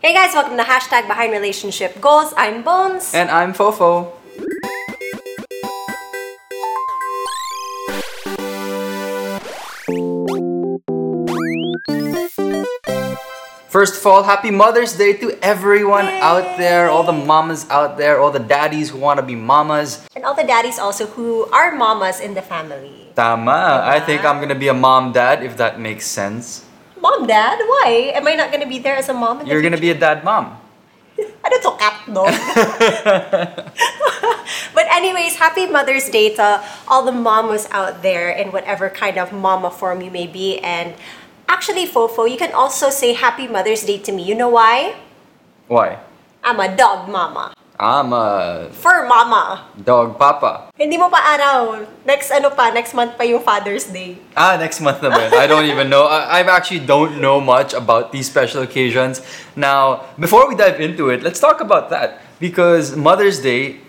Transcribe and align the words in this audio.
Hey 0.00 0.14
guys, 0.16 0.32
welcome 0.32 0.56
to 0.56 0.64
Hashtag 0.64 1.12
Behind 1.12 1.28
Relationship 1.30 2.00
Goals. 2.00 2.32
I'm 2.34 2.64
Bones. 2.64 3.12
And 3.12 3.28
I'm 3.28 3.52
Fofo. 3.52 4.16
First 13.68 14.00
of 14.00 14.06
all, 14.06 14.22
happy 14.22 14.50
Mother's 14.50 14.96
Day 14.96 15.12
to 15.20 15.36
everyone 15.44 16.06
out 16.24 16.56
there, 16.56 16.88
all 16.88 17.04
the 17.04 17.12
mamas 17.12 17.68
out 17.68 17.98
there, 17.98 18.18
all 18.24 18.30
the 18.30 18.40
daddies 18.40 18.88
who 18.88 18.96
want 18.96 19.20
to 19.20 19.22
be 19.22 19.36
mamas. 19.36 20.00
And 20.16 20.24
all 20.24 20.32
the 20.32 20.48
daddies 20.48 20.78
also 20.78 21.12
who 21.12 21.44
are 21.52 21.76
mamas 21.76 22.20
in 22.20 22.32
the 22.32 22.40
family. 22.40 23.12
Tama. 23.14 23.84
I 23.84 24.00
think 24.00 24.24
I'm 24.24 24.40
gonna 24.40 24.56
be 24.56 24.68
a 24.68 24.72
mom 24.72 25.12
dad 25.12 25.44
if 25.44 25.58
that 25.58 25.78
makes 25.78 26.06
sense. 26.06 26.64
Mom, 27.00 27.26
dad, 27.26 27.58
why? 27.64 28.12
Am 28.14 28.28
I 28.28 28.36
not 28.36 28.52
gonna 28.52 28.68
be 28.68 28.78
there 28.78 28.96
as 28.96 29.08
a 29.08 29.14
mom 29.14 29.46
You're 29.46 29.62
gonna 29.62 29.80
be 29.80 29.90
a 29.90 29.98
dad 29.98 30.24
mom. 30.24 30.60
Ano 31.40 31.56
to, 31.56 31.72
cat, 31.80 32.08
no? 32.08 32.24
but 34.76 34.86
anyways, 34.92 35.36
happy 35.36 35.66
Mother's 35.66 36.08
Day 36.08 36.34
to 36.36 36.62
all 36.88 37.04
the 37.04 37.12
mamas 37.12 37.66
out 37.72 38.02
there 38.02 38.28
in 38.28 38.52
whatever 38.52 38.88
kind 38.88 39.16
of 39.16 39.32
mama 39.32 39.70
form 39.70 40.02
you 40.02 40.10
may 40.10 40.26
be. 40.26 40.58
And 40.60 40.94
actually, 41.48 41.88
Fofo, 41.88 42.28
you 42.28 42.36
can 42.36 42.52
also 42.52 42.90
say 42.90 43.14
happy 43.14 43.48
Mother's 43.48 43.84
Day 43.84 43.98
to 44.04 44.12
me. 44.12 44.22
You 44.22 44.34
know 44.34 44.48
why? 44.48 44.96
Why? 45.68 45.98
I'm 46.44 46.60
a 46.60 46.76
dog 46.76 47.08
mama. 47.08 47.52
I'm 47.80 48.12
a 48.12 48.68
Fur 48.76 49.08
mama. 49.08 49.64
dog 49.80 50.20
papa. 50.20 50.68
Hindi 50.76 51.00
mo 51.00 51.08
pa 51.08 51.16
araw. 51.32 51.80
Next 52.04 52.28
ano 52.28 52.52
pa, 52.52 52.68
next 52.68 52.92
month 52.92 53.16
pa 53.16 53.24
yung 53.24 53.40
Father's 53.40 53.88
Day. 53.88 54.20
Ah, 54.36 54.60
next 54.60 54.84
month 54.84 55.00
na 55.00 55.08
ba? 55.08 55.32
I 55.32 55.48
don't 55.48 55.64
even 55.64 55.88
know. 55.88 56.04
I, 56.04 56.44
I 56.44 56.44
actually 56.44 56.84
don't 56.84 57.24
know 57.24 57.40
much 57.40 57.72
about 57.72 58.12
these 58.12 58.28
special 58.28 58.60
occasions. 58.60 59.24
Now, 59.56 60.04
before 60.20 60.44
we 60.44 60.60
dive 60.60 60.76
into 60.76 61.08
it, 61.08 61.24
let's 61.24 61.40
talk 61.40 61.64
about 61.64 61.88
that. 61.88 62.20
Because 62.36 62.92
Mother's 63.00 63.40
Day 63.40 63.80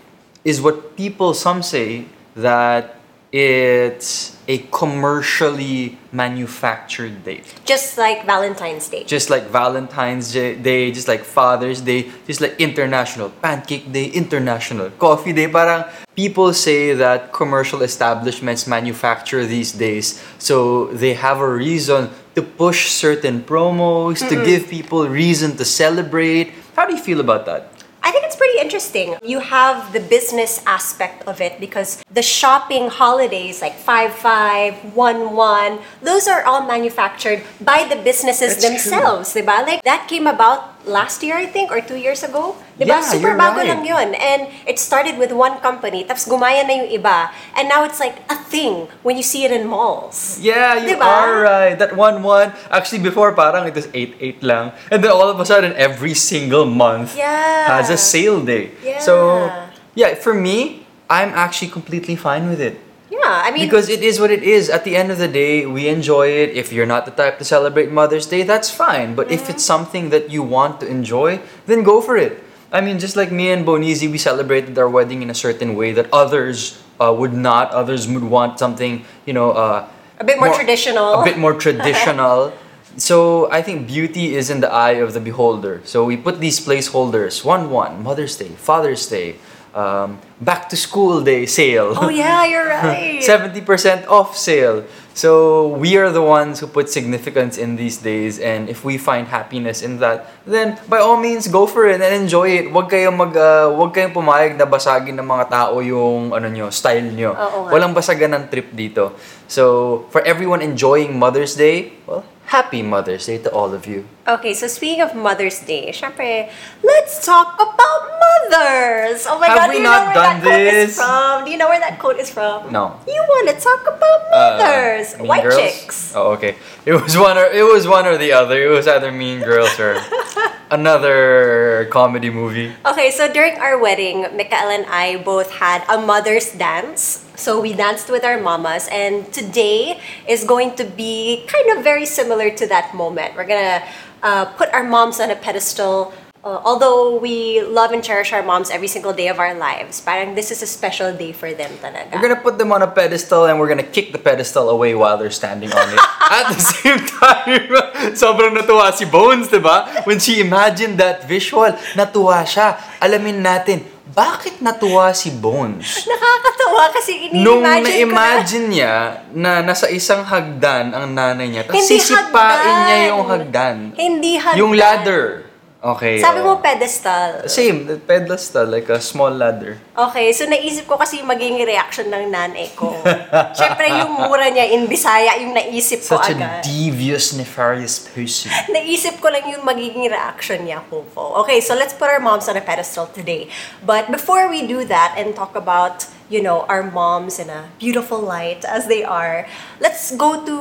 is 0.47 0.63
what 0.63 0.95
people, 0.95 1.35
some 1.35 1.59
say, 1.59 2.07
that 2.39 2.95
it's 3.31 4.35
a 4.47 4.57
commercially 4.71 5.97
manufactured 6.11 7.23
date. 7.23 7.47
Just 7.65 7.97
like 7.97 8.25
Valentine's 8.25 8.89
Day. 8.89 9.05
Just 9.05 9.29
like 9.29 9.47
Valentine's 9.47 10.33
Day, 10.33 10.91
just 10.91 11.07
like 11.07 11.23
Father's 11.23 11.79
Day, 11.79 12.11
just 12.27 12.41
like 12.41 12.59
International 12.59 13.29
Pancake 13.29 13.91
Day, 13.91 14.07
International 14.07 14.89
Coffee 14.91 15.31
Day. 15.31 15.47
Parang 15.47 15.85
people 16.15 16.53
say 16.53 16.93
that 16.93 17.31
commercial 17.31 17.81
establishments 17.83 18.67
manufacture 18.67 19.45
these 19.45 19.71
days 19.71 20.21
so 20.37 20.87
they 20.87 21.13
have 21.13 21.39
a 21.39 21.47
reason 21.47 22.09
to 22.35 22.41
push 22.41 22.89
certain 22.89 23.41
promos, 23.43 24.27
to 24.27 24.35
give 24.45 24.67
people 24.67 25.07
reason 25.07 25.55
to 25.55 25.63
celebrate. 25.63 26.51
How 26.75 26.85
do 26.85 26.93
you 26.95 27.01
feel 27.01 27.21
about 27.21 27.45
that? 27.45 27.71
I 28.03 28.11
think 28.11 28.25
it's 28.25 28.35
pretty 28.35 28.50
interesting. 28.61 29.15
You 29.23 29.39
have 29.39 29.91
the 29.93 29.99
business 29.99 30.61
aspect 30.65 31.27
of 31.27 31.41
it 31.41 31.59
because 31.59 32.03
the 32.13 32.21
shopping 32.21 32.87
holidays 32.87 33.61
like 33.61 33.73
5-5, 33.73 34.93
1-1, 34.93 35.81
those 36.01 36.27
are 36.27 36.43
all 36.43 36.65
manufactured 36.65 37.43
by 37.59 37.87
the 37.89 37.97
businesses 38.01 38.55
That's 38.55 38.67
themselves, 38.67 39.33
diba? 39.33 39.65
Like 39.65 39.83
that 39.83 40.07
came 40.07 40.27
about 40.27 40.80
last 40.85 41.21
year 41.23 41.37
I 41.37 41.45
think 41.45 41.71
or 41.71 41.81
two 41.81 41.97
years 41.97 42.23
ago. 42.23 42.55
Diba? 42.79 42.97
Yeah, 42.97 43.01
Super 43.01 43.37
bago 43.37 43.61
right. 43.61 43.69
lang 43.69 43.85
yun. 43.85 44.15
And 44.17 44.49
it 44.65 44.79
started 44.79 45.17
with 45.21 45.31
one 45.31 45.59
company, 45.61 46.03
tapos 46.05 46.25
gumaya 46.25 46.65
na 46.65 46.81
yung 46.81 46.89
iba. 46.89 47.29
And 47.53 47.69
now 47.69 47.83
it's 47.85 47.99
like 47.99 48.17
a 48.29 48.35
thing 48.35 48.87
when 49.05 49.17
you 49.17 49.23
see 49.23 49.45
it 49.45 49.51
in 49.53 49.67
malls. 49.69 50.39
Yeah, 50.41 50.81
you 50.81 50.97
Diba? 50.97 51.05
are 51.05 51.41
right. 51.41 51.75
That 51.77 51.95
one 51.95 52.23
one. 52.25 52.53
Actually, 52.73 52.99
before 53.05 53.33
parang 53.33 53.67
it 53.69 53.75
was 53.77 53.85
8-8 53.93 54.41
lang. 54.41 54.73
And 54.89 55.03
then 55.03 55.11
all 55.11 55.29
of 55.29 55.37
a 55.39 55.45
sudden, 55.45 55.73
every 55.77 56.13
single 56.17 56.65
month 56.65 57.13
Yeah. 57.17 57.69
has 57.69 57.89
a 57.93 57.97
sale 57.97 58.41
day. 58.41 58.73
So, 58.99 59.45
Yeah. 59.93 60.09
yeah, 60.09 60.11
for 60.17 60.33
me, 60.33 60.85
I'm 61.11 61.35
actually 61.37 61.69
completely 61.69 62.15
fine 62.15 62.49
with 62.49 62.59
it. 62.63 62.79
Yeah, 63.11 63.43
I 63.43 63.51
mean 63.51 63.67
Because 63.67 63.89
it 63.89 64.01
is 64.01 64.19
what 64.19 64.31
it 64.31 64.41
is. 64.41 64.69
At 64.69 64.85
the 64.85 64.95
end 64.95 65.11
of 65.11 65.17
the 65.19 65.27
day, 65.27 65.65
we 65.65 65.89
enjoy 65.89 66.29
it. 66.29 66.55
If 66.55 66.71
you're 66.71 66.85
not 66.87 67.03
the 67.03 67.11
type 67.11 67.37
to 67.39 67.45
celebrate 67.45 67.91
Mother's 67.91 68.25
Day, 68.25 68.43
that's 68.43 68.71
fine. 68.71 69.15
But 69.15 69.29
if 69.29 69.49
it's 69.49 69.63
something 69.63 70.09
that 70.11 70.31
you 70.31 70.41
want 70.41 70.79
to 70.79 70.87
enjoy, 70.87 71.41
then 71.67 71.83
go 71.83 71.99
for 71.99 72.15
it. 72.15 72.41
I 72.71 72.79
mean, 72.79 72.99
just 72.99 73.17
like 73.17 73.29
me 73.29 73.51
and 73.51 73.67
Bonizi, 73.67 74.09
we 74.09 74.17
celebrated 74.17 74.79
our 74.79 74.87
wedding 74.87 75.21
in 75.21 75.29
a 75.29 75.35
certain 75.35 75.75
way 75.75 75.91
that 75.91 76.07
others 76.13 76.81
uh, 77.01 77.11
would 77.11 77.33
not. 77.33 77.71
Others 77.71 78.07
would 78.07 78.23
want 78.23 78.59
something, 78.59 79.03
you 79.25 79.33
know, 79.33 79.51
uh, 79.51 79.89
a 80.19 80.23
bit 80.23 80.39
more, 80.39 80.53
traditional. 80.55 81.19
a 81.19 81.25
bit 81.25 81.37
more 81.37 81.53
traditional. 81.53 82.53
so 82.97 83.51
I 83.51 83.61
think 83.61 83.87
beauty 83.87 84.35
is 84.35 84.49
in 84.49 84.61
the 84.61 84.71
eye 84.71 85.03
of 85.03 85.11
the 85.11 85.19
beholder. 85.19 85.81
So 85.83 86.05
we 86.05 86.15
put 86.15 86.39
these 86.39 86.63
placeholders: 86.63 87.43
one 87.43 87.69
one, 87.69 88.03
Mother's 88.03 88.37
Day, 88.37 88.55
Father's 88.55 89.03
Day, 89.03 89.35
um, 89.73 90.19
back 90.39 90.69
to 90.69 90.75
school 90.77 91.21
day 91.21 91.45
sale. 91.45 91.93
Oh 91.95 92.09
yeah, 92.09 92.45
you're 92.45 92.67
right. 92.81 93.21
70% 93.21 94.07
off 94.07 94.37
sale. 94.37 94.83
So 95.11 95.67
we 95.75 95.99
are 95.99 96.07
the 96.07 96.23
ones 96.23 96.63
who 96.63 96.67
put 96.71 96.87
significance 96.87 97.59
in 97.59 97.75
these 97.75 97.99
days 97.99 98.39
and 98.39 98.71
if 98.71 98.87
we 98.87 98.95
find 98.95 99.27
happiness 99.27 99.83
in 99.83 99.99
that, 99.99 100.31
then 100.47 100.79
by 100.87 101.03
all 101.03 101.19
means 101.19 101.51
go 101.51 101.67
for 101.67 101.83
it 101.87 101.99
and 101.99 102.15
enjoy 102.15 102.63
it. 102.63 102.65
Huwag 102.71 102.87
kayong 102.87 103.19
mag 103.19 103.35
uh, 103.35 103.75
huwag 103.75 103.91
kayong 103.91 104.15
pumayag 104.15 104.55
na 104.55 104.63
basagin 104.63 105.19
ng 105.19 105.27
mga 105.27 105.51
tao 105.51 105.83
yung 105.83 106.31
ano 106.31 106.47
nyo, 106.47 106.71
style 106.71 107.11
nyo. 107.11 107.35
Oo 107.35 107.67
nga. 107.67 107.71
Walang 107.75 107.91
basagan 107.91 108.31
ng 108.39 108.43
trip 108.47 108.71
dito. 108.71 109.11
So 109.51 110.07
for 110.15 110.23
everyone 110.23 110.63
enjoying 110.63 111.19
Mother's 111.19 111.59
Day, 111.59 111.99
well, 112.07 112.23
happy 112.51 112.81
Mother's 112.83 113.25
Day 113.25 113.37
to 113.39 113.49
all 113.51 113.73
of 113.73 113.87
you. 113.87 114.03
Okay, 114.27 114.53
so 114.53 114.67
speaking 114.67 114.99
of 115.01 115.15
Mother's 115.15 115.59
Day, 115.63 115.91
syempre, 115.95 116.51
let's 116.83 117.23
talk 117.25 117.55
about 117.55 118.01
mothers! 118.19 119.23
Oh 119.25 119.39
my 119.39 119.47
Have 119.47 119.57
God, 119.57 119.69
we 119.71 119.75
do 119.75 119.77
you 119.79 119.87
not 119.87 119.99
know 119.99 120.05
where 120.11 120.13
done 120.13 120.39
that 120.43 120.43
quote 120.43 120.75
is 120.75 120.95
from? 120.99 121.45
Do 121.45 121.51
you 121.51 121.57
know 121.57 121.69
where 121.71 121.79
that 121.79 121.95
quote 121.99 122.19
is 122.19 122.29
from? 122.29 122.57
No. 122.71 122.99
You 123.07 123.23
want 123.23 123.47
to 123.49 123.55
talk 123.55 123.81
about 123.87 124.19
Uh, 124.31 124.59
mothers! 124.59 125.17
Mean 125.17 125.27
White 125.31 125.43
Girls? 125.47 125.55
chicks. 125.55 125.97
Oh, 126.15 126.35
okay. 126.35 126.55
It 126.85 126.93
was 126.99 127.15
one 127.17 127.37
or 127.39 127.47
it 127.47 127.63
was 127.63 127.87
one 127.87 128.05
or 128.05 128.17
the 128.19 128.31
other. 128.35 128.59
It 128.59 128.67
was 128.69 128.83
either 128.87 129.11
Mean 129.15 129.39
Girls 129.47 129.71
or 129.79 129.95
another 130.71 131.87
comedy 131.91 132.29
movie. 132.29 132.75
Okay, 132.85 133.11
so 133.11 133.31
during 133.31 133.55
our 133.59 133.79
wedding, 133.79 134.27
Mikael 134.35 134.69
and 134.71 134.85
I 134.91 135.23
both 135.23 135.51
had 135.63 135.87
a 135.87 135.99
mother's 136.03 136.51
dance. 136.51 137.25
So 137.41 137.57
we 137.57 137.73
danced 137.73 138.13
with 138.13 138.21
our 138.21 138.37
mamas, 138.37 138.85
and 138.93 139.25
today 139.33 139.97
is 140.29 140.45
going 140.45 140.77
to 140.77 140.85
be 140.85 141.41
kind 141.49 141.73
of 141.73 141.83
very 141.83 142.05
similar 142.05 142.53
to 142.53 142.69
that 142.69 142.93
moment. 142.93 143.33
We're 143.33 143.49
gonna 143.49 143.81
uh, 144.21 144.45
put 144.53 144.69
our 144.69 144.85
moms 144.85 145.17
on 145.17 145.33
a 145.33 145.35
pedestal. 145.35 146.13
Uh, 146.45 146.61
although 146.61 147.17
we 147.17 147.61
love 147.65 147.93
and 147.93 148.03
cherish 148.05 148.29
our 148.33 148.45
moms 148.45 148.69
every 148.69 148.85
single 148.85 149.13
day 149.13 149.25
of 149.25 149.41
our 149.41 149.57
lives, 149.57 150.01
parang 150.01 150.37
this 150.37 150.53
is 150.53 150.61
a 150.61 150.69
special 150.69 151.17
day 151.17 151.33
for 151.33 151.49
them 151.49 151.73
talaga. 151.81 152.13
We're 152.13 152.29
gonna 152.29 152.45
put 152.45 152.61
them 152.61 152.69
on 152.69 152.85
a 152.85 152.89
pedestal 152.93 153.49
and 153.49 153.57
we're 153.57 153.69
gonna 153.69 153.89
kick 153.89 154.13
the 154.13 154.21
pedestal 154.21 154.69
away 154.69 154.93
while 154.93 155.17
they're 155.17 155.33
standing 155.33 155.73
on 155.73 155.89
it. 155.89 155.97
At 156.37 156.53
the 156.53 156.61
same 156.61 157.01
time, 157.09 157.73
sobrang 158.21 158.53
natuwa 158.53 158.93
si 158.93 159.09
Bones, 159.09 159.49
di 159.49 159.57
ba? 159.57 160.05
When 160.05 160.21
she 160.21 160.45
imagined 160.45 161.01
that 161.01 161.25
visual, 161.25 161.73
natuwa 161.97 162.45
siya. 162.45 162.77
Alamin 163.01 163.41
natin, 163.41 163.81
bakit 164.11 164.59
natuwa 164.59 165.11
si 165.11 165.31
Bones? 165.31 166.03
Nakakatawa 166.03 166.91
kasi 166.91 167.31
Nung 167.33 167.59
ini-imagine 167.59 167.79
na- 167.79 167.81
na-imagine 167.81 168.65
niya 168.67 168.95
na 169.31 169.51
nasa 169.61 169.87
isang 169.87 170.21
hagdan 170.21 170.91
ang 170.91 171.09
nanay 171.09 171.47
niya, 171.47 171.63
tapos 171.63 171.81
sisipain 171.81 172.27
hagdan. 172.29 172.77
niya 172.81 172.97
yung 173.09 173.23
hagdan. 173.23 173.77
Hindi 173.93 174.35
hagdan. 174.35 174.59
Yung 174.59 174.73
ladder. 174.73 175.50
Okay. 175.81 176.21
Sabi 176.21 176.45
mo 176.45 176.61
pedestal. 176.61 177.49
Same, 177.49 177.97
pedestal, 178.05 178.69
like 178.69 178.85
a 178.93 179.01
small 179.01 179.33
ladder. 179.33 179.81
Okay, 179.97 180.29
so 180.29 180.45
naisip 180.45 180.85
ko 180.85 180.93
kasi 180.93 181.17
yung 181.17 181.25
magiging 181.25 181.57
reaction 181.65 182.05
ng 182.05 182.29
nanay 182.29 182.69
ko. 182.77 182.93
Siyempre, 183.57 183.89
yung 183.89 184.13
mura 184.13 184.45
niya 184.53 184.69
in 184.69 184.85
Bisaya, 184.85 185.41
yung 185.41 185.57
naisip 185.57 186.05
ko 186.05 186.21
Such 186.21 186.37
a 186.37 186.37
agad. 186.37 186.61
devious, 186.61 187.33
nefarious 187.33 187.97
person. 187.97 188.53
Naisip 188.77 189.17
ko 189.17 189.33
lang 189.33 189.41
yung 189.49 189.65
magiging 189.65 190.05
reaction 190.05 190.69
niya, 190.69 190.85
Fofo. 190.85 191.41
Okay, 191.41 191.57
so 191.57 191.73
let's 191.73 191.97
put 191.97 192.13
our 192.13 192.21
moms 192.21 192.45
on 192.45 192.53
a 192.53 192.61
pedestal 192.61 193.09
today. 193.09 193.49
But 193.81 194.13
before 194.13 194.53
we 194.53 194.69
do 194.69 194.85
that 194.85 195.17
and 195.17 195.33
talk 195.33 195.57
about, 195.57 196.05
you 196.29 196.45
know, 196.45 196.61
our 196.69 196.85
moms 196.85 197.41
in 197.41 197.49
a 197.49 197.73
beautiful 197.81 198.21
light 198.21 198.61
as 198.69 198.85
they 198.85 199.01
are, 199.01 199.49
let's 199.81 200.13
go 200.13 200.45
to 200.45 200.57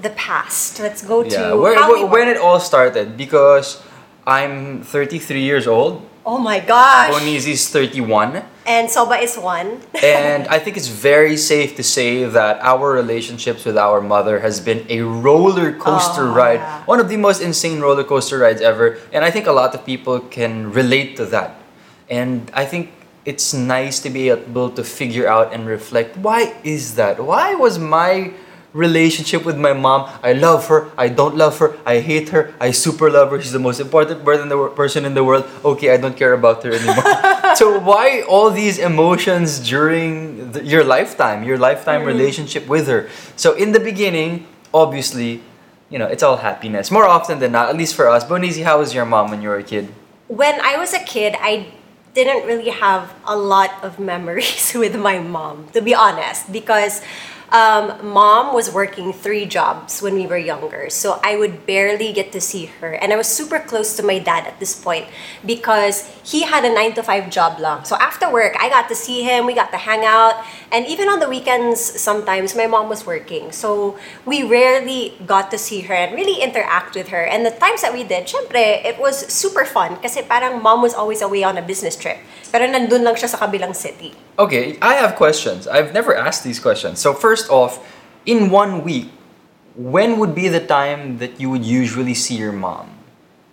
the 0.00 0.16
past. 0.16 0.80
Let's 0.80 1.04
go 1.04 1.20
to 1.20 1.28
Yeah, 1.28 1.52
where, 1.60 1.76
how 1.76 1.92
where- 1.92 2.00
we 2.00 2.08
when 2.08 2.32
it 2.32 2.40
all 2.40 2.56
started, 2.56 3.20
because 3.20 3.84
I'm 4.26 4.82
33 4.82 5.40
years 5.42 5.66
old, 5.66 6.08
Oh 6.24 6.38
my 6.38 6.60
gosh! 6.60 7.12
Bonizi's 7.12 7.68
31, 7.68 8.44
And 8.64 8.88
Soba 8.88 9.16
is 9.18 9.36
one. 9.36 9.82
and 10.02 10.46
I 10.46 10.60
think 10.60 10.76
it's 10.76 10.86
very 10.86 11.36
safe 11.36 11.74
to 11.76 11.82
say 11.82 12.22
that 12.24 12.60
our 12.62 12.92
relationships 12.92 13.64
with 13.64 13.76
our 13.76 14.00
mother 14.00 14.38
has 14.38 14.60
been 14.60 14.86
a 14.88 15.00
roller 15.00 15.72
coaster 15.72 16.28
Oh, 16.30 16.34
ride. 16.34 16.60
yeah. 16.60 16.84
One 16.84 17.00
of 17.00 17.08
the 17.08 17.16
most 17.16 17.42
insane 17.42 17.80
roller 17.80 18.04
coaster 18.04 18.38
rides 18.38 18.60
ever, 18.60 18.98
and 19.12 19.24
I 19.24 19.32
think 19.32 19.48
a 19.48 19.52
lot 19.52 19.74
of 19.74 19.84
people 19.84 20.20
can 20.20 20.70
relate 20.72 21.16
to 21.16 21.26
that. 21.26 21.58
And 22.08 22.48
I 22.54 22.66
think 22.66 22.92
it's 23.24 23.52
nice 23.52 23.98
to 24.00 24.10
be 24.10 24.28
able 24.30 24.70
to 24.70 24.84
figure 24.84 25.26
out 25.26 25.52
and 25.52 25.66
reflect 25.66 26.16
why 26.16 26.54
is 26.62 26.94
that? 26.94 27.18
Why 27.18 27.54
was 27.56 27.78
my 27.80 28.32
relationship 28.72 29.44
with 29.44 29.58
my 29.58 29.72
mom. 29.72 30.10
I 30.22 30.32
love 30.32 30.66
her. 30.68 30.90
I 30.96 31.08
don't 31.08 31.36
love 31.36 31.58
her. 31.58 31.76
I 31.84 32.00
hate 32.00 32.30
her. 32.30 32.54
I 32.60 32.70
super 32.70 33.10
love 33.10 33.30
her. 33.30 33.40
She's 33.40 33.52
the 33.52 33.58
most 33.58 33.80
important 33.80 34.24
person 34.24 34.42
in 34.42 34.48
the, 34.48 34.56
wor- 34.56 34.70
person 34.70 35.04
in 35.04 35.14
the 35.14 35.24
world. 35.24 35.44
Okay, 35.64 35.92
I 35.92 35.96
don't 35.96 36.16
care 36.16 36.32
about 36.32 36.62
her 36.64 36.72
anymore. 36.72 37.54
so 37.54 37.78
why 37.78 38.22
all 38.22 38.50
these 38.50 38.78
emotions 38.78 39.58
during 39.60 40.52
the, 40.52 40.64
your 40.64 40.84
lifetime, 40.84 41.44
your 41.44 41.58
lifetime 41.58 42.02
mm. 42.02 42.06
relationship 42.06 42.66
with 42.66 42.88
her? 42.88 43.08
So 43.36 43.54
in 43.54 43.72
the 43.72 43.80
beginning, 43.80 44.46
obviously, 44.72 45.42
you 45.90 45.98
know, 45.98 46.06
it's 46.06 46.22
all 46.22 46.38
happiness. 46.38 46.90
More 46.90 47.06
often 47.06 47.38
than 47.38 47.52
not, 47.52 47.68
at 47.68 47.76
least 47.76 47.94
for 47.94 48.08
us. 48.08 48.24
Bonizi, 48.24 48.64
how 48.64 48.78
was 48.78 48.94
your 48.94 49.04
mom 49.04 49.30
when 49.30 49.42
you 49.42 49.50
were 49.50 49.58
a 49.58 49.62
kid? 49.62 49.92
when 50.32 50.58
I 50.62 50.78
was 50.78 50.94
a 50.94 50.98
kid, 51.04 51.36
I 51.38 51.66
didn't 52.14 52.46
really 52.46 52.70
have 52.70 53.12
a 53.26 53.36
lot 53.36 53.70
of 53.84 53.98
memories 53.98 54.72
with 54.76 54.96
my 54.96 55.18
mom, 55.18 55.68
to 55.74 55.82
be 55.82 55.94
honest, 55.94 56.50
because 56.50 57.02
um, 57.52 58.00
mom 58.02 58.54
was 58.54 58.72
working 58.72 59.12
three 59.12 59.44
jobs 59.44 60.00
when 60.00 60.14
we 60.14 60.26
were 60.26 60.38
younger. 60.38 60.88
So 60.88 61.20
I 61.22 61.36
would 61.36 61.66
barely 61.66 62.12
get 62.12 62.32
to 62.32 62.40
see 62.40 62.66
her. 62.80 62.94
And 62.94 63.12
I 63.12 63.16
was 63.16 63.28
super 63.28 63.60
close 63.60 63.94
to 63.96 64.02
my 64.02 64.18
dad 64.18 64.46
at 64.46 64.58
this 64.58 64.74
point 64.74 65.06
because 65.44 66.08
he 66.24 66.42
had 66.42 66.64
a 66.64 66.72
nine 66.72 66.94
to 66.94 67.02
five 67.02 67.30
job 67.30 67.60
long. 67.60 67.84
So 67.84 67.96
after 67.96 68.32
work, 68.32 68.56
I 68.58 68.70
got 68.70 68.88
to 68.88 68.94
see 68.94 69.22
him, 69.22 69.44
we 69.44 69.54
got 69.54 69.70
to 69.70 69.76
hang 69.76 70.04
out. 70.04 70.42
And 70.72 70.86
even 70.86 71.08
on 71.08 71.20
the 71.20 71.28
weekends, 71.28 71.78
sometimes 71.80 72.56
my 72.56 72.66
mom 72.66 72.88
was 72.88 73.04
working. 73.04 73.52
So 73.52 73.98
we 74.24 74.42
rarely 74.42 75.12
got 75.26 75.50
to 75.50 75.58
see 75.58 75.82
her 75.82 75.94
and 75.94 76.16
really 76.16 76.42
interact 76.42 76.96
with 76.96 77.08
her. 77.08 77.22
And 77.22 77.44
the 77.44 77.50
times 77.50 77.82
that 77.82 77.92
we 77.92 78.02
did, 78.02 78.26
syempre, 78.26 78.82
it 78.82 78.98
was 78.98 79.28
super 79.28 79.66
fun 79.66 80.00
kasi 80.00 80.22
parang 80.22 80.62
mom 80.62 80.80
was 80.80 80.94
always 80.94 81.20
away 81.20 81.44
on 81.44 81.58
a 81.58 81.62
business 81.62 81.96
trip. 81.96 82.16
Pero 82.48 82.64
nandun 82.64 83.04
lang 83.04 83.16
siya 83.16 83.28
sa 83.28 83.36
kabilang 83.36 83.76
city. 83.76 84.12
Okay, 84.38 84.78
I 84.80 84.94
have 84.94 85.16
questions. 85.16 85.68
I've 85.68 85.92
never 85.92 86.16
asked 86.16 86.42
these 86.42 86.58
questions. 86.58 87.00
So 87.00 87.12
first 87.12 87.50
off, 87.50 87.84
in 88.24 88.50
one 88.50 88.82
week, 88.82 89.10
when 89.76 90.18
would 90.18 90.34
be 90.34 90.48
the 90.48 90.64
time 90.64 91.18
that 91.18 91.40
you 91.40 91.50
would 91.50 91.64
usually 91.64 92.14
see 92.14 92.36
your 92.36 92.52
mom? 92.52 92.98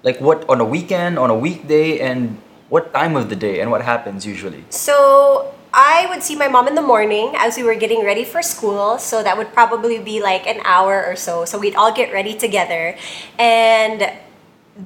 Like 0.04 0.22
what 0.22 0.48
on 0.48 0.62
a 0.62 0.66
weekend, 0.66 1.20
on 1.20 1.30
a 1.30 1.36
weekday, 1.36 2.00
and 2.00 2.40
what 2.70 2.94
time 2.94 3.18
of 3.18 3.30
the 3.30 3.36
day, 3.36 3.60
and 3.60 3.72
what 3.72 3.82
happens 3.82 4.26
usually? 4.26 4.64
So 4.70 5.54
I 5.74 6.08
would 6.10 6.24
see 6.24 6.36
my 6.36 6.48
mom 6.48 6.68
in 6.68 6.76
the 6.76 6.82
morning 6.82 7.34
as 7.36 7.58
we 7.58 7.64
were 7.64 7.76
getting 7.76 8.06
ready 8.06 8.24
for 8.24 8.42
school. 8.42 8.98
So 8.98 9.22
that 9.22 9.38
would 9.38 9.52
probably 9.54 10.00
be 10.00 10.22
like 10.22 10.48
an 10.48 10.62
hour 10.64 11.04
or 11.06 11.16
so. 11.16 11.44
So 11.44 11.60
we'd 11.60 11.76
all 11.76 11.92
get 11.92 12.14
ready 12.14 12.36
together. 12.36 12.96
And 13.38 14.12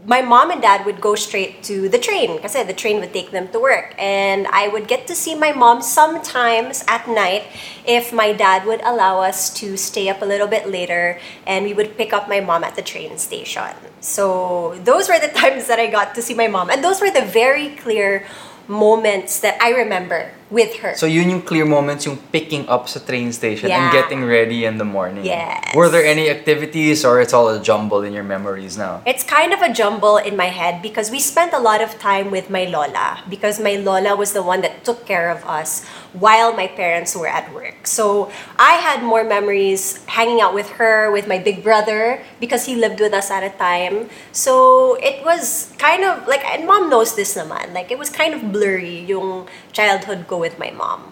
my 0.06 0.22
mom 0.22 0.50
and 0.52 0.62
dad 0.62 0.86
would 0.86 1.00
go 1.00 1.16
straight 1.16 1.64
to 1.64 1.88
the 1.90 2.00
train 2.00 2.36
because 2.36 2.54
the 2.54 2.74
train 2.74 3.00
would 3.00 3.14
take 3.14 3.32
them 3.32 3.48
to 3.50 3.60
work. 3.60 3.94
And 3.98 4.48
I 4.48 4.68
would 4.68 4.88
get 4.88 5.08
to 5.08 5.16
see 5.16 5.36
my 5.36 5.52
mom 5.52 5.82
sometimes 5.82 6.84
at 6.88 7.08
night 7.08 7.44
if 7.86 8.12
my 8.12 8.34
dad 8.34 8.66
would 8.66 8.82
allow 8.82 9.22
us 9.22 9.54
to 9.56 9.78
stay 9.78 10.10
up 10.10 10.22
a 10.22 10.26
little 10.26 10.48
bit 10.48 10.68
later 10.68 11.20
and 11.46 11.66
we 11.66 11.74
would 11.74 11.98
pick 11.98 12.14
up 12.14 12.28
my 12.28 12.40
mom 12.40 12.64
at 12.64 12.76
the 12.76 12.82
train 12.82 13.18
station. 13.18 13.74
So 14.02 14.80
those 14.84 15.10
were 15.10 15.20
the 15.20 15.28
times 15.42 15.68
that 15.68 15.80
I 15.80 15.88
got 15.88 16.16
to 16.16 16.22
see 16.22 16.34
my 16.34 16.48
mom. 16.48 16.70
And 16.70 16.84
those 16.84 17.00
were 17.00 17.12
the 17.12 17.26
very 17.26 17.76
clear 17.76 18.26
moments 18.68 19.42
that 19.42 19.62
I 19.62 19.72
remember 19.72 20.32
with 20.50 20.78
her. 20.80 20.96
So 20.96 21.06
yun 21.06 21.30
yung 21.30 21.42
clear 21.42 21.66
moments, 21.66 22.06
yung 22.06 22.18
picking 22.32 22.68
up 22.70 22.90
sa 22.90 23.00
train 23.00 23.32
station 23.32 23.72
and 23.72 23.92
getting 23.92 24.24
ready 24.24 24.66
in 24.66 24.78
the 24.78 24.86
morning. 24.86 25.26
Yes. 25.26 25.74
Were 25.76 25.90
there 25.90 26.06
any 26.06 26.30
activities 26.30 27.06
or 27.06 27.22
it's 27.22 27.34
all 27.34 27.50
a 27.50 27.62
jumble 27.62 28.04
in 28.04 28.14
your 28.14 28.24
memories 28.24 28.78
now? 28.78 29.02
It's 29.06 29.24
kind 29.24 29.54
of 29.54 29.62
a 29.62 29.74
jumble 29.74 30.18
in 30.18 30.38
my 30.38 30.54
head 30.54 30.82
because 30.82 31.10
we 31.10 31.20
spent 31.20 31.54
a 31.54 31.60
lot 31.60 31.82
of 31.82 32.00
time 32.00 32.32
with 32.32 32.50
my 32.50 32.66
Lola 32.66 33.24
because 33.30 33.60
my 33.60 33.76
Lola 33.76 34.16
was 34.16 34.34
the 34.34 34.44
one 34.44 34.62
that 34.62 34.84
took 34.84 35.06
care 35.06 35.30
of 35.30 35.44
us 35.46 35.86
while 36.14 36.54
my 36.54 36.68
parents 36.68 37.16
were 37.16 37.28
at 37.28 37.52
work. 37.54 37.88
So 37.88 38.32
I 38.58 38.74
had 38.74 39.02
more 39.02 39.24
memories 39.24 40.04
hanging 40.06 40.42
out 40.42 40.54
with 40.54 40.70
her, 40.78 41.12
with 41.12 41.28
my 41.28 41.40
big 41.40 41.64
brother 41.64 42.22
because 42.40 42.66
he 42.66 42.76
lived 42.76 43.00
with 43.00 43.14
us 43.14 43.32
at 43.32 43.42
a 43.44 43.50
time. 43.50 44.10
So 44.32 44.96
it 45.02 45.26
was 45.26 45.74
kind 45.78 46.04
of 46.04 46.28
like, 46.28 46.46
and 46.46 46.68
mom 46.68 46.90
knows 46.90 47.16
this 47.16 47.36
naman, 47.36 47.74
like 47.74 47.92
it 47.92 47.98
was 47.98 48.10
kind 48.10 48.34
of 48.34 48.52
blurry 48.52 49.00
yung 49.06 49.48
childhood 49.74 50.28
go 50.28 50.38
with 50.38 50.58
my 50.58 50.72
mom. 50.72 51.12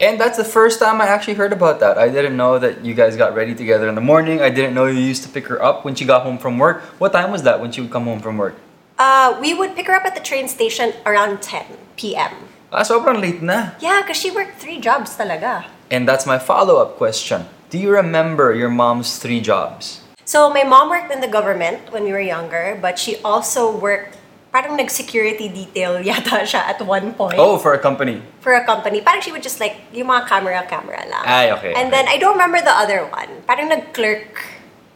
And 0.00 0.20
that's 0.20 0.36
the 0.36 0.44
first 0.44 0.78
time 0.78 1.00
I 1.00 1.06
actually 1.06 1.34
heard 1.34 1.52
about 1.52 1.80
that. 1.80 1.98
I 1.98 2.08
didn't 2.08 2.36
know 2.36 2.58
that 2.58 2.84
you 2.84 2.94
guys 2.94 3.16
got 3.16 3.34
ready 3.34 3.54
together 3.54 3.88
in 3.88 3.94
the 3.94 4.00
morning. 4.00 4.40
I 4.40 4.48
didn't 4.48 4.74
know 4.74 4.86
you 4.86 5.00
used 5.00 5.22
to 5.24 5.28
pick 5.28 5.46
her 5.46 5.60
up 5.62 5.84
when 5.84 5.94
she 5.94 6.04
got 6.04 6.22
home 6.22 6.38
from 6.38 6.58
work. 6.58 6.82
What 6.98 7.12
time 7.12 7.30
was 7.30 7.42
that 7.42 7.60
when 7.60 7.72
she 7.72 7.80
would 7.80 7.90
come 7.90 8.04
home 8.04 8.20
from 8.20 8.38
work? 8.38 8.54
Uh, 8.98 9.38
we 9.40 9.54
would 9.54 9.74
pick 9.74 9.86
her 9.86 9.94
up 9.94 10.04
at 10.04 10.14
the 10.14 10.20
train 10.20 10.48
station 10.48 10.92
around 11.06 11.42
10 11.42 11.66
p.m. 11.96 12.30
Ah, 12.70 12.82
sobrang 12.82 13.20
late 13.20 13.42
na. 13.42 13.72
Yeah, 13.80 14.02
because 14.02 14.16
she 14.16 14.30
worked 14.30 14.58
three 14.58 14.78
jobs 14.78 15.16
talaga. 15.16 15.66
And 15.90 16.06
that's 16.06 16.26
my 16.26 16.38
follow-up 16.38 16.98
question. 16.98 17.46
Do 17.70 17.78
you 17.78 17.90
remember 17.90 18.54
your 18.54 18.70
mom's 18.70 19.18
three 19.18 19.40
jobs? 19.40 20.02
So 20.28 20.52
my 20.52 20.62
mom 20.62 20.90
worked 20.90 21.10
in 21.10 21.20
the 21.22 21.32
government 21.32 21.90
when 21.90 22.04
we 22.04 22.12
were 22.12 22.20
younger, 22.20 22.78
but 22.80 22.98
she 22.98 23.16
also 23.24 23.72
worked 23.72 24.17
parang 24.58 24.74
nag-security 24.74 25.46
detail 25.46 26.02
yata 26.10 26.42
siya 26.42 26.74
at 26.74 26.82
one 26.82 27.14
point 27.14 27.38
Oh, 27.38 27.54
for 27.62 27.78
a 27.78 27.78
company. 27.78 28.18
for 28.42 28.58
a 28.58 28.66
company. 28.66 28.98
Parang 28.98 29.22
she 29.22 29.30
would 29.30 29.42
just 29.46 29.62
like, 29.62 29.78
yung 29.94 30.10
mga 30.10 30.26
camera-camera 30.26 31.06
lang. 31.06 31.22
Ay, 31.22 31.54
okay, 31.54 31.70
And 31.78 31.86
okay. 31.86 31.90
then 31.94 32.04
I 32.10 32.18
don't 32.18 32.34
remember 32.34 32.58
the 32.58 32.74
other 32.74 33.06
one. 33.06 33.46
Parang 33.46 33.70
nag-clerk, 33.70 34.42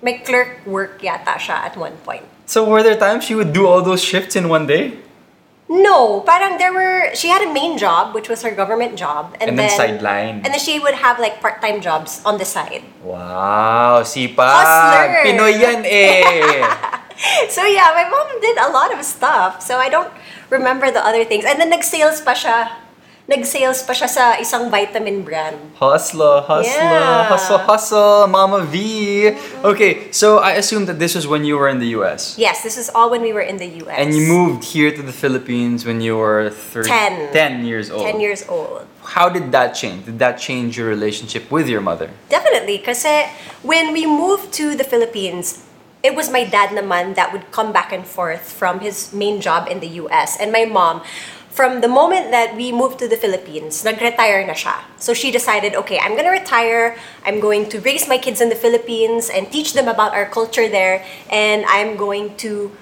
may 0.03 0.19
clerk 0.19 0.67
work 0.67 0.99
yata 0.99 1.39
siya 1.39 1.63
at 1.63 1.79
one 1.79 1.95
point. 2.03 2.27
So 2.51 2.67
were 2.67 2.83
there 2.83 2.99
times 2.99 3.23
she 3.23 3.39
would 3.39 3.55
do 3.55 3.71
all 3.71 3.87
those 3.87 4.03
shifts 4.03 4.35
in 4.35 4.51
one 4.51 4.67
day? 4.67 4.99
No, 5.73 6.21
parang 6.27 6.59
there 6.59 6.75
were, 6.75 7.15
she 7.15 7.33
had 7.33 7.41
a 7.41 7.49
main 7.49 7.79
job, 7.79 8.13
which 8.13 8.29
was 8.29 8.43
her 8.43 8.51
government 8.53 8.99
job. 8.99 9.33
And, 9.41 9.55
And 9.55 9.59
then 9.59 9.71
sideline. 9.71 10.45
And 10.45 10.53
then 10.53 10.61
she 10.61 10.77
would 10.77 10.93
have 10.93 11.17
like 11.23 11.41
part-time 11.41 11.81
jobs 11.81 12.21
on 12.29 12.37
the 12.37 12.45
side. 12.45 12.83
Wow, 13.01 14.03
sipag. 14.05 14.37
Hustler. 14.37 15.25
Pinoy 15.25 15.55
yan 15.57 15.81
eh. 15.87 16.61
So 17.49 17.65
yeah, 17.65 17.93
my 17.95 18.09
mom 18.11 18.41
did 18.41 18.59
a 18.59 18.71
lot 18.71 18.93
of 18.93 19.05
stuff. 19.05 19.63
So 19.63 19.79
I 19.79 19.89
don't 19.89 20.11
remember 20.51 20.91
the 20.91 21.05
other 21.05 21.25
things. 21.25 21.45
And 21.45 21.61
then 21.61 21.71
nag-sales 21.71 22.21
pa 22.21 22.33
siya. 22.35 22.71
Nag-sales 23.31 23.87
pa 23.87 23.95
siya 23.95 24.09
sa 24.11 24.25
isang 24.43 24.67
vitamin 24.69 25.23
brand. 25.23 25.55
Hustler, 25.79 26.43
hustler, 26.43 26.75
Yeah. 26.75 27.31
hustle, 27.31 27.59
hustle, 27.63 28.27
Mama 28.27 28.67
V. 28.67 29.31
Mm-hmm. 29.31 29.65
Okay, 29.71 30.11
so 30.11 30.43
I 30.43 30.59
assume 30.59 30.87
that 30.91 30.99
this 30.99 31.15
was 31.15 31.31
when 31.31 31.47
you 31.47 31.55
were 31.57 31.71
in 31.71 31.79
the 31.79 31.95
US. 32.03 32.35
Yes, 32.37 32.67
this 32.67 32.75
is 32.77 32.91
all 32.91 33.15
when 33.15 33.23
we 33.23 33.31
were 33.33 33.47
in 33.47 33.63
the 33.63 33.71
US. 33.87 33.95
And 33.95 34.11
you 34.11 34.27
moved 34.27 34.65
here 34.75 34.91
to 34.91 35.03
the 35.03 35.15
Philippines 35.15 35.87
when 35.87 36.03
you 36.03 36.19
were 36.19 36.51
thir- 36.51 36.83
Ten. 36.83 37.31
10 37.33 37.63
years 37.65 37.95
old. 37.95 38.03
10 38.03 38.19
years 38.19 38.43
old. 38.51 38.91
How 39.15 39.31
did 39.31 39.55
that 39.55 39.79
change? 39.79 40.05
Did 40.07 40.19
that 40.19 40.43
change 40.43 40.75
your 40.77 40.91
relationship 40.91 41.47
with 41.51 41.71
your 41.71 41.81
mother? 41.81 42.11
Definitely, 42.29 42.83
because 42.83 43.07
eh, 43.07 43.31
when 43.63 43.95
we 43.95 44.03
moved 44.05 44.51
to 44.59 44.75
the 44.75 44.85
Philippines, 44.85 45.63
it 46.03 46.15
was 46.15 46.31
my 46.31 46.45
dad 46.45 46.71
naman 46.71 47.15
that 47.15 47.33
would 47.33 47.51
come 47.51 47.73
back 47.73 47.93
and 47.93 48.07
forth 48.07 48.51
from 48.51 48.81
his 48.81 49.13
main 49.13 49.41
job 49.41 49.69
in 49.71 49.81
the 49.81 50.03
US. 50.03 50.37
And 50.39 50.51
my 50.51 50.65
mom, 50.65 51.03
from 51.49 51.81
the 51.81 51.89
moment 51.89 52.33
that 52.33 52.57
we 52.57 52.73
moved 52.73 52.99
to 52.99 53.09
the 53.09 53.17
Philippines, 53.17 53.85
nag-retire 53.85 54.47
na 54.47 54.57
siya. 54.57 54.83
So 54.99 55.15
she 55.15 55.31
decided, 55.31 55.77
okay, 55.77 55.99
I'm 56.01 56.17
gonna 56.17 56.35
retire. 56.35 56.97
I'm 57.25 57.39
going 57.39 57.69
to 57.71 57.81
raise 57.81 58.09
my 58.09 58.19
kids 58.19 58.41
in 58.41 58.49
the 58.49 58.59
Philippines 58.59 59.31
and 59.31 59.47
teach 59.53 59.75
them 59.75 59.87
about 59.87 60.13
our 60.13 60.27
culture 60.27 60.67
there. 60.67 61.05
And 61.31 61.65
I'm 61.69 61.97
going 61.97 62.35
to 62.43 62.73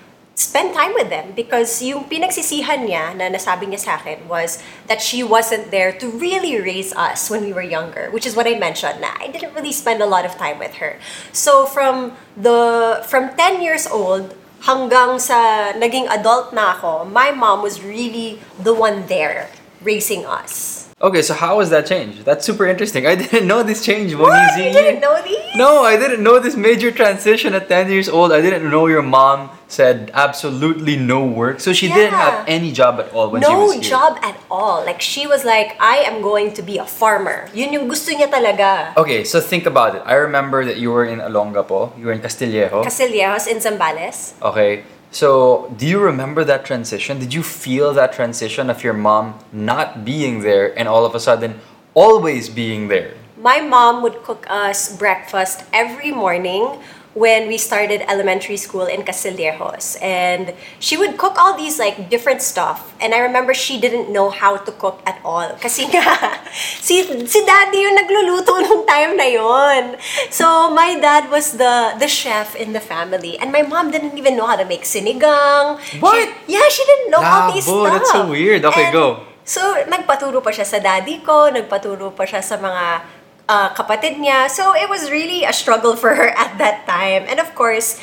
spend 0.40 0.72
time 0.72 0.96
with 0.96 1.12
them 1.12 1.36
because 1.36 1.84
yung 1.84 2.08
pinagsisihan 2.08 2.88
niya 2.88 3.12
na 3.12 3.28
nasabi 3.28 3.68
niya 3.68 3.84
sa 3.84 3.92
akin 4.00 4.24
was 4.24 4.56
that 4.88 5.04
she 5.04 5.20
wasn't 5.20 5.68
there 5.68 5.92
to 5.92 6.08
really 6.16 6.56
raise 6.56 6.96
us 6.96 7.28
when 7.28 7.44
we 7.44 7.52
were 7.52 7.62
younger, 7.64 8.08
which 8.08 8.24
is 8.24 8.32
what 8.32 8.48
I 8.48 8.56
mentioned 8.56 9.04
na 9.04 9.12
I 9.20 9.28
didn't 9.28 9.52
really 9.52 9.76
spend 9.76 10.00
a 10.00 10.08
lot 10.08 10.24
of 10.24 10.40
time 10.40 10.56
with 10.56 10.80
her. 10.80 10.96
So 11.36 11.68
from 11.68 12.16
the 12.32 13.04
from 13.04 13.36
10 13.36 13.60
years 13.60 13.84
old 13.84 14.32
hanggang 14.64 15.20
sa 15.20 15.72
naging 15.76 16.08
adult 16.08 16.56
na 16.56 16.72
ako, 16.72 17.04
my 17.04 17.36
mom 17.36 17.60
was 17.60 17.84
really 17.84 18.40
the 18.56 18.72
one 18.72 19.04
there 19.12 19.52
raising 19.84 20.24
us. 20.24 20.89
Okay, 21.00 21.22
so 21.22 21.32
how 21.32 21.56
was 21.56 21.70
that 21.70 21.86
change? 21.86 22.24
That's 22.24 22.44
super 22.44 22.66
interesting. 22.66 23.06
I 23.06 23.14
didn't 23.24 23.46
know 23.48 23.62
this 23.62 23.82
change, 23.82 24.14
What? 24.14 24.36
You 24.58 24.68
didn't 24.70 25.00
know 25.00 25.16
these? 25.24 25.40
No, 25.56 25.80
I 25.82 25.96
didn't 25.96 26.22
know 26.22 26.38
this 26.38 26.56
major 26.56 26.92
transition 26.92 27.54
at 27.54 27.68
10 27.68 27.88
years 27.90 28.06
old. 28.06 28.32
I 28.32 28.42
didn't 28.42 28.70
know 28.70 28.86
your 28.86 29.00
mom 29.00 29.48
said 29.66 30.10
absolutely 30.12 30.96
no 30.96 31.24
work. 31.24 31.60
So 31.60 31.72
she 31.72 31.88
didn't 31.88 32.12
have 32.12 32.44
any 32.46 32.70
job 32.70 33.00
at 33.00 33.10
all 33.14 33.30
when 33.30 33.40
she 33.40 33.48
no 33.48 33.64
was 33.64 33.72
here. 33.72 33.82
No 33.82 33.88
job 33.88 34.18
at 34.20 34.36
all. 34.50 34.84
Like 34.84 35.00
she 35.00 35.26
was 35.26 35.42
like, 35.42 35.74
I 35.80 36.04
am 36.04 36.20
going 36.20 36.52
to 36.54 36.62
be 36.62 36.76
a 36.76 36.84
farmer. 36.84 37.48
Yun 37.54 37.72
yung 37.72 37.88
gusto 37.88 38.12
niya 38.12 38.28
talaga. 38.28 38.94
Okay, 39.00 39.24
so 39.24 39.40
think 39.40 39.64
about 39.64 39.96
it. 39.96 40.02
I 40.04 40.20
remember 40.20 40.66
that 40.66 40.76
you 40.76 40.92
were 40.92 41.06
in 41.06 41.20
Olongapo. 41.20 41.96
You 41.96 42.06
were 42.06 42.12
in 42.12 42.20
Castillejo. 42.20 42.84
Castillejos 42.84 43.48
in 43.48 43.56
Zambales. 43.56 44.36
Okay. 44.42 44.84
So, 45.12 45.74
do 45.76 45.88
you 45.88 45.98
remember 45.98 46.44
that 46.44 46.64
transition? 46.64 47.18
Did 47.18 47.34
you 47.34 47.42
feel 47.42 47.92
that 47.94 48.12
transition 48.12 48.70
of 48.70 48.84
your 48.84 48.92
mom 48.92 49.34
not 49.52 50.04
being 50.04 50.40
there 50.40 50.76
and 50.78 50.86
all 50.86 51.04
of 51.04 51.16
a 51.16 51.20
sudden 51.20 51.58
always 51.94 52.48
being 52.48 52.86
there? 52.86 53.14
My 53.36 53.60
mom 53.60 54.02
would 54.02 54.22
cook 54.22 54.46
us 54.48 54.96
breakfast 54.96 55.64
every 55.72 56.12
morning 56.12 56.78
when 57.14 57.48
we 57.48 57.58
started 57.58 58.02
elementary 58.06 58.56
school 58.56 58.86
in 58.86 59.02
Castillejos. 59.02 59.98
And 60.00 60.54
she 60.78 60.96
would 60.96 61.18
cook 61.18 61.34
all 61.38 61.56
these 61.56 61.78
like 61.78 62.08
different 62.08 62.40
stuff. 62.42 62.94
And 63.00 63.14
I 63.14 63.18
remember 63.18 63.52
she 63.52 63.80
didn't 63.80 64.12
know 64.12 64.30
how 64.30 64.56
to 64.58 64.70
cook 64.72 65.02
at 65.06 65.18
all. 65.24 65.50
Kasi 65.58 65.90
nga, 65.90 66.06
si, 66.86 67.02
si 67.26 67.40
daddy 67.44 67.82
yung 67.82 67.98
nagluluto 67.98 68.62
nung 68.62 68.86
time 68.86 69.16
na 69.18 69.26
yon. 69.26 69.96
So 70.30 70.70
my 70.70 70.98
dad 71.02 71.30
was 71.30 71.58
the 71.58 71.98
the 71.98 72.06
chef 72.06 72.54
in 72.54 72.72
the 72.72 72.80
family. 72.82 73.34
And 73.42 73.50
my 73.50 73.62
mom 73.62 73.90
didn't 73.90 74.14
even 74.14 74.36
know 74.38 74.46
how 74.46 74.54
to 74.56 74.64
make 74.64 74.86
sinigang. 74.86 75.82
What? 75.98 76.14
She- 76.14 76.54
yeah, 76.54 76.66
she 76.70 76.82
didn't 76.86 77.10
know 77.10 77.22
all 77.22 77.50
these 77.50 77.66
Labo, 77.66 77.86
stuff. 77.86 77.94
that's 77.98 78.12
so 78.12 78.30
weird. 78.30 78.62
Okay, 78.64 78.86
And 78.86 78.94
go. 78.94 79.06
So, 79.42 79.58
nagpaturo 79.90 80.38
pa 80.38 80.54
siya 80.54 80.62
sa 80.62 80.78
daddy 80.78 81.26
ko, 81.26 81.50
nagpaturo 81.50 82.14
pa 82.14 82.22
siya 82.22 82.38
sa 82.38 82.54
mga 82.54 83.02
uh, 83.50 83.74
kapatid 83.74 84.22
niya. 84.22 84.46
So, 84.46 84.78
it 84.78 84.86
was 84.86 85.10
really 85.10 85.42
a 85.42 85.52
struggle 85.52 85.98
for 85.98 86.14
her 86.14 86.30
at 86.38 86.54
that 86.62 86.86
time. 86.86 87.26
And 87.26 87.42
of 87.42 87.50
course, 87.58 87.98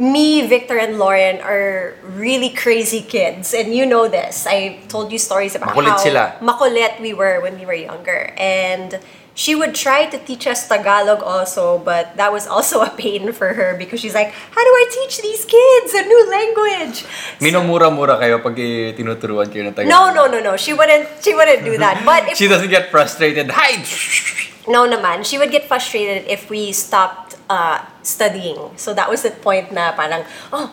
me, 0.00 0.48
Victor, 0.48 0.80
and 0.80 0.98
Lauren 0.98 1.38
are 1.44 1.94
really 2.16 2.50
crazy 2.50 3.02
kids. 3.04 3.54
And 3.54 3.74
you 3.76 3.86
know 3.86 4.08
this. 4.08 4.46
I 4.48 4.80
told 4.88 5.12
you 5.12 5.18
stories 5.18 5.54
about 5.54 5.76
Makulit 5.76 5.94
how 5.94 5.96
sila. 5.98 6.24
makulit 6.40 6.98
we 7.00 7.12
were 7.12 7.38
when 7.44 7.60
we 7.60 7.66
were 7.68 7.76
younger. 7.76 8.32
And 8.40 8.98
she 9.34 9.54
would 9.54 9.74
try 9.76 10.06
to 10.06 10.18
teach 10.18 10.46
us 10.48 10.66
Tagalog 10.66 11.22
also, 11.22 11.78
but 11.78 12.16
that 12.16 12.32
was 12.32 12.48
also 12.48 12.80
a 12.80 12.90
pain 12.90 13.32
for 13.32 13.52
her 13.52 13.76
because 13.76 14.00
she's 14.00 14.14
like, 14.14 14.32
how 14.32 14.62
do 14.64 14.72
I 14.72 14.84
teach 14.90 15.20
these 15.22 15.44
kids 15.44 15.94
a 15.94 16.02
new 16.02 16.22
language? 16.32 17.04
Minumura-mura 17.40 18.16
kayo 18.16 18.40
pag 18.42 18.56
tinuturuan 18.96 19.52
kayo 19.52 19.68
ng 19.68 19.76
Tagalog. 19.76 19.92
No, 19.92 20.12
no, 20.12 20.22
no, 20.32 20.40
no. 20.40 20.56
She 20.56 20.72
wouldn't. 20.72 21.08
She 21.20 21.36
wouldn't 21.36 21.62
do 21.62 21.76
that. 21.76 22.02
But 22.08 22.32
if 22.32 22.40
She 22.40 22.48
doesn't 22.48 22.72
get 22.72 22.90
frustrated. 22.90 23.52
Hide! 23.52 23.84
no, 24.70 24.86
naman, 24.86 25.26
she 25.26 25.36
would 25.36 25.50
get 25.50 25.66
frustrated 25.66 26.30
if 26.30 26.48
we 26.48 26.70
stopped 26.70 27.34
uh, 27.50 27.84
studying. 28.02 28.70
So 28.78 28.94
that 28.94 29.10
was 29.10 29.22
the 29.22 29.34
point 29.34 29.72
na 29.74 29.92
parang 29.92 30.24
oh. 30.54 30.70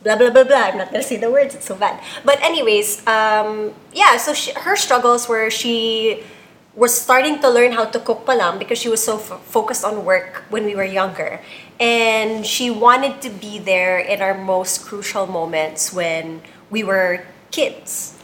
Blah 0.00 0.16
blah 0.16 0.32
blah 0.32 0.48
blah. 0.48 0.72
I'm 0.72 0.78
not 0.80 0.88
gonna 0.88 1.04
say 1.04 1.20
the 1.20 1.28
words. 1.28 1.52
It's 1.54 1.68
so 1.68 1.76
bad. 1.76 2.00
But 2.24 2.40
anyways, 2.40 3.04
um, 3.04 3.76
yeah. 3.92 4.16
So 4.16 4.32
she, 4.32 4.48
her 4.56 4.72
struggles 4.72 5.28
were 5.28 5.52
she 5.52 6.24
was 6.72 6.96
starting 6.96 7.36
to 7.44 7.48
learn 7.52 7.76
how 7.76 7.84
to 7.84 8.00
cook 8.00 8.24
palam 8.24 8.56
because 8.56 8.80
she 8.80 8.88
was 8.88 9.04
so 9.04 9.20
f- 9.20 9.44
focused 9.44 9.84
on 9.84 10.08
work 10.08 10.48
when 10.48 10.64
we 10.64 10.72
were 10.72 10.88
younger, 10.88 11.44
and 11.76 12.48
she 12.48 12.72
wanted 12.72 13.20
to 13.20 13.28
be 13.28 13.60
there 13.60 14.00
in 14.00 14.24
our 14.24 14.32
most 14.32 14.88
crucial 14.88 15.28
moments 15.28 15.92
when 15.92 16.40
we 16.72 16.80
were 16.80 17.20
kids. 17.52 18.16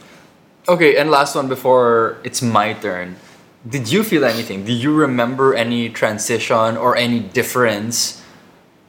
Okay, 0.65 0.97
and 0.97 1.13
last 1.13 1.35
one 1.37 1.45
before 1.47 2.17
it's 2.25 2.41
my 2.41 2.73
turn. 2.73 3.21
Did 3.67 3.91
you 3.91 4.03
feel 4.03 4.23
anything? 4.23 4.63
Do 4.63 4.71
you 4.71 4.93
remember 4.93 5.53
any 5.53 5.89
transition 5.89 6.77
or 6.77 6.95
any 6.95 7.19
difference 7.19 8.21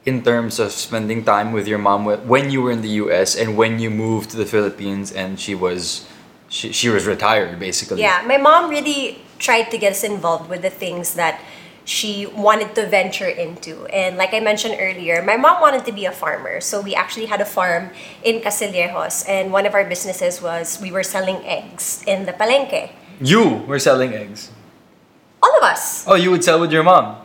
in 0.05 0.23
terms 0.23 0.59
of 0.59 0.71
spending 0.71 1.25
time 1.25 1.51
with 1.51 1.67
your 1.67 1.79
mom 1.79 2.05
when 2.05 2.49
you 2.49 2.61
were 2.61 2.71
in 2.71 2.81
the 2.81 3.01
US 3.03 3.35
and 3.35 3.57
when 3.57 3.79
you 3.79 3.89
moved 3.89 4.29
to 4.31 4.37
the 4.37 4.45
Philippines 4.45 5.11
and 5.11 5.39
she 5.39 5.55
was 5.55 6.07
she, 6.47 6.71
she 6.71 6.87
was 6.87 7.05
retired 7.05 7.59
basically? 7.59 8.01
Yeah, 8.01 8.23
my 8.25 8.37
mom 8.37 8.69
really 8.69 9.21
tried 9.37 9.71
to 9.71 9.77
get 9.77 9.91
us 9.91 10.03
involved 10.03 10.49
with 10.49 10.61
the 10.61 10.69
things 10.69 11.15
that 11.15 11.41
she 11.83 12.27
wanted 12.27 12.75
to 12.75 12.85
venture 12.87 13.27
into. 13.27 13.85
And 13.87 14.17
like 14.17 14.33
I 14.33 14.39
mentioned 14.39 14.77
earlier, 14.79 15.23
my 15.23 15.35
mom 15.35 15.59
wanted 15.59 15.83
to 15.85 15.91
be 15.91 16.05
a 16.05 16.11
farmer. 16.11 16.61
So 16.61 16.79
we 16.79 16.93
actually 16.93 17.25
had 17.25 17.41
a 17.41 17.45
farm 17.45 17.89
in 18.23 18.39
Castillejos. 18.39 19.27
And 19.27 19.51
one 19.51 19.65
of 19.65 19.73
our 19.73 19.83
businesses 19.83 20.41
was 20.41 20.79
we 20.79 20.91
were 20.91 21.03
selling 21.03 21.43
eggs 21.43 22.03
in 22.05 22.25
the 22.25 22.33
palenque. 22.33 22.91
You 23.19 23.65
were 23.65 23.79
selling 23.79 24.13
eggs. 24.13 24.51
Of 25.59 25.67
us. 25.67 26.07
Oh, 26.07 26.15
you 26.15 26.31
would 26.31 26.43
sell 26.43 26.59
with 26.59 26.71
your 26.71 26.83
mom. 26.83 27.19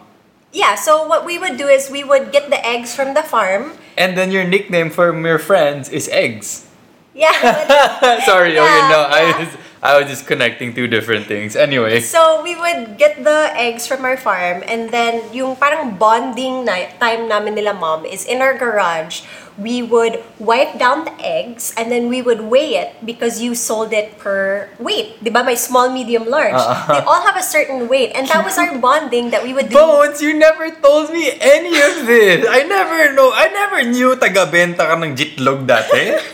Yeah, 0.51 0.75
so 0.75 1.07
what 1.07 1.25
we 1.25 1.39
would 1.39 1.57
do 1.57 1.67
is 1.71 1.91
we 1.91 2.03
would 2.03 2.31
get 2.35 2.51
the 2.51 2.59
eggs 2.67 2.95
from 2.95 3.15
the 3.15 3.23
farm. 3.23 3.79
And 3.97 4.19
then 4.19 4.31
your 4.31 4.43
nickname 4.43 4.91
from 4.91 5.25
your 5.25 5.39
friends 5.39 5.89
is 5.89 6.09
eggs. 6.11 6.67
Yeah. 7.15 7.31
but- 7.31 8.23
Sorry, 8.27 8.59
oh, 8.59 8.67
okay, 8.67 8.75
Yeah, 8.75 8.91
no, 8.91 9.01
I 9.07 9.23
was 9.39 9.51
I 9.85 10.01
was 10.01 10.09
just 10.09 10.27
connecting 10.27 10.73
two 10.73 10.89
different 10.89 11.29
things. 11.29 11.55
Anyway. 11.55 12.01
So 12.01 12.41
we 12.43 12.57
would 12.57 12.97
get 12.97 13.23
the 13.23 13.53
eggs 13.53 13.87
from 13.87 14.03
our 14.03 14.17
farm 14.17 14.65
and 14.65 14.89
then 14.89 15.21
yung 15.29 15.61
parang 15.61 16.01
bonding 16.01 16.65
na 16.65 16.89
time 16.97 17.29
namin 17.29 17.55
nila 17.55 17.77
mom 17.77 18.09
is 18.09 18.25
in 18.25 18.41
our 18.41 18.57
garage. 18.57 19.29
We 19.55 19.83
would 19.83 20.19
wipe 20.43 20.79
down 20.79 21.05
the 21.07 21.15
eggs 21.23 21.73
and 21.79 21.91
then 21.91 22.09
we 22.11 22.23
would 22.23 22.43
weigh 22.43 22.75
it 22.75 23.07
because 23.07 23.41
you 23.41 23.55
sold 23.55 23.93
it 23.93 24.19
per 24.19 24.69
weight. 24.83 25.23
Di 25.23 25.31
ba? 25.31 25.45
May 25.45 25.55
small, 25.55 25.91
medium, 25.95 26.27
large. 26.27 26.59
Uh-uh. 26.59 26.91
They 26.91 27.05
all 27.07 27.23
have 27.23 27.39
a 27.39 27.43
certain 27.43 27.87
weight 27.87 28.11
and 28.15 28.27
that 28.29 28.43
was 28.45 28.59
our 28.59 28.75
bonding 28.83 29.31
that 29.31 29.43
we 29.47 29.55
would 29.55 29.71
do. 29.71 29.77
Bones, 29.79 30.21
you 30.21 30.35
never 30.35 30.71
told 30.83 31.15
me 31.15 31.31
any 31.39 31.75
of 31.79 32.07
this. 32.07 32.47
I 32.51 32.67
never 32.67 33.15
know. 33.15 33.31
I 33.31 33.47
never 33.55 33.87
knew 33.87 34.19
taga-benta 34.19 34.83
ka 34.91 34.99
ng 34.99 35.15
jitlog 35.15 35.67
dati. 35.71 36.19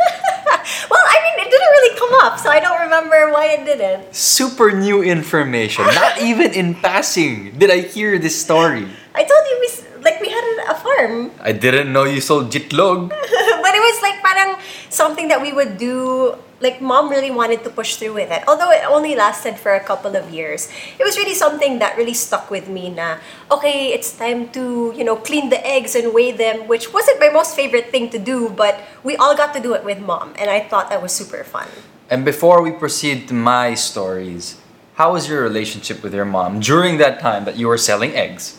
Well, 0.90 1.02
I 1.02 1.16
mean, 1.22 1.46
it 1.46 1.50
didn't 1.50 1.72
really 1.72 1.94
come 1.98 2.14
up, 2.22 2.38
so 2.38 2.50
I 2.50 2.60
don't 2.60 2.80
remember 2.80 3.32
why 3.32 3.58
it 3.58 3.64
didn't. 3.64 4.14
Super 4.14 4.70
new 4.70 5.02
information. 5.02 5.84
Not 5.86 6.20
even 6.20 6.52
in 6.52 6.74
passing 6.74 7.58
did 7.58 7.70
I 7.70 7.80
hear 7.80 8.18
this 8.18 8.38
story. 8.38 8.86
I 9.14 9.22
told 9.24 9.42
you 9.50 9.56
we 9.60 9.68
like 10.02 10.20
we 10.20 10.28
had 10.28 10.46
a 10.68 10.74
farm. 10.74 11.30
I 11.40 11.52
didn't 11.52 11.92
know 11.92 12.04
you 12.04 12.20
sold 12.20 12.50
jitlog. 12.52 13.08
but 13.64 13.72
it 13.74 13.82
was 13.82 13.98
like 14.02 14.18
parang 14.22 14.56
something 14.88 15.28
that 15.28 15.40
we 15.40 15.52
would 15.52 15.78
do 15.78 16.34
like 16.60 16.80
mom 16.84 17.08
really 17.08 17.30
wanted 17.30 17.64
to 17.64 17.70
push 17.70 17.96
through 17.96 18.12
with 18.12 18.28
it 18.30 18.44
although 18.46 18.68
it 18.70 18.84
only 18.84 19.16
lasted 19.16 19.56
for 19.56 19.72
a 19.72 19.80
couple 19.80 20.12
of 20.14 20.28
years 20.28 20.68
it 21.00 21.04
was 21.04 21.16
really 21.16 21.32
something 21.32 21.78
that 21.80 21.96
really 21.96 22.12
stuck 22.12 22.50
with 22.50 22.68
me 22.68 22.92
na 22.92 23.16
okay 23.50 23.96
it's 23.96 24.12
time 24.12 24.44
to 24.52 24.92
you 24.92 25.00
know 25.00 25.16
clean 25.16 25.48
the 25.48 25.56
eggs 25.64 25.96
and 25.96 26.12
weigh 26.12 26.32
them 26.32 26.68
which 26.68 26.92
wasn't 26.92 27.16
my 27.16 27.32
most 27.32 27.56
favorite 27.56 27.88
thing 27.88 28.12
to 28.12 28.18
do 28.20 28.52
but 28.52 28.76
we 29.04 29.16
all 29.16 29.32
got 29.32 29.56
to 29.56 29.60
do 29.60 29.72
it 29.72 29.80
with 29.88 29.98
mom 30.04 30.36
and 30.36 30.52
i 30.52 30.60
thought 30.60 30.92
that 30.92 31.00
was 31.00 31.12
super 31.12 31.40
fun 31.44 31.68
And 32.10 32.24
before 32.24 32.60
we 32.60 32.72
proceed 32.72 33.28
to 33.30 33.34
my 33.34 33.74
stories, 33.78 34.58
how 34.98 35.12
was 35.14 35.28
your 35.30 35.42
relationship 35.46 36.02
with 36.02 36.10
your 36.12 36.24
mom 36.26 36.58
during 36.58 36.98
that 36.98 37.20
time 37.20 37.44
that 37.46 37.54
you 37.54 37.68
were 37.70 37.78
selling 37.78 38.18
eggs? 38.18 38.58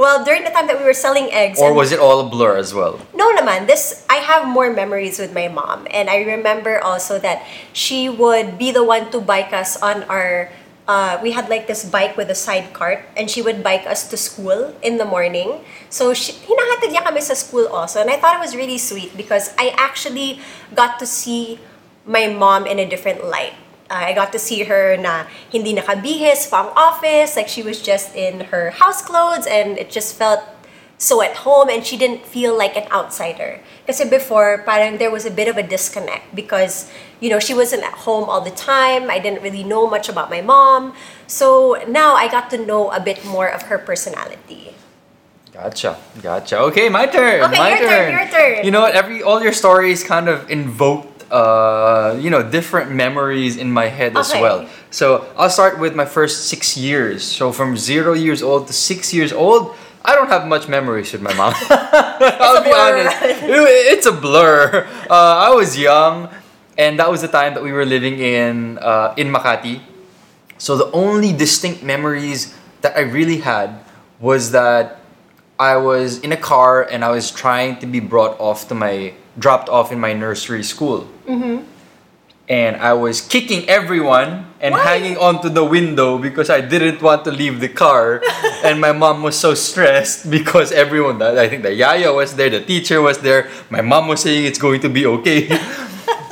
Well 0.00 0.24
during 0.24 0.42
the 0.48 0.50
time 0.50 0.66
that 0.66 0.80
we 0.80 0.84
were 0.88 0.96
selling 0.96 1.28
eggs 1.28 1.60
Or 1.60 1.76
was 1.76 1.92
it 1.92 2.00
all 2.00 2.24
a 2.24 2.28
blur 2.28 2.56
as 2.56 2.72
well? 2.72 2.96
No 3.12 3.28
naman. 3.36 3.68
This 3.68 4.08
I 4.08 4.24
have 4.24 4.48
more 4.48 4.72
memories 4.72 5.20
with 5.20 5.36
my 5.36 5.52
mom 5.52 5.84
and 5.92 6.08
I 6.08 6.24
remember 6.24 6.80
also 6.80 7.20
that 7.20 7.44
she 7.76 8.08
would 8.08 8.56
be 8.56 8.72
the 8.72 8.82
one 8.82 9.12
to 9.12 9.20
bike 9.20 9.52
us 9.52 9.76
on 9.76 10.08
our 10.08 10.48
uh, 10.88 11.20
we 11.22 11.30
had 11.36 11.52
like 11.52 11.68
this 11.68 11.84
bike 11.84 12.16
with 12.16 12.32
a 12.32 12.34
side 12.34 12.72
cart 12.72 13.04
and 13.14 13.30
she 13.30 13.44
would 13.44 13.62
bike 13.62 13.86
us 13.86 14.08
to 14.08 14.16
school 14.16 14.74
in 14.82 14.96
the 14.96 15.04
morning. 15.04 15.62
So 15.92 16.16
she, 16.16 16.32
hinahatid 16.32 16.96
niya 16.96 17.04
kami 17.04 17.20
sa 17.20 17.36
school 17.36 17.68
also 17.68 18.00
and 18.00 18.08
I 18.08 18.16
thought 18.16 18.34
it 18.34 18.42
was 18.42 18.56
really 18.56 18.80
sweet 18.80 19.14
because 19.14 19.52
I 19.60 19.76
actually 19.76 20.40
got 20.74 20.98
to 20.98 21.06
see 21.06 21.60
my 22.08 22.26
mom 22.26 22.66
in 22.66 22.80
a 22.80 22.88
different 22.88 23.28
light. 23.28 23.54
I 23.90 24.12
got 24.14 24.32
to 24.32 24.38
see 24.38 24.64
her 24.64 24.96
na 24.96 25.26
hindi 25.50 25.74
nakabihis 25.74 26.48
pang 26.48 26.70
office, 26.76 27.36
like 27.36 27.48
she 27.48 27.62
was 27.62 27.82
just 27.82 28.14
in 28.14 28.48
her 28.54 28.70
house 28.70 29.02
clothes 29.02 29.46
and 29.46 29.76
it 29.76 29.90
just 29.90 30.14
felt 30.14 30.40
so 31.00 31.22
at 31.22 31.42
home 31.48 31.68
and 31.68 31.84
she 31.84 31.96
didn't 31.96 32.24
feel 32.26 32.56
like 32.56 32.76
an 32.76 32.86
outsider. 32.92 33.58
Kasi 33.86 34.08
before, 34.08 34.62
parang 34.62 34.98
there 34.98 35.10
was 35.10 35.24
a 35.24 35.30
bit 35.30 35.48
of 35.48 35.56
a 35.56 35.62
disconnect 35.62 36.36
because, 36.36 36.92
you 37.18 37.30
know, 37.30 37.40
she 37.40 37.54
wasn't 37.54 37.82
at 37.82 38.06
home 38.06 38.28
all 38.28 38.40
the 38.40 38.52
time. 38.52 39.10
I 39.10 39.18
didn't 39.18 39.42
really 39.42 39.64
know 39.64 39.88
much 39.88 40.08
about 40.08 40.30
my 40.30 40.42
mom. 40.42 40.94
So 41.26 41.82
now 41.88 42.14
I 42.14 42.28
got 42.28 42.50
to 42.50 42.58
know 42.58 42.92
a 42.92 43.00
bit 43.00 43.24
more 43.24 43.48
of 43.48 43.62
her 43.72 43.78
personality. 43.78 44.76
Gotcha, 45.52 45.98
gotcha. 46.22 46.58
Okay, 46.70 46.88
my 46.88 47.06
turn. 47.06 47.42
Okay, 47.42 47.58
my 47.58 47.70
your 47.70 47.88
turn, 47.88 48.12
your 48.12 48.28
turn. 48.28 48.64
You 48.64 48.70
know 48.70 48.80
what? 48.80 48.94
Every 48.94 49.22
all 49.22 49.42
your 49.42 49.52
stories 49.52 50.04
kind 50.04 50.28
of 50.28 50.48
invoked, 50.48 51.09
uh, 51.30 52.16
you 52.20 52.30
know, 52.30 52.42
different 52.42 52.90
memories 52.92 53.56
in 53.56 53.70
my 53.70 53.86
head 53.86 54.16
as 54.16 54.32
well. 54.32 54.66
So 54.90 55.26
I'll 55.36 55.50
start 55.50 55.78
with 55.78 55.94
my 55.94 56.04
first 56.04 56.48
six 56.48 56.76
years. 56.76 57.24
So 57.24 57.52
from 57.52 57.76
zero 57.76 58.12
years 58.14 58.42
old 58.42 58.66
to 58.68 58.72
six 58.72 59.12
years 59.14 59.32
old, 59.32 59.74
I 60.04 60.14
don't 60.14 60.28
have 60.28 60.46
much 60.46 60.66
memories 60.68 61.12
with 61.12 61.22
my 61.22 61.32
mom. 61.34 61.54
I'll 61.70 62.62
be 62.62 62.70
blur. 62.70 63.00
honest. 63.00 63.22
It- 63.22 63.86
It's 63.98 64.06
a 64.06 64.12
blur. 64.12 64.86
Uh, 65.10 65.50
I 65.50 65.50
was 65.54 65.76
young, 65.76 66.28
and 66.78 66.98
that 67.00 67.10
was 67.10 67.20
the 67.20 67.28
time 67.28 67.54
that 67.54 67.62
we 67.62 67.72
were 67.72 67.84
living 67.84 68.18
in 68.18 68.78
uh, 68.78 69.12
in 69.16 69.26
Makati. 69.32 69.80
So 70.58 70.76
the 70.76 70.90
only 70.92 71.32
distinct 71.32 71.82
memories 71.82 72.54
that 72.82 72.96
I 72.96 73.00
really 73.10 73.38
had 73.42 73.80
was 74.20 74.52
that 74.52 75.00
I 75.58 75.76
was 75.76 76.20
in 76.20 76.30
a 76.32 76.36
car 76.36 76.82
and 76.86 77.04
I 77.04 77.10
was 77.10 77.30
trying 77.30 77.78
to 77.82 77.86
be 77.86 77.98
brought 78.00 78.38
off 78.38 78.68
to 78.68 78.74
my 78.74 79.12
dropped 79.40 79.68
off 79.68 79.90
in 79.90 79.98
my 79.98 80.12
nursery 80.12 80.62
school. 80.62 81.08
Mm-hmm. 81.26 81.64
And 82.48 82.76
I 82.76 82.94
was 82.94 83.20
kicking 83.20 83.68
everyone 83.68 84.50
and 84.60 84.74
Why? 84.74 84.82
hanging 84.82 85.16
onto 85.16 85.48
the 85.48 85.64
window 85.64 86.18
because 86.18 86.50
I 86.50 86.60
didn't 86.60 87.00
want 87.00 87.24
to 87.24 87.30
leave 87.30 87.60
the 87.60 87.68
car. 87.68 88.22
and 88.64 88.80
my 88.80 88.92
mom 88.92 89.22
was 89.22 89.38
so 89.38 89.54
stressed 89.54 90.30
because 90.30 90.72
everyone, 90.72 91.22
I 91.22 91.48
think 91.48 91.62
the 91.62 91.72
yaya 91.72 92.12
was 92.12 92.34
there, 92.34 92.50
the 92.50 92.60
teacher 92.60 93.00
was 93.00 93.18
there, 93.18 93.48
my 93.70 93.80
mom 93.80 94.08
was 94.08 94.20
saying 94.20 94.44
it's 94.44 94.58
going 94.58 94.80
to 94.80 94.88
be 94.88 95.06
okay. 95.06 95.48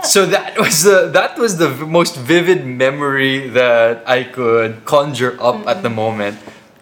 so 0.02 0.26
that 0.26 0.58
was 0.58 0.82
the 0.82 1.08
that 1.12 1.38
was 1.38 1.58
the 1.58 1.68
most 1.68 2.16
vivid 2.16 2.66
memory 2.66 3.48
that 3.50 4.02
I 4.08 4.24
could 4.24 4.84
conjure 4.84 5.36
up 5.40 5.66
at 5.66 5.82
the 5.82 5.88
mm-hmm. 5.88 5.96
moment 5.96 6.38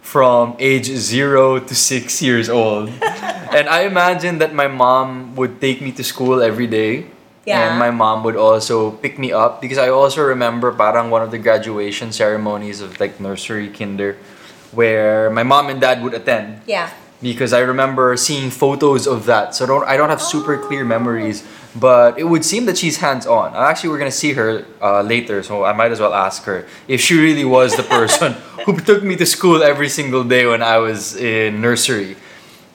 from 0.06 0.54
age 0.62 0.86
zero 0.86 1.58
to 1.58 1.74
six 1.74 2.22
years 2.22 2.48
old. 2.48 2.88
and 3.50 3.66
I 3.66 3.82
imagine 3.90 4.38
that 4.38 4.54
my 4.54 4.70
mom 4.70 5.34
would 5.34 5.60
take 5.60 5.82
me 5.82 5.90
to 5.98 6.04
school 6.06 6.40
every 6.40 6.70
day. 6.70 7.10
Yeah. 7.42 7.66
And 7.66 7.78
my 7.78 7.90
mom 7.90 8.22
would 8.22 8.38
also 8.38 8.92
pick 9.02 9.18
me 9.18 9.34
up 9.34 9.60
because 9.60 9.78
I 9.78 9.90
also 9.90 10.22
remember 10.22 10.70
parang 10.70 11.10
one 11.10 11.22
of 11.22 11.34
the 11.34 11.38
graduation 11.38 12.12
ceremonies 12.14 12.80
of 12.80 12.98
like 13.02 13.18
nursery 13.18 13.66
kinder 13.66 14.16
where 14.70 15.28
my 15.30 15.42
mom 15.42 15.70
and 15.70 15.80
dad 15.80 16.02
would 16.02 16.14
attend 16.14 16.62
Yeah. 16.66 16.90
because 17.20 17.52
I 17.52 17.66
remember 17.66 18.16
seeing 18.16 18.50
photos 18.50 19.06
of 19.10 19.26
that. 19.26 19.54
So 19.58 19.66
don't 19.66 19.82
I 19.90 19.98
don't 19.98 20.10
have 20.10 20.22
super 20.22 20.54
clear 20.58 20.86
oh. 20.86 20.94
memories, 20.94 21.42
but 21.78 22.18
it 22.18 22.24
would 22.24 22.44
seem 22.44 22.66
that 22.66 22.78
she's 22.78 22.98
hands 22.98 23.26
on. 23.26 23.54
Actually, 23.54 23.90
we're 23.90 23.98
gonna 23.98 24.10
see 24.10 24.32
her 24.32 24.64
uh, 24.80 25.02
later, 25.02 25.42
so 25.42 25.64
I 25.64 25.72
might 25.72 25.92
as 25.92 26.00
well 26.00 26.14
ask 26.14 26.44
her 26.44 26.66
if 26.88 27.00
she 27.00 27.18
really 27.18 27.44
was 27.44 27.76
the 27.76 27.82
person 27.82 28.32
who 28.64 28.76
took 28.80 29.02
me 29.02 29.16
to 29.16 29.26
school 29.26 29.62
every 29.62 29.88
single 29.88 30.24
day 30.24 30.46
when 30.46 30.62
I 30.62 30.78
was 30.78 31.16
in 31.16 31.60
nursery. 31.60 32.16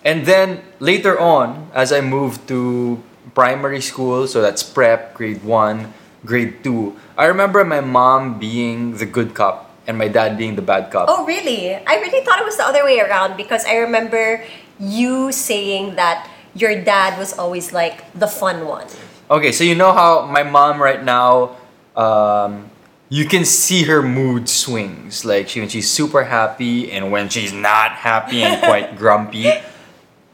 And 0.04 0.26
then 0.26 0.62
later 0.80 1.20
on, 1.20 1.70
as 1.74 1.92
I 1.92 2.02
moved 2.02 2.48
to 2.50 3.02
primary 3.34 3.82
school, 3.82 4.28
so 4.28 4.42
that's 4.42 4.64
prep, 4.64 5.14
grade 5.14 5.44
one, 5.44 5.94
grade 6.26 6.64
two, 6.64 6.98
I 7.18 7.26
remember 7.26 7.64
my 7.64 7.82
mom 7.82 8.40
being 8.40 8.98
the 8.98 9.06
good 9.06 9.34
cop 9.34 9.70
and 9.88 9.98
my 9.98 10.08
dad 10.08 10.38
being 10.38 10.56
the 10.56 10.62
bad 10.62 10.92
cop. 10.92 11.06
Oh, 11.10 11.26
really? 11.26 11.76
I 11.76 11.96
really 12.02 12.24
thought 12.26 12.40
it 12.40 12.46
was 12.46 12.58
the 12.58 12.66
other 12.66 12.84
way 12.84 13.00
around 13.00 13.38
because 13.38 13.66
I 13.66 13.78
remember 13.78 14.44
you 14.80 15.32
saying 15.32 15.96
that 15.96 16.30
your 16.54 16.82
dad 16.84 17.18
was 17.18 17.38
always 17.38 17.74
like 17.74 18.12
the 18.14 18.28
fun 18.28 18.66
one. 18.68 18.88
Okay, 19.30 19.52
so 19.52 19.64
you 19.64 19.76
know 19.76 19.94
how 19.94 20.26
my 20.26 20.44
mom 20.44 20.82
right 20.82 21.04
now, 21.04 21.56
um, 21.96 22.70
you 23.10 23.26
can 23.26 23.46
see 23.46 23.84
her 23.84 24.02
mood 24.02 24.50
swings. 24.50 25.24
Like 25.24 25.48
she, 25.48 25.60
when 25.60 25.70
she's 25.70 25.90
super 25.90 26.26
happy 26.26 26.92
and 26.92 27.12
when 27.12 27.30
she's 27.30 27.54
not 27.54 27.92
happy 27.92 28.44
and 28.44 28.62
quite 28.64 28.98
grumpy. 28.98 29.50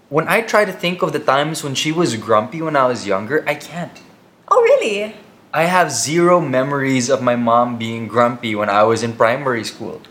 When 0.09 0.27
I 0.27 0.41
try 0.41 0.65
to 0.65 0.71
think 0.71 1.01
of 1.01 1.11
the 1.11 1.19
times 1.19 1.63
when 1.63 1.75
she 1.75 1.91
was 1.91 2.15
grumpy 2.15 2.61
when 2.61 2.75
I 2.75 2.87
was 2.87 3.05
younger, 3.05 3.43
I 3.47 3.55
can't. 3.55 4.01
Oh, 4.47 4.61
really? 4.61 5.13
I 5.53 5.63
have 5.63 5.91
zero 5.91 6.39
memories 6.39 7.09
of 7.09 7.21
my 7.21 7.35
mom 7.35 7.77
being 7.77 8.07
grumpy 8.07 8.55
when 8.55 8.69
I 8.69 8.83
was 8.83 9.03
in 9.03 9.13
primary 9.13 9.63
school. 9.63 10.01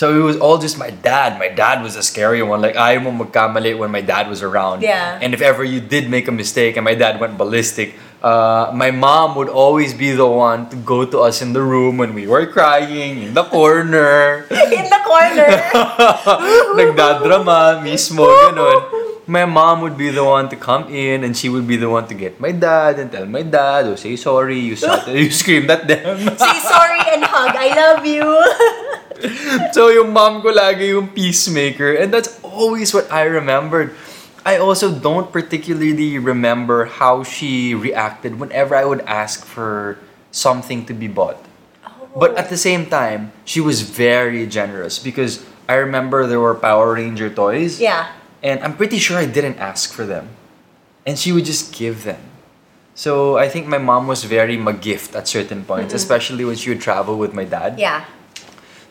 So 0.00 0.16
it 0.16 0.24
was 0.24 0.40
all 0.40 0.56
just 0.56 0.80
my 0.80 0.88
dad. 0.88 1.36
My 1.36 1.52
dad 1.52 1.84
was 1.84 1.92
a 1.92 2.00
scary 2.00 2.40
one. 2.40 2.64
Like, 2.64 2.72
ayaw 2.72 3.04
mo 3.04 3.12
magkamali 3.12 3.76
when 3.76 3.92
my 3.92 4.00
dad 4.00 4.32
was 4.32 4.40
around. 4.40 4.80
Yeah. 4.80 5.20
And 5.20 5.36
if 5.36 5.44
ever 5.44 5.60
you 5.60 5.76
did 5.76 6.08
make 6.08 6.24
a 6.24 6.32
mistake 6.32 6.80
and 6.80 6.88
my 6.88 6.96
dad 6.96 7.20
went 7.20 7.36
ballistic, 7.36 8.00
uh, 8.24 8.72
my 8.72 8.96
mom 8.96 9.36
would 9.36 9.52
always 9.52 9.92
be 9.92 10.16
the 10.16 10.24
one 10.24 10.72
to 10.72 10.76
go 10.88 11.04
to 11.04 11.20
us 11.20 11.44
in 11.44 11.52
the 11.52 11.60
room 11.60 12.00
when 12.00 12.16
we 12.16 12.24
were 12.24 12.48
crying 12.48 13.28
in 13.28 13.36
the 13.36 13.44
corner. 13.44 14.48
In 14.72 14.88
the 14.88 15.02
corner. 15.04 15.68
Nagdadrama 16.80 17.84
mismo, 17.84 18.24
ganun. 18.24 18.80
My 19.28 19.44
mom 19.44 19.84
would 19.84 20.00
be 20.00 20.08
the 20.08 20.24
one 20.24 20.48
to 20.48 20.56
come 20.56 20.88
in 20.88 21.28
and 21.28 21.36
she 21.36 21.52
would 21.52 21.68
be 21.68 21.76
the 21.76 21.92
one 21.92 22.08
to 22.08 22.16
get 22.16 22.40
my 22.40 22.56
dad 22.56 22.96
and 22.98 23.12
tell 23.12 23.28
my 23.28 23.44
dad, 23.44 23.84
oh, 23.84 24.00
say 24.00 24.16
sorry, 24.16 24.56
you, 24.58 24.80
shot, 24.80 25.04
you 25.12 25.28
screamed 25.28 25.68
at 25.68 25.84
them. 25.84 26.24
Say 26.40 26.56
sorry 26.64 27.04
and 27.12 27.20
hug. 27.20 27.52
I 27.52 27.68
love 27.76 28.00
you. 28.08 28.88
so 29.76 29.88
yung 29.88 30.12
mom 30.12 30.42
ko 30.42 30.52
lagi 30.52 30.92
yung 30.94 31.08
peacemaker 31.08 31.94
and 31.94 32.12
that's 32.12 32.38
always 32.42 32.94
what 32.94 33.10
I 33.12 33.24
remembered. 33.24 33.94
I 34.44 34.56
also 34.56 34.88
don't 34.88 35.30
particularly 35.30 36.16
remember 36.16 36.86
how 36.86 37.22
she 37.22 37.74
reacted 37.74 38.40
whenever 38.40 38.74
I 38.74 38.84
would 38.84 39.04
ask 39.04 39.44
for 39.44 39.98
something 40.32 40.86
to 40.86 40.94
be 40.94 41.08
bought. 41.08 41.36
But 42.16 42.36
at 42.36 42.48
the 42.48 42.56
same 42.56 42.86
time, 42.86 43.32
she 43.44 43.60
was 43.60 43.82
very 43.82 44.46
generous 44.46 44.98
because 44.98 45.44
I 45.68 45.74
remember 45.74 46.26
there 46.26 46.40
were 46.40 46.54
Power 46.54 46.94
Ranger 46.94 47.30
toys. 47.30 47.80
yeah. 47.80 48.12
And 48.42 48.64
I'm 48.64 48.74
pretty 48.74 48.96
sure 48.96 49.18
I 49.18 49.26
didn't 49.26 49.60
ask 49.60 49.92
for 49.92 50.06
them. 50.06 50.32
And 51.04 51.18
she 51.18 51.30
would 51.30 51.44
just 51.44 51.76
give 51.76 52.04
them. 52.04 52.20
So 52.94 53.36
I 53.36 53.48
think 53.48 53.66
my 53.66 53.78
mom 53.78 54.08
was 54.08 54.24
very 54.24 54.56
magift 54.56 55.14
at 55.14 55.28
certain 55.28 55.64
points, 55.64 55.92
mm-hmm. 55.92 55.96
especially 55.96 56.44
when 56.44 56.56
she 56.56 56.70
would 56.70 56.80
travel 56.80 57.16
with 57.16 57.32
my 57.32 57.44
dad. 57.44 57.78
Yeah. 57.78 58.04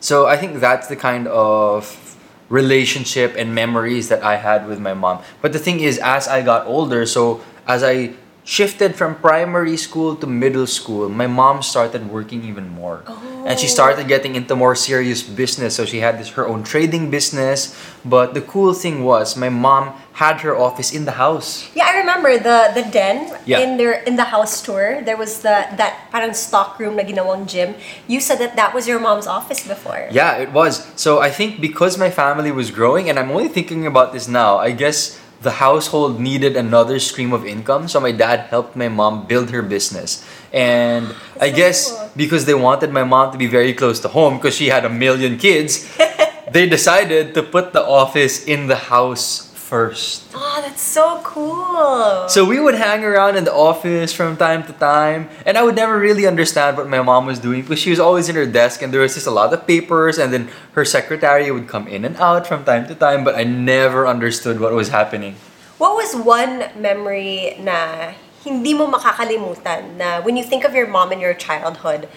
So 0.00 0.26
I 0.26 0.36
think 0.36 0.60
that's 0.60 0.88
the 0.88 0.96
kind 0.96 1.28
of 1.28 2.16
relationship 2.48 3.34
and 3.36 3.54
memories 3.54 4.08
that 4.08 4.22
I 4.22 4.36
had 4.36 4.66
with 4.66 4.80
my 4.80 4.94
mom. 4.94 5.22
But 5.40 5.52
the 5.52 5.58
thing 5.58 5.80
is, 5.80 5.98
as 5.98 6.26
I 6.26 6.42
got 6.42 6.66
older, 6.66 7.06
so 7.06 7.42
as 7.66 7.84
I 7.84 8.14
shifted 8.44 8.96
from 8.96 9.14
primary 9.16 9.76
school 9.76 10.16
to 10.16 10.26
middle 10.26 10.66
school, 10.66 11.08
my 11.08 11.26
mom 11.26 11.62
started 11.62 12.10
working 12.10 12.44
even 12.44 12.68
more. 12.68 13.02
And 13.46 13.58
she 13.58 13.68
started 13.68 14.04
oh. 14.04 14.08
getting 14.08 14.36
into 14.36 14.54
more 14.54 14.74
serious 14.74 15.22
business. 15.22 15.76
So 15.76 15.84
she 15.84 16.00
had 16.00 16.18
this 16.20 16.28
her 16.36 16.46
own 16.46 16.62
trading 16.62 17.10
business. 17.10 17.72
But 18.04 18.34
the 18.34 18.40
cool 18.40 18.74
thing 18.74 19.02
was 19.02 19.36
my 19.36 19.48
mom 19.48 19.96
had 20.12 20.40
her 20.42 20.56
office 20.56 20.92
in 20.92 21.04
the 21.06 21.16
house. 21.16 21.68
Yeah, 21.74 21.88
I 21.88 22.04
remember 22.04 22.36
the 22.36 22.72
the 22.76 22.84
den 22.92 23.32
Yeah. 23.48 23.64
in 23.64 23.80
their 23.80 24.04
in 24.04 24.16
the 24.16 24.28
house 24.28 24.60
tour. 24.60 25.00
There 25.00 25.16
was 25.16 25.40
the 25.40 25.64
that 25.80 26.12
parang 26.12 26.36
stock 26.36 26.76
room 26.76 27.00
na 27.00 27.02
ginawang 27.02 27.48
gym. 27.48 27.80
You 28.04 28.20
said 28.20 28.36
that 28.44 28.56
that 28.60 28.76
was 28.76 28.84
your 28.84 29.00
mom's 29.00 29.26
office 29.26 29.64
before. 29.64 30.08
Yeah, 30.12 30.36
it 30.36 30.52
was. 30.52 30.84
So 31.00 31.24
I 31.24 31.32
think 31.32 31.64
because 31.64 31.96
my 31.96 32.12
family 32.12 32.52
was 32.52 32.68
growing, 32.68 33.08
and 33.08 33.16
I'm 33.16 33.32
only 33.32 33.48
thinking 33.48 33.88
about 33.88 34.12
this 34.12 34.28
now, 34.28 34.60
I 34.60 34.76
guess 34.76 35.16
the 35.42 35.52
household 35.52 36.20
needed 36.20 36.56
another 36.56 36.98
stream 36.98 37.32
of 37.32 37.46
income. 37.46 37.88
So 37.88 38.00
my 38.00 38.12
dad 38.12 38.50
helped 38.50 38.76
my 38.76 38.88
mom 38.88 39.26
build 39.26 39.50
her 39.50 39.62
business. 39.62 40.24
And 40.52 41.14
I 41.40 41.50
so 41.50 41.56
guess 41.56 41.90
cool. 41.90 42.10
because 42.16 42.44
they 42.44 42.54
wanted 42.54 42.92
my 42.92 43.04
mom 43.04 43.32
to 43.32 43.38
be 43.38 43.46
very 43.46 43.72
close 43.72 44.00
to 44.00 44.08
home 44.08 44.36
because 44.36 44.54
she 44.54 44.68
had 44.68 44.84
a 44.84 44.90
million 44.90 45.38
kids, 45.38 45.88
they 46.52 46.68
decided 46.68 47.34
to 47.34 47.42
put 47.42 47.72
the 47.72 47.82
office 47.82 48.44
in 48.44 48.66
the 48.66 48.76
house 48.76 49.49
first. 49.70 50.26
Oh, 50.34 50.58
that's 50.66 50.82
so 50.82 51.22
cool. 51.22 52.26
So 52.26 52.42
we 52.42 52.58
would 52.58 52.74
hang 52.74 53.06
around 53.06 53.38
in 53.38 53.46
the 53.46 53.54
office 53.54 54.10
from 54.10 54.34
time 54.34 54.66
to 54.66 54.74
time, 54.74 55.30
and 55.46 55.54
I 55.54 55.62
would 55.62 55.78
never 55.78 55.94
really 55.94 56.26
understand 56.26 56.74
what 56.74 56.90
my 56.90 56.98
mom 56.98 57.30
was 57.30 57.38
doing 57.38 57.62
because 57.62 57.78
she 57.78 57.94
was 57.94 58.02
always 58.02 58.26
in 58.26 58.34
her 58.34 58.50
desk 58.50 58.82
and 58.82 58.90
there 58.90 59.06
was 59.06 59.14
just 59.14 59.30
a 59.30 59.30
lot 59.30 59.54
of 59.54 59.62
papers, 59.70 60.18
and 60.18 60.34
then 60.34 60.50
her 60.74 60.82
secretary 60.82 61.46
would 61.54 61.70
come 61.70 61.86
in 61.86 62.02
and 62.02 62.18
out 62.18 62.50
from 62.50 62.66
time 62.66 62.90
to 62.90 62.98
time, 62.98 63.22
but 63.22 63.38
I 63.38 63.46
never 63.46 64.10
understood 64.10 64.58
what 64.58 64.74
was 64.74 64.90
happening. 64.90 65.38
What 65.78 65.94
was 65.94 66.18
one 66.18 66.66
memory 66.74 67.54
na 67.62 68.10
hindi 68.42 68.74
mo 68.74 68.90
makakalimutan 68.90 69.96
na 69.96 70.20
when 70.26 70.34
you 70.34 70.42
think 70.42 70.66
of 70.66 70.74
your 70.74 70.90
mom 70.90 71.14
in 71.14 71.22
your 71.22 71.32
childhood, 71.32 72.10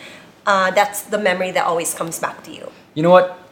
uh, 0.49 0.73
that's 0.73 1.05
the 1.05 1.21
memory 1.21 1.53
that 1.53 1.69
always 1.69 1.93
comes 1.93 2.17
back 2.17 2.41
to 2.43 2.51
you? 2.51 2.73
You 2.97 3.05
know 3.05 3.13
what? 3.13 3.42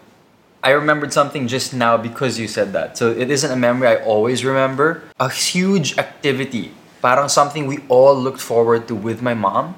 I 0.63 0.78
remembered 0.78 1.12
something 1.12 1.47
just 1.47 1.74
now 1.74 1.97
because 1.97 2.38
you 2.38 2.47
said 2.47 2.74
that. 2.74 2.95
So 2.95 3.10
it 3.10 3.32
isn't 3.32 3.50
a 3.50 3.56
memory 3.56 3.88
I 3.88 3.95
always 4.06 4.45
remember. 4.45 5.02
A 5.19 5.28
huge 5.28 5.97
activity, 5.97 6.71
parang 7.02 7.30
something 7.30 7.65
we 7.65 7.80
all 7.89 8.13
looked 8.13 8.41
forward 8.41 8.88
to 8.88 8.93
with 8.93 9.26
my 9.26 9.34
mom, 9.34 9.74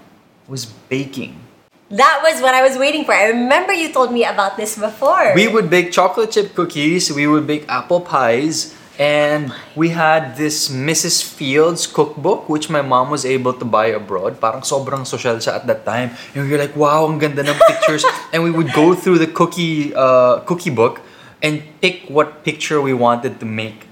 was 0.47 0.65
baking. 0.91 1.39
That 1.87 2.19
was 2.19 2.41
what 2.41 2.53
I 2.53 2.67
was 2.67 2.77
waiting 2.77 3.05
for. 3.05 3.13
I 3.15 3.31
remember 3.31 3.71
you 3.71 3.93
told 3.93 4.11
me 4.11 4.25
about 4.25 4.57
this 4.57 4.77
before. 4.77 5.31
We 5.35 5.47
would 5.47 5.69
bake 5.69 5.93
chocolate 5.93 6.31
chip 6.31 6.53
cookies, 6.53 7.11
we 7.13 7.27
would 7.27 7.47
bake 7.47 7.63
apple 7.69 8.01
pies, 8.01 8.75
and 8.99 9.51
we 9.75 9.89
had 9.89 10.37
this 10.37 10.69
Mrs. 10.69 11.23
Fields 11.23 11.87
cookbook 11.87 12.47
which 12.47 12.69
my 12.69 12.81
mom 12.81 13.09
was 13.09 13.25
able 13.25 13.53
to 13.53 13.65
buy 13.65 13.87
abroad. 13.87 14.39
Parang 14.39 14.61
sobrang 14.61 15.05
social 15.05 15.37
siya 15.37 15.55
at 15.55 15.67
that 15.67 15.85
time. 15.85 16.11
And 16.35 16.45
we 16.45 16.51
were 16.51 16.61
like, 16.61 16.75
wow, 16.75 17.09
ang 17.09 17.17
ganda 17.17 17.41
ng 17.41 17.57
pictures. 17.67 18.05
and 18.33 18.43
we 18.43 18.51
would 18.51 18.71
go 18.73 18.93
through 18.93 19.17
the 19.17 19.27
cookie 19.27 19.93
uh, 19.95 20.39
cookie 20.45 20.69
book 20.69 21.01
and 21.41 21.63
pick 21.81 22.05
what 22.07 22.43
picture 22.45 22.81
we 22.81 22.93
wanted 22.93 23.39
to 23.41 23.45
make 23.45 23.89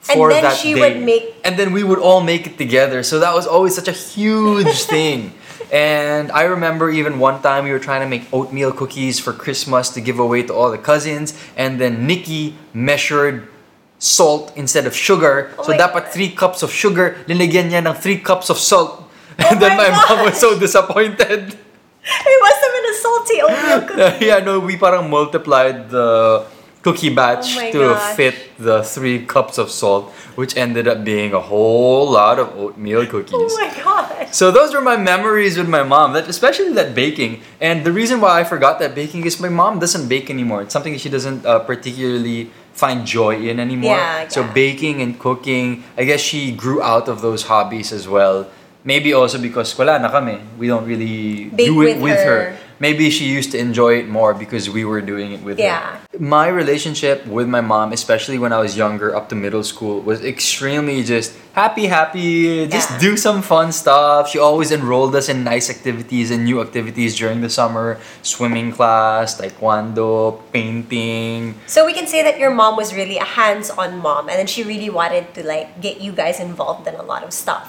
for 0.00 0.30
And 0.30 0.42
then 0.42 0.42
that 0.50 0.56
she 0.56 0.74
day. 0.74 0.80
would 0.80 0.98
make- 1.04 1.34
and 1.44 1.56
then 1.56 1.72
we 1.72 1.84
would 1.84 1.98
all 1.98 2.20
make 2.20 2.46
it 2.46 2.58
together. 2.58 3.02
So 3.02 3.20
that 3.20 3.34
was 3.34 3.46
always 3.46 3.74
such 3.74 3.88
a 3.88 3.94
huge 3.94 4.82
thing. 4.90 5.32
And 5.70 6.32
I 6.32 6.50
remember 6.50 6.90
even 6.90 7.20
one 7.22 7.40
time 7.42 7.62
we 7.62 7.70
were 7.70 7.78
trying 7.78 8.00
to 8.02 8.08
make 8.10 8.26
oatmeal 8.34 8.72
cookies 8.72 9.20
for 9.20 9.32
Christmas 9.32 9.88
to 9.94 10.00
give 10.00 10.18
away 10.18 10.42
to 10.42 10.52
all 10.52 10.72
the 10.74 10.82
cousins. 10.82 11.38
And 11.54 11.78
then 11.78 12.08
Nikki 12.08 12.56
measured 12.74 13.46
salt 14.00 14.50
instead 14.56 14.88
of 14.88 14.96
sugar. 14.96 15.52
Oh 15.60 15.68
so 15.68 15.76
dapat 15.76 16.08
God. 16.08 16.12
three 16.16 16.32
cups 16.32 16.64
of 16.64 16.72
sugar, 16.72 17.20
linagyan 17.28 17.68
niya 17.68 17.84
ng 17.84 17.94
three 17.94 18.18
cups 18.18 18.48
of 18.48 18.56
salt. 18.56 19.04
And 19.38 19.60
then 19.62 19.76
Oh 19.76 19.78
my 19.78 19.88
my 19.92 20.00
mom 20.08 20.18
was 20.26 20.40
so 20.40 20.58
disappointed. 20.58 21.54
It 22.00 22.38
must 22.40 22.58
have 22.64 22.72
been 22.72 22.88
a 22.88 22.96
salty 22.96 23.36
oatmeal 23.44 23.80
cookie. 23.92 24.24
yeah, 24.24 24.40
no, 24.40 24.58
we 24.58 24.80
parang 24.80 25.12
multiplied 25.12 25.92
the 25.92 26.48
cookie 26.80 27.12
batch 27.12 27.60
Oh 27.60 27.72
to 27.76 27.80
gosh. 27.92 28.16
fit 28.16 28.36
the 28.56 28.80
three 28.82 29.28
cups 29.28 29.60
of 29.60 29.68
salt, 29.68 30.08
which 30.32 30.56
ended 30.56 30.88
up 30.88 31.04
being 31.04 31.36
a 31.36 31.40
whole 31.40 32.08
lot 32.08 32.40
of 32.40 32.56
oatmeal 32.56 33.04
cookies. 33.04 33.36
Oh 33.36 33.52
my 33.60 33.68
gosh. 33.76 34.32
So 34.32 34.48
those 34.50 34.72
were 34.72 34.80
my 34.80 34.96
memories 34.96 35.60
with 35.60 35.68
my 35.68 35.82
mom, 35.84 36.16
that 36.16 36.24
especially 36.24 36.72
that 36.72 36.94
baking. 36.96 37.44
And 37.60 37.84
the 37.84 37.92
reason 37.92 38.20
why 38.24 38.40
I 38.40 38.44
forgot 38.48 38.80
that 38.80 38.94
baking 38.96 39.28
is 39.28 39.36
my 39.38 39.52
mom 39.52 39.76
doesn't 39.78 40.08
bake 40.08 40.30
anymore. 40.32 40.62
It's 40.64 40.72
something 40.72 40.96
that 40.96 41.04
she 41.04 41.12
doesn't 41.12 41.44
uh, 41.44 41.60
particularly 41.68 42.48
find 42.72 43.04
joy 43.06 43.36
in 43.36 43.60
anymore. 43.60 43.96
Yeah, 43.96 44.28
So 44.28 44.40
yeah. 44.40 44.52
baking 44.52 45.02
and 45.02 45.18
cooking, 45.18 45.84
I 45.98 46.04
guess 46.04 46.20
she 46.20 46.52
grew 46.52 46.82
out 46.82 47.08
of 47.08 47.20
those 47.20 47.44
hobbies 47.44 47.92
as 47.92 48.08
well. 48.08 48.46
Maybe 48.84 49.12
also 49.12 49.36
because 49.38 49.76
wala 49.76 49.98
na 50.00 50.08
kami. 50.08 50.40
We 50.56 50.66
don't 50.68 50.86
really 50.88 51.50
Bake 51.52 51.68
do 51.68 51.82
it 51.82 52.00
with 52.00 52.00
with 52.00 52.20
her. 52.24 52.56
her. 52.56 52.58
Maybe 52.80 53.10
she 53.10 53.26
used 53.28 53.52
to 53.52 53.58
enjoy 53.58 53.98
it 54.00 54.08
more 54.08 54.32
because 54.34 54.68
we 54.68 54.84
were 54.84 55.00
doing 55.00 55.32
it 55.32 55.42
with 55.44 55.58
Yeah. 55.60 55.78
her. 55.78 56.18
My 56.18 56.48
relationship 56.48 57.26
with 57.26 57.46
my 57.46 57.60
mom, 57.60 57.92
especially 57.92 58.38
when 58.38 58.52
I 58.52 58.58
was 58.58 58.76
younger, 58.76 59.14
up 59.14 59.28
to 59.28 59.36
middle 59.36 59.62
school, 59.62 60.00
was 60.00 60.24
extremely 60.24 61.04
just 61.04 61.32
happy, 61.52 61.86
happy, 61.86 62.66
just 62.66 62.90
Yeah. 62.90 62.98
do 62.98 63.16
some 63.16 63.42
fun 63.42 63.70
stuff. 63.72 64.28
She 64.32 64.38
always 64.38 64.72
enrolled 64.72 65.14
us 65.14 65.28
in 65.28 65.44
nice 65.44 65.68
activities 65.70 66.30
and 66.32 66.44
new 66.44 66.60
activities 66.60 67.14
during 67.16 67.40
the 67.44 67.50
summer 67.52 67.98
swimming 68.22 68.72
class, 68.72 69.36
taekwondo, 69.38 70.40
painting. 70.52 71.54
So 71.66 71.84
we 71.84 71.92
can 71.92 72.06
say 72.06 72.22
that 72.22 72.38
your 72.38 72.50
mom 72.50 72.76
was 72.76 72.94
really 72.94 73.18
a 73.18 73.24
hands-on 73.24 73.98
mom, 73.98 74.28
and 74.28 74.38
then 74.38 74.46
she 74.46 74.62
really 74.64 74.90
wanted 74.90 75.34
to 75.34 75.46
like 75.46 75.80
get 75.80 76.00
you 76.00 76.12
guys 76.12 76.40
involved 76.40 76.88
in 76.88 76.94
a 76.94 77.02
lot 77.04 77.22
of 77.22 77.32
stuff. 77.32 77.68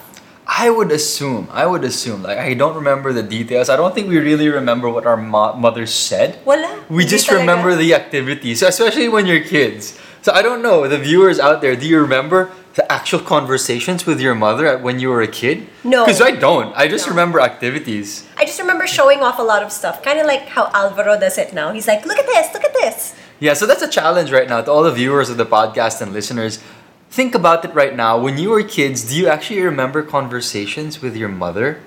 I 0.54 0.70
would 0.70 0.92
assume, 0.92 1.48
I 1.50 1.66
would 1.66 1.84
assume, 1.86 2.24
like, 2.24 2.38
I 2.38 2.54
don't 2.54 2.76
remember 2.76 3.14
the 3.14 3.24
details. 3.24 3.70
I 3.70 3.78
don't 3.78 3.96
think 3.96 4.10
we 4.10 4.20
really 4.20 4.50
remember 4.50 4.90
what 4.90 5.08
our 5.08 5.16
mo- 5.16 5.54
mother 5.56 5.86
said. 5.88 6.40
Wala. 6.46 6.84
We 6.90 7.06
just 7.06 7.28
talaga. 7.30 7.40
remember 7.40 7.76
the 7.76 7.94
activities, 7.96 8.60
so 8.60 8.68
especially 8.68 9.08
when 9.08 9.26
you're 9.26 9.40
kids. 9.40 9.98
So 10.22 10.34
I 10.34 10.42
don't 10.44 10.62
know, 10.62 10.88
the 10.88 11.00
viewers 11.00 11.40
out 11.40 11.62
there, 11.62 11.76
do 11.76 11.88
you 11.88 12.00
remember 12.02 12.52
the 12.76 12.84
actual 12.92 13.20
conversations 13.20 14.06
with 14.06 14.20
your 14.20 14.36
mother 14.36 14.78
when 14.78 15.00
you 15.00 15.10
were 15.10 15.22
a 15.24 15.28
kid? 15.28 15.68
No. 15.84 16.04
Because 16.06 16.22
I 16.22 16.32
don't. 16.32 16.76
I 16.76 16.88
just 16.88 17.08
No. 17.08 17.12
remember 17.16 17.40
activities. 17.40 18.28
I 18.38 18.44
just 18.46 18.60
remember 18.60 18.86
showing 18.86 19.24
off 19.24 19.40
a 19.40 19.44
lot 19.44 19.64
of 19.64 19.72
stuff, 19.72 20.04
kind 20.04 20.20
of 20.20 20.28
like 20.28 20.48
how 20.52 20.70
Alvaro 20.76 21.18
does 21.20 21.38
it 21.40 21.54
now. 21.54 21.72
He's 21.72 21.88
like, 21.88 22.06
"Look 22.06 22.20
at 22.20 22.28
this, 22.28 22.54
look 22.54 22.64
at 22.64 22.74
this." 22.76 23.14
Yeah, 23.40 23.56
so 23.56 23.66
that's 23.66 23.82
a 23.82 23.90
challenge 23.90 24.32
right 24.32 24.48
now 24.48 24.62
to 24.62 24.70
all 24.72 24.84
the 24.84 24.92
viewers 24.94 25.30
of 25.32 25.38
the 25.38 25.46
podcast 25.48 26.02
and 26.02 26.14
listeners. 26.14 26.60
Think 27.12 27.36
about 27.36 27.65
it 27.65 27.74
right 27.76 27.93
now. 27.93 28.17
When 28.17 28.38
you 28.38 28.50
were 28.50 28.63
kids, 28.63 29.04
do 29.10 29.17
you 29.17 29.28
actually 29.28 29.60
remember 29.62 30.02
conversations 30.02 31.02
with 31.02 31.15
your 31.17 31.28
mother? 31.28 31.82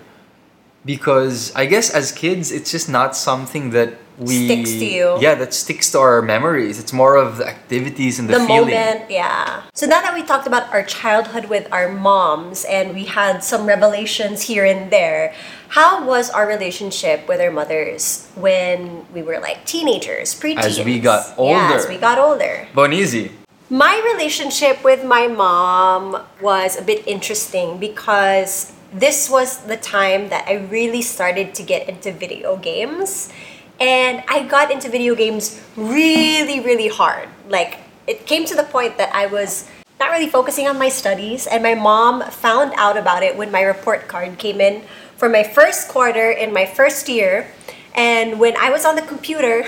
Because 0.85 1.51
I 1.57 1.65
guess 1.65 1.89
as 1.89 2.13
kids, 2.13 2.53
it's 2.53 2.71
just 2.71 2.91
not 2.91 3.17
something 3.17 3.71
that 3.71 3.95
we 4.19 4.45
Sticks 4.45 4.71
to 4.73 4.85
you. 4.85 5.17
Yeah, 5.19 5.35
that 5.37 5.55
sticks 5.55 5.91
to 5.93 5.99
our 5.99 6.21
memories. 6.21 6.79
It's 6.79 6.93
more 6.93 7.17
of 7.17 7.39
the 7.39 7.49
activities 7.49 8.19
and 8.19 8.29
the, 8.29 8.39
the 8.39 8.47
feeling. 8.47 8.75
moment, 8.77 9.11
yeah. 9.11 9.63
So 9.73 9.87
now 9.87 10.03
that 10.03 10.13
we 10.15 10.23
talked 10.23 10.47
about 10.47 10.71
our 10.73 10.85
childhood 10.85 11.47
with 11.47 11.73
our 11.73 11.89
moms 11.89 12.65
and 12.67 12.95
we 12.95 13.05
had 13.07 13.43
some 13.43 13.65
revelations 13.67 14.43
here 14.43 14.67
and 14.67 14.93
there, 14.93 15.35
how 15.69 16.07
was 16.07 16.29
our 16.31 16.47
relationship 16.47 17.27
with 17.27 17.41
our 17.41 17.51
mothers 17.51 18.29
when 18.37 19.07
we 19.13 19.23
were 19.23 19.41
like 19.41 19.65
teenagers, 19.65 20.39
preteens? 20.39 20.79
As 20.79 20.85
we 20.85 21.01
got 21.01 21.27
Yeah, 21.39 21.73
as 21.73 21.83
older. 21.83 21.89
we 21.89 21.99
got 21.99 22.19
older. 22.19 22.69
Bonizi. 22.75 23.33
My 23.71 23.99
relationship 24.13 24.85
with 24.85 25.07
my 25.07 25.27
mom 25.27 26.23
was 26.43 26.77
a 26.77 26.83
bit 26.83 27.09
interesting 27.09 27.79
because 27.79 28.75
this 28.93 29.31
was 29.31 29.65
the 29.65 29.79
time 29.79 30.29
that 30.29 30.47
I 30.47 30.67
really 30.69 31.01
started 31.01 31.55
to 31.55 31.63
get 31.63 31.89
into 31.89 32.13
video 32.13 32.59
games. 32.59 33.33
And 33.81 34.23
I 34.29 34.43
got 34.43 34.71
into 34.71 34.91
video 34.91 35.15
games 35.15 35.65
really, 35.77 36.61
really 36.61 36.89
hard. 36.89 37.31
Like, 37.49 37.79
it 38.07 38.27
came 38.27 38.45
to 38.45 38.55
the 38.55 38.65
point 38.65 38.99
that 38.99 39.15
I 39.15 39.29
was 39.29 39.67
not 39.99 40.11
really 40.11 40.29
focusing 40.29 40.69
on 40.69 40.79
my 40.79 40.91
studies, 40.91 41.47
and 41.47 41.63
my 41.63 41.75
mom 41.75 42.21
found 42.21 42.75
out 42.77 42.99
about 42.99 43.23
it 43.23 43.35
when 43.35 43.51
my 43.51 43.63
report 43.63 44.09
card 44.09 44.37
came 44.37 44.61
in 44.61 44.83
for 45.17 45.31
my 45.31 45.43
first 45.43 45.89
quarter 45.89 46.31
in 46.31 46.53
my 46.53 46.67
first 46.67 47.09
year. 47.09 47.49
And 47.95 48.39
when 48.39 48.59
I 48.59 48.69
was 48.69 48.85
on 48.85 48.95
the 48.95 49.03
computer, 49.03 49.65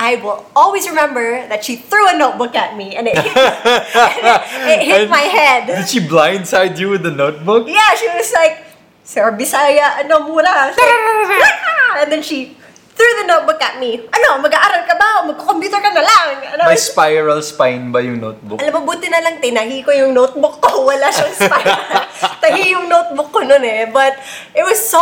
I 0.00 0.16
will 0.16 0.48
always 0.56 0.88
remember 0.88 1.44
that 1.52 1.60
she 1.60 1.76
threw 1.76 2.08
a 2.08 2.16
notebook 2.16 2.56
at 2.56 2.72
me 2.72 2.96
and 2.96 3.04
it 3.04 3.20
hit, 3.20 3.36
it 3.36 4.80
hit 4.80 5.00
And 5.04 5.10
my 5.12 5.28
head. 5.28 5.68
Did 5.68 5.92
she 5.92 6.00
blindside 6.00 6.80
you 6.80 6.88
with 6.88 7.04
the 7.04 7.12
notebook? 7.12 7.68
Yeah, 7.68 7.92
she 8.00 8.08
was 8.08 8.32
like, 8.32 8.64
Sir 9.04 9.28
Bisaya, 9.36 10.00
ano 10.00 10.24
like, 10.40 10.72
"Ah!" 10.80 12.00
and 12.00 12.08
then 12.08 12.24
she 12.24 12.56
threw 12.96 13.12
the 13.20 13.26
notebook 13.28 13.60
at 13.60 13.76
me. 13.80 13.96
Ano, 14.08 14.40
mag-aaral 14.44 14.84
ka 14.88 14.94
ba? 14.96 15.24
Mag-computer 15.28 15.80
ka 15.80 15.90
na 15.92 16.04
lang. 16.04 16.26
Ano, 16.52 16.68
May 16.68 16.76
spiral 16.76 17.40
spine 17.40 17.88
ba 17.88 18.04
yung 18.04 18.20
notebook? 18.20 18.60
alam 18.60 18.72
mo, 18.76 18.80
buti 18.84 19.08
na 19.08 19.24
lang 19.24 19.36
tinahi 19.40 19.80
ko 19.80 19.92
yung 19.92 20.12
notebook 20.12 20.60
ko. 20.60 20.84
Wala 20.92 21.08
siyang 21.08 21.36
spiral. 21.36 21.80
Tahi 22.44 22.76
yung 22.76 22.88
notebook 22.92 23.32
ko 23.32 23.40
nun 23.40 23.64
eh. 23.64 23.88
But 23.88 24.20
it 24.52 24.64
was 24.64 24.80
so, 24.80 25.00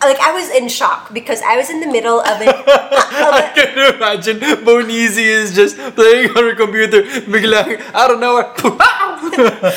like, 0.00 0.20
I 0.20 0.32
was 0.32 0.48
in 0.54 0.68
shock 0.68 1.12
because 1.12 1.42
I 1.42 1.56
was 1.56 1.70
in 1.70 1.80
the 1.80 1.86
middle 1.90 2.20
of 2.20 2.38
it. 2.40 2.48
I 2.54 3.18
I 3.18 3.50
a- 3.50 3.54
can 3.54 3.94
imagine 3.94 4.36
Bonizi 4.62 5.26
is 5.26 5.54
just 5.54 5.76
playing 5.96 6.30
on 6.36 6.42
her 6.44 6.54
computer. 6.54 7.02
Biglang, 7.26 7.82
out 7.94 8.10
of 8.14 8.20
nowhere, 8.20 8.54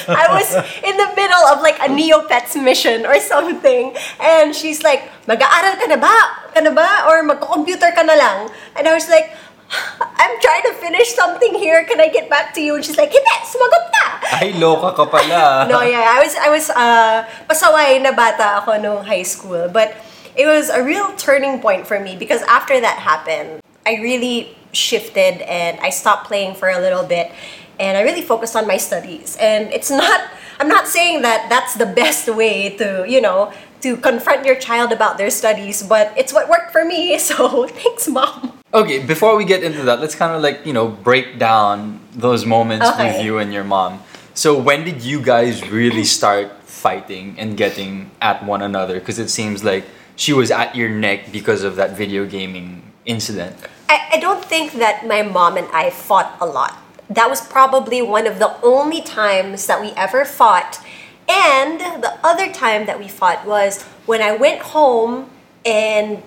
I 0.09 0.27
was 0.31 0.49
in 0.83 0.95
the 0.97 1.09
middle 1.15 1.43
of 1.49 1.61
like 1.61 1.77
a 1.79 1.89
Neopets 1.89 2.53
mission 2.61 3.05
or 3.05 3.19
something. 3.19 3.95
And 4.19 4.55
she's 4.55 4.83
like, 4.83 5.09
mag-aaral 5.27 5.77
ka 5.81 5.85
na 5.89 5.97
ba? 5.97 6.15
Ka 6.53 6.59
na 6.61 6.71
ba? 6.73 7.05
Or 7.09 7.21
mag-computer 7.23 7.91
ka 7.93 8.01
na 8.03 8.13
lang? 8.13 8.49
And 8.77 8.87
I 8.87 8.93
was 8.93 9.09
like, 9.09 9.33
I'm 10.21 10.35
trying 10.41 10.65
to 10.69 10.73
finish 10.77 11.13
something 11.15 11.55
here. 11.55 11.85
Can 11.85 11.99
I 12.01 12.09
get 12.09 12.29
back 12.29 12.53
to 12.55 12.61
you? 12.61 12.75
And 12.75 12.83
she's 12.85 12.97
like, 12.97 13.09
hindi, 13.09 13.35
sumagot 13.47 13.85
na. 13.89 14.03
Ay, 14.37 14.53
loka 14.57 14.93
ka 14.95 15.05
pala. 15.09 15.65
No, 15.71 15.81
yeah, 15.81 16.05
I 16.13 16.19
was, 16.21 16.33
I 16.35 16.49
was, 16.49 16.65
uh, 16.69 17.17
pasaway 17.49 18.01
na 18.01 18.11
bata 18.11 18.61
ako 18.61 18.77
nung 18.77 19.01
high 19.05 19.23
school. 19.25 19.69
But 19.71 19.95
it 20.35 20.45
was 20.45 20.69
a 20.69 20.83
real 20.83 21.15
turning 21.15 21.59
point 21.59 21.87
for 21.87 21.99
me 21.99 22.15
because 22.15 22.41
after 22.43 22.79
that 22.79 22.97
happened, 22.99 23.61
I 23.85 23.95
really 23.95 24.55
shifted 24.73 25.41
and 25.41 25.79
I 25.79 25.89
stopped 25.89 26.27
playing 26.27 26.55
for 26.55 26.69
a 26.69 26.79
little 26.79 27.03
bit 27.03 27.31
and 27.79 27.97
I 27.97 28.01
really 28.01 28.21
focused 28.21 28.55
on 28.55 28.67
my 28.67 28.77
studies. 28.77 29.37
And 29.39 29.71
it's 29.73 29.89
not, 29.89 30.29
I'm 30.59 30.67
not 30.67 30.87
saying 30.87 31.23
that 31.23 31.47
that's 31.49 31.75
the 31.75 31.85
best 31.85 32.27
way 32.29 32.77
to, 32.77 33.05
you 33.07 33.21
know, 33.21 33.51
to 33.81 33.97
confront 33.97 34.45
your 34.45 34.55
child 34.55 34.91
about 34.91 35.17
their 35.17 35.31
studies, 35.31 35.81
but 35.81 36.13
it's 36.15 36.31
what 36.31 36.47
worked 36.47 36.71
for 36.71 36.85
me. 36.85 37.17
So 37.31 37.67
thanks, 37.67 38.07
mom. 38.07 38.59
Okay, 38.73 39.03
before 39.05 39.35
we 39.35 39.43
get 39.43 39.63
into 39.63 39.83
that, 39.83 39.99
let's 39.99 40.15
kind 40.15 40.33
of 40.33 40.41
like, 40.41 40.65
you 40.65 40.73
know, 40.73 40.87
break 40.87 41.37
down 41.37 41.99
those 42.13 42.45
moments 42.45 42.87
with 42.97 43.21
you 43.23 43.37
and 43.37 43.51
your 43.51 43.63
mom. 43.63 44.01
So, 44.33 44.57
when 44.57 44.85
did 44.85 45.01
you 45.01 45.21
guys 45.21 45.69
really 45.69 46.05
start 46.05 46.51
fighting 46.63 47.35
and 47.37 47.57
getting 47.57 48.11
at 48.21 48.45
one 48.45 48.61
another? 48.61 48.99
Because 48.99 49.19
it 49.19 49.29
seems 49.29 49.63
like 49.63 49.83
she 50.15 50.33
was 50.33 50.51
at 50.51 50.75
your 50.75 50.89
neck 50.89 51.31
because 51.31 51.63
of 51.63 51.75
that 51.77 51.97
video 51.97 52.25
gaming 52.25 52.83
incident. 53.05 53.55
I, 53.89 54.09
I 54.13 54.19
don't 54.19 54.43
think 54.43 54.73
that 54.73 55.05
my 55.07 55.21
mom 55.23 55.57
and 55.57 55.67
I 55.73 55.89
fought 55.89 56.37
a 56.39 56.45
lot. 56.45 56.77
That 57.09 57.29
was 57.29 57.41
probably 57.41 58.01
one 58.01 58.25
of 58.27 58.39
the 58.39 58.55
only 58.63 59.01
times 59.01 59.65
that 59.67 59.81
we 59.81 59.91
ever 59.97 60.23
fought. 60.25 60.79
And 61.27 61.79
the 62.03 62.17
other 62.23 62.51
time 62.51 62.85
that 62.85 62.99
we 62.99 63.07
fought 63.07 63.45
was 63.45 63.83
when 64.05 64.21
I 64.21 64.35
went 64.35 64.61
home 64.61 65.29
and 65.65 66.21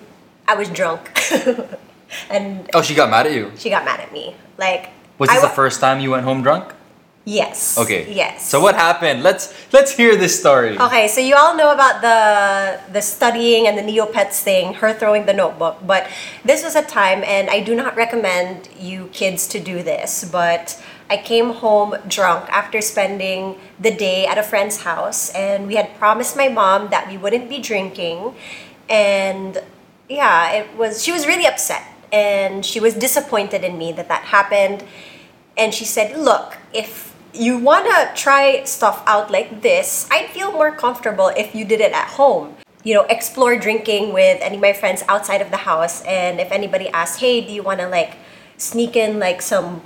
I 0.47 0.55
was 0.55 0.69
drunk. 0.69 1.11
and 2.29 2.69
Oh, 2.73 2.81
she 2.81 2.93
got 2.95 3.09
mad 3.09 3.27
at 3.27 3.33
you. 3.33 3.51
she 3.57 3.69
got 3.69 3.83
mad 3.85 3.99
at 3.99 4.11
me. 4.11 4.35
Like 4.57 4.89
Was 5.17 5.29
I 5.29 5.35
this 5.35 5.41
the 5.43 5.47
wa- 5.49 5.53
first 5.53 5.79
time 5.81 5.99
you 5.99 6.11
went 6.11 6.23
home 6.23 6.41
drunk? 6.43 6.73
Yes. 7.25 7.75
Okay. 7.79 8.13
Yes. 8.13 8.47
So 8.47 8.61
what 8.61 8.75
happened? 8.75 9.23
Let's 9.23 9.51
let's 9.73 9.91
hear 9.91 10.15
this 10.15 10.39
story. 10.39 10.77
Okay, 10.77 11.07
so 11.07 11.19
you 11.19 11.35
all 11.35 11.57
know 11.57 11.73
about 11.73 12.01
the 12.01 12.93
the 12.93 13.01
studying 13.01 13.65
and 13.65 13.75
the 13.75 13.81
Neopets 13.81 14.43
thing, 14.43 14.75
her 14.75 14.93
throwing 14.93 15.25
the 15.25 15.33
notebook, 15.33 15.77
but 15.87 16.07
this 16.45 16.63
was 16.63 16.75
a 16.75 16.83
time 16.83 17.23
and 17.25 17.49
I 17.49 17.61
do 17.61 17.73
not 17.73 17.95
recommend 17.95 18.69
you 18.77 19.09
kids 19.11 19.47
to 19.49 19.59
do 19.59 19.81
this, 19.81 20.29
but 20.31 20.79
I 21.09 21.17
came 21.17 21.49
home 21.49 21.95
drunk 22.07 22.47
after 22.49 22.79
spending 22.79 23.57
the 23.79 23.91
day 23.91 24.27
at 24.27 24.37
a 24.37 24.43
friend's 24.43 24.85
house 24.85 25.33
and 25.33 25.65
we 25.65 25.75
had 25.75 25.97
promised 25.97 26.37
my 26.37 26.47
mom 26.47 26.89
that 26.89 27.09
we 27.09 27.17
wouldn't 27.17 27.49
be 27.49 27.57
drinking 27.59 28.35
and 28.87 29.63
yeah, 30.07 30.51
it 30.51 30.77
was 30.77 31.03
she 31.03 31.11
was 31.11 31.25
really 31.25 31.47
upset 31.47 31.81
and 32.13 32.63
she 32.63 32.79
was 32.79 32.93
disappointed 32.93 33.63
in 33.63 33.79
me 33.79 33.91
that 33.93 34.09
that 34.09 34.25
happened 34.25 34.83
and 35.57 35.73
she 35.73 35.85
said, 35.85 36.15
"Look, 36.15 36.57
if 36.73 37.14
you 37.35 37.57
want 37.57 37.85
to 37.85 38.21
try 38.21 38.63
stuff 38.63 39.03
out 39.05 39.31
like 39.31 39.61
this, 39.61 40.07
I'd 40.11 40.29
feel 40.29 40.51
more 40.51 40.71
comfortable 40.71 41.27
if 41.35 41.53
you 41.53 41.65
did 41.65 41.81
it 41.81 41.91
at 41.91 42.07
home. 42.09 42.55
You 42.83 42.93
know, 42.93 43.03
explore 43.03 43.57
drinking 43.57 44.13
with 44.13 44.39
any 44.41 44.55
of 44.55 44.61
my 44.61 44.73
friends 44.73 45.03
outside 45.07 45.41
of 45.41 45.51
the 45.51 45.57
house. 45.57 46.03
And 46.03 46.39
if 46.39 46.51
anybody 46.51 46.87
asks, 46.89 47.19
hey, 47.19 47.41
do 47.41 47.51
you 47.51 47.63
want 47.63 47.79
to 47.79 47.87
like 47.87 48.17
sneak 48.57 48.95
in 48.95 49.19
like 49.19 49.41
some 49.41 49.81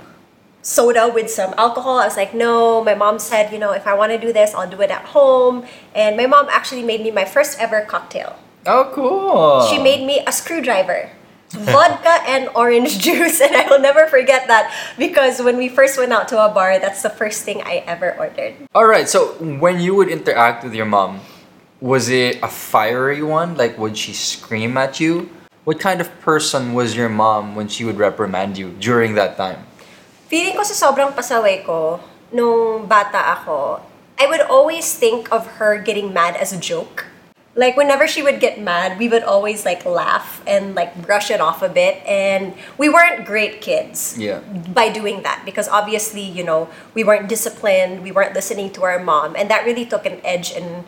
soda 0.62 1.10
with 1.12 1.30
some 1.30 1.54
alcohol? 1.56 1.98
I 1.98 2.04
was 2.04 2.16
like, 2.16 2.34
no. 2.34 2.84
My 2.84 2.94
mom 2.94 3.18
said, 3.18 3.52
you 3.52 3.58
know, 3.58 3.72
if 3.72 3.86
I 3.86 3.94
want 3.94 4.12
to 4.12 4.18
do 4.18 4.32
this, 4.32 4.54
I'll 4.54 4.68
do 4.68 4.80
it 4.82 4.90
at 4.90 5.06
home. 5.06 5.64
And 5.94 6.16
my 6.16 6.26
mom 6.26 6.48
actually 6.50 6.82
made 6.82 7.00
me 7.00 7.10
my 7.10 7.24
first 7.24 7.58
ever 7.58 7.82
cocktail. 7.82 8.36
Oh, 8.66 8.90
cool. 8.92 9.66
She 9.70 9.82
made 9.82 10.06
me 10.06 10.22
a 10.26 10.32
screwdriver. 10.32 11.10
Vodka 11.66 12.22
and 12.30 12.48
orange 12.54 12.98
juice, 13.04 13.40
and 13.40 13.56
I 13.56 13.66
will 13.68 13.80
never 13.80 14.06
forget 14.06 14.46
that 14.46 14.70
because 14.96 15.42
when 15.42 15.56
we 15.56 15.68
first 15.68 15.98
went 15.98 16.12
out 16.12 16.28
to 16.28 16.38
a 16.38 16.48
bar, 16.48 16.78
that's 16.78 17.02
the 17.02 17.10
first 17.10 17.42
thing 17.42 17.60
I 17.66 17.82
ever 17.90 18.14
ordered. 18.14 18.54
All 18.72 18.86
right. 18.86 19.08
So 19.08 19.34
when 19.58 19.80
you 19.80 19.94
would 19.96 20.08
interact 20.08 20.62
with 20.62 20.74
your 20.74 20.86
mom, 20.86 21.18
was 21.80 22.08
it 22.08 22.38
a 22.42 22.48
fiery 22.48 23.22
one? 23.22 23.56
Like, 23.56 23.78
would 23.78 23.98
she 23.98 24.12
scream 24.12 24.76
at 24.78 25.00
you? 25.00 25.28
What 25.64 25.80
kind 25.80 26.00
of 26.00 26.08
person 26.20 26.72
was 26.72 26.94
your 26.94 27.08
mom 27.08 27.56
when 27.56 27.66
she 27.66 27.84
would 27.84 27.98
reprimand 27.98 28.56
you 28.56 28.70
during 28.78 29.14
that 29.14 29.36
time? 29.36 29.66
Feeling 30.30 30.54
ko 30.54 30.62
sa 30.62 30.78
sobrang 30.78 31.10
pasaway 31.10 31.66
ko, 31.66 31.98
nung 32.30 32.86
bata 32.86 33.18
ako, 33.18 33.82
I 34.14 34.30
would 34.30 34.46
always 34.46 34.94
think 34.94 35.26
of 35.34 35.58
her 35.58 35.82
getting 35.82 36.14
mad 36.14 36.38
as 36.38 36.52
a 36.54 36.60
joke. 36.60 37.09
Like 37.56 37.76
whenever 37.76 38.06
she 38.06 38.22
would 38.22 38.38
get 38.38 38.60
mad, 38.60 38.98
we 38.98 39.08
would 39.08 39.24
always 39.24 39.64
like 39.64 39.84
laugh 39.84 40.40
and 40.46 40.74
like 40.74 41.02
brush 41.02 41.30
it 41.30 41.40
off 41.40 41.62
a 41.62 41.68
bit. 41.68 41.96
And 42.06 42.54
we 42.78 42.88
weren't 42.88 43.26
great 43.26 43.60
kids 43.60 44.16
Yeah. 44.16 44.38
by 44.72 44.88
doing 44.88 45.22
that 45.22 45.42
because 45.44 45.68
obviously, 45.68 46.22
you 46.22 46.44
know, 46.44 46.68
we 46.94 47.02
weren't 47.02 47.28
disciplined, 47.28 48.02
we 48.02 48.12
weren't 48.12 48.34
listening 48.34 48.70
to 48.74 48.84
our 48.84 49.00
mom, 49.02 49.34
and 49.36 49.50
that 49.50 49.64
really 49.64 49.84
took 49.84 50.06
an 50.06 50.20
edge 50.24 50.52
and 50.52 50.84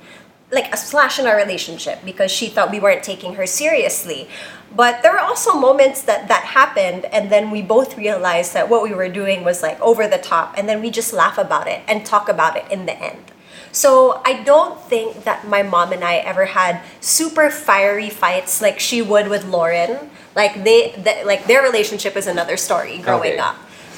like 0.52 0.72
a 0.72 0.76
slash 0.76 1.18
in 1.18 1.26
our 1.26 1.36
relationship 1.36 2.04
because 2.04 2.30
she 2.30 2.46
thought 2.46 2.70
we 2.70 2.78
weren't 2.78 3.02
taking 3.02 3.34
her 3.34 3.46
seriously. 3.46 4.28
But 4.74 5.02
there 5.02 5.12
were 5.12 5.18
also 5.18 5.54
moments 5.54 6.02
that 6.02 6.28
that 6.28 6.44
happened, 6.44 7.06
and 7.06 7.30
then 7.32 7.50
we 7.50 7.60
both 7.62 7.96
realized 7.98 8.54
that 8.54 8.68
what 8.68 8.82
we 8.82 8.94
were 8.94 9.08
doing 9.08 9.44
was 9.44 9.62
like 9.62 9.80
over 9.80 10.06
the 10.06 10.18
top, 10.18 10.54
and 10.56 10.68
then 10.68 10.80
we 10.80 10.90
just 10.90 11.12
laugh 11.12 11.38
about 11.38 11.66
it 11.66 11.82
and 11.88 12.06
talk 12.06 12.28
about 12.28 12.56
it 12.56 12.70
in 12.70 12.86
the 12.86 12.96
end. 13.02 13.31
So 13.72 14.20
I 14.24 14.44
don't 14.44 14.78
think 14.80 15.24
that 15.24 15.48
my 15.48 15.62
mom 15.64 15.92
and 15.92 16.04
I 16.04 16.16
ever 16.16 16.44
had 16.44 16.80
super 17.00 17.48
fiery 17.50 18.10
fights 18.10 18.60
like 18.60 18.78
she 18.78 19.00
would 19.00 19.28
with 19.28 19.44
Lauren. 19.48 20.10
Like 20.36 20.62
they, 20.64 20.92
th- 20.92 21.24
like 21.24 21.46
their 21.46 21.62
relationship 21.62 22.16
is 22.16 22.26
another 22.26 22.56
story 22.56 22.98
growing 22.98 23.36
Okay. 23.36 23.38
up. 23.38 23.56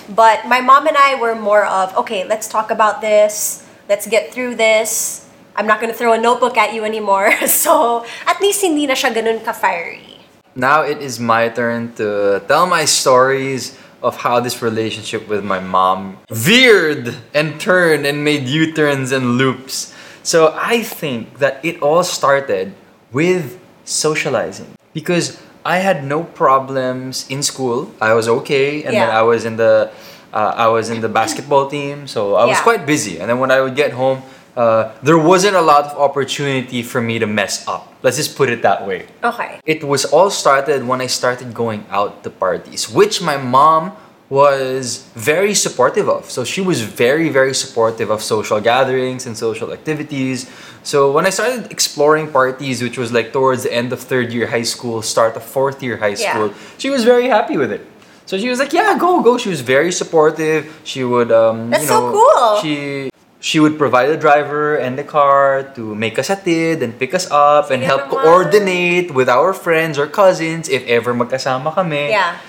But 0.09 0.47
my 0.47 0.61
mom 0.61 0.87
and 0.87 0.97
I 0.97 1.19
were 1.19 1.35
more 1.35 1.65
of 1.67 1.95
okay, 2.07 2.25
let's 2.27 2.47
talk 2.47 2.71
about 2.71 3.01
this. 3.01 3.65
Let's 3.89 4.07
get 4.07 4.33
through 4.33 4.55
this. 4.57 5.27
I'm 5.57 5.67
not 5.67 5.81
gonna 5.81 5.95
throw 5.95 6.13
a 6.13 6.21
notebook 6.21 6.57
at 6.57 6.75
you 6.75 6.85
anymore. 6.85 7.33
so 7.47 8.05
at 8.27 8.41
least 8.41 8.63
hindi 8.63 8.87
na 8.87 8.95
siya 8.95 9.15
ganun 9.15 9.43
ka 9.45 9.53
fiery. 9.53 10.21
Now 10.55 10.83
it 10.87 11.03
is 11.03 11.19
my 11.19 11.49
turn 11.51 11.95
to 11.99 12.39
tell 12.47 12.67
my 12.67 12.85
stories 12.87 13.75
of 14.05 14.17
how 14.19 14.39
this 14.39 14.61
relationship 14.61 15.27
with 15.27 15.43
my 15.43 15.59
mom 15.59 16.19
veered 16.29 17.17
and 17.33 17.59
turned 17.59 18.05
and 18.07 18.23
made 18.23 18.45
U-turns 18.47 19.11
and 19.11 19.39
loops. 19.41 19.95
So 20.23 20.53
I 20.55 20.83
think 20.83 21.39
that 21.39 21.65
it 21.65 21.81
all 21.83 22.05
started 22.05 22.75
with 23.13 23.59
socializing 23.85 24.77
because 24.93 25.41
I 25.65 25.79
had 25.79 26.05
no 26.05 26.23
problems 26.23 27.27
in 27.31 27.43
school. 27.43 27.91
I 28.01 28.13
was 28.13 28.29
okay, 28.29 28.85
and 28.85 28.93
then 28.95 29.09
I 29.11 29.23
was 29.23 29.45
in 29.45 29.57
the 29.57 29.91
uh, 30.33 30.53
I 30.57 30.69
was 30.69 30.91
in 30.91 31.01
the 31.01 31.09
basketball 31.09 31.71
team, 31.71 32.07
so 32.07 32.35
I 32.35 32.45
was 32.45 32.61
quite 32.61 32.85
busy. 32.85 33.19
And 33.21 33.31
then 33.31 33.39
when 33.39 33.51
I 33.51 33.61
would 33.61 33.77
get 33.77 33.93
home, 33.93 34.21
uh, 34.57 34.93
there 35.03 35.19
wasn't 35.19 35.57
a 35.57 35.61
lot 35.61 35.85
of 35.87 35.93
opportunity 35.99 36.83
for 36.83 37.01
me 37.01 37.19
to 37.19 37.27
mess 37.27 37.67
up. 37.67 37.93
Let's 38.03 38.17
just 38.17 38.37
put 38.37 38.49
it 38.51 38.63
that 38.63 38.87
way. 38.87 39.07
Okay. 39.23 39.61
It 39.67 39.83
was 39.85 40.05
all 40.05 40.31
started 40.31 40.87
when 40.87 41.01
I 41.01 41.07
started 41.07 41.53
going 41.55 41.85
out 41.91 42.23
to 42.25 42.31
parties, 42.31 42.89
which 42.89 43.21
my 43.23 43.37
mom 43.37 43.93
was 44.31 45.07
very 45.15 45.55
supportive 45.55 46.09
of. 46.09 46.31
So 46.31 46.45
she 46.45 46.61
was 46.61 46.81
very, 46.83 47.29
very 47.29 47.55
supportive 47.55 48.11
of 48.11 48.23
social 48.23 48.61
gatherings 48.61 49.27
and 49.27 49.37
social 49.37 49.73
activities. 49.73 50.51
So 50.83 51.13
when 51.13 51.27
I 51.27 51.31
started 51.31 51.71
exploring 51.71 52.31
parties, 52.33 52.83
which 52.83 52.97
was 52.99 53.13
like 53.13 53.33
towards 53.33 53.63
the 53.65 53.73
end 53.73 53.93
of 53.93 54.01
third 54.01 54.33
year 54.33 54.47
high 54.47 54.63
school, 54.63 55.03
start 55.03 55.37
of 55.37 55.43
fourth 55.43 55.83
year 55.83 55.97
high 55.99 56.17
Yeah. 56.17 56.31
school, 56.31 56.55
she 56.79 56.91
was 56.91 57.05
very 57.05 57.29
happy 57.29 57.57
with 57.57 57.71
it. 57.73 57.83
So 58.27 58.39
she 58.39 58.49
was 58.49 58.59
like, 58.59 58.73
"Yeah, 58.73 58.97
go, 58.99 59.21
go." 59.21 59.37
She 59.37 59.51
was 59.51 59.61
very 59.61 59.93
supportive. 59.93 60.73
She 60.83 61.05
would, 61.05 61.31
um, 61.31 61.69
That's 61.69 61.83
you 61.83 61.89
so 61.89 62.01
know, 62.01 62.13
cool. 62.17 62.61
She 62.63 63.11
she 63.45 63.61
would 63.61 63.77
provide 63.77 64.09
a 64.09 64.17
driver 64.17 64.75
and 64.75 64.97
the 64.97 65.05
car 65.05 65.69
to 65.77 65.95
make 65.95 66.19
us 66.19 66.33
hatid 66.33 66.81
and 66.81 66.97
pick 66.97 67.13
us 67.13 67.29
up 67.29 67.69
and 67.69 67.85
help 67.85 68.09
naman. 68.09 68.25
coordinate 68.25 69.13
with 69.13 69.29
our 69.29 69.53
friends 69.53 70.01
or 70.01 70.09
cousins 70.09 70.65
if 70.73 70.81
ever 70.89 71.13
magkasama 71.13 71.69
kami. 71.69 72.09
Yeah. 72.09 72.41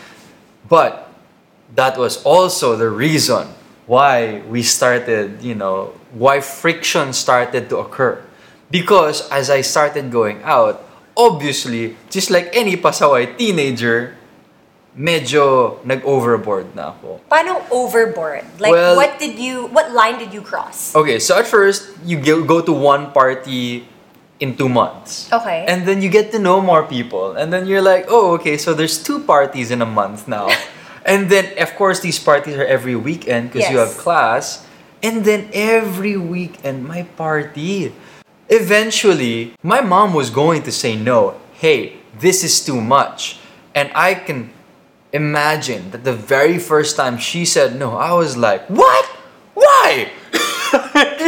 But 0.63 1.12
that 1.75 1.99
was 1.99 2.23
also 2.23 2.79
the 2.79 2.88
reason 2.88 3.51
why 3.91 4.39
we 4.47 4.63
started, 4.63 5.43
you 5.43 5.51
know, 5.51 5.91
why 6.15 6.39
friction 6.39 7.12
started 7.12 7.67
to 7.75 7.84
occur. 7.84 8.23
Because 8.71 9.27
as 9.27 9.51
I 9.51 9.67
started 9.67 10.08
going 10.15 10.47
out, 10.47 10.79
obviously, 11.19 11.99
just 12.08 12.31
like 12.31 12.55
any 12.55 12.79
pasaway 12.79 13.36
teenager, 13.36 14.15
medyo 14.95 15.77
nag-overboard 15.84 16.71
na 16.71 16.95
ako. 16.95 17.19
Paano 17.27 17.60
overboard? 17.69 18.47
Like, 18.60 18.71
Well- 18.71 18.95
what 18.95 19.19
did 19.19 19.36
you, 19.38 19.67
what 19.75 19.91
line 19.91 20.17
did 20.17 20.31
you 20.34 20.41
cross? 20.41 20.95
Okay, 20.95 21.19
so 21.19 21.36
at 21.38 21.45
first, 21.47 21.91
you 22.08 22.17
go 22.17 22.41
go 22.43 22.63
to 22.63 22.71
one 22.71 23.12
party 23.12 23.84
in 24.39 24.55
two 24.55 24.69
months. 24.71 25.31
Okay. 25.31 25.65
And 25.67 25.86
then 25.86 26.01
you 26.01 26.10
get 26.10 26.31
to 26.31 26.39
know 26.39 26.60
more 26.62 26.84
people. 26.84 27.36
And 27.36 27.51
then 27.51 27.67
you're 27.67 27.84
like, 27.84 28.08
oh, 28.08 28.34
okay, 28.39 28.58
so 28.58 28.73
there's 28.73 29.01
two 29.01 29.19
parties 29.23 29.71
in 29.71 29.81
a 29.81 29.86
month 29.86 30.27
now. 30.27 30.47
and 31.05 31.29
then, 31.29 31.51
of 31.60 31.75
course, 31.75 31.99
these 31.99 32.19
parties 32.19 32.55
are 32.55 32.65
every 32.65 32.95
weekend 32.95 33.51
because 33.51 33.69
you 33.69 33.77
have 33.77 33.95
class. 33.99 34.65
And 35.03 35.23
then 35.23 35.49
every 35.53 36.17
weekend, 36.17 36.88
my 36.88 37.03
party. 37.15 37.93
Eventually, 38.49 39.53
my 39.63 39.81
mom 39.81 40.13
was 40.13 40.29
going 40.29 40.63
to 40.63 40.71
say 40.71 40.95
no. 40.95 41.36
Hey, 41.53 41.97
this 42.19 42.43
is 42.43 42.63
too 42.63 42.79
much. 42.81 43.39
And 43.75 43.91
I 43.95 44.15
can 44.15 44.55
imagine 45.15 45.91
that 45.91 46.04
the 46.04 46.13
very 46.13 46.60
first 46.60 46.99
time 46.99 47.17
she 47.17 47.45
said 47.47 47.80
no, 47.80 47.95
I 47.95 48.12
was 48.13 48.36
like, 48.36 48.67
what? 48.67 49.06
Why? 49.56 50.12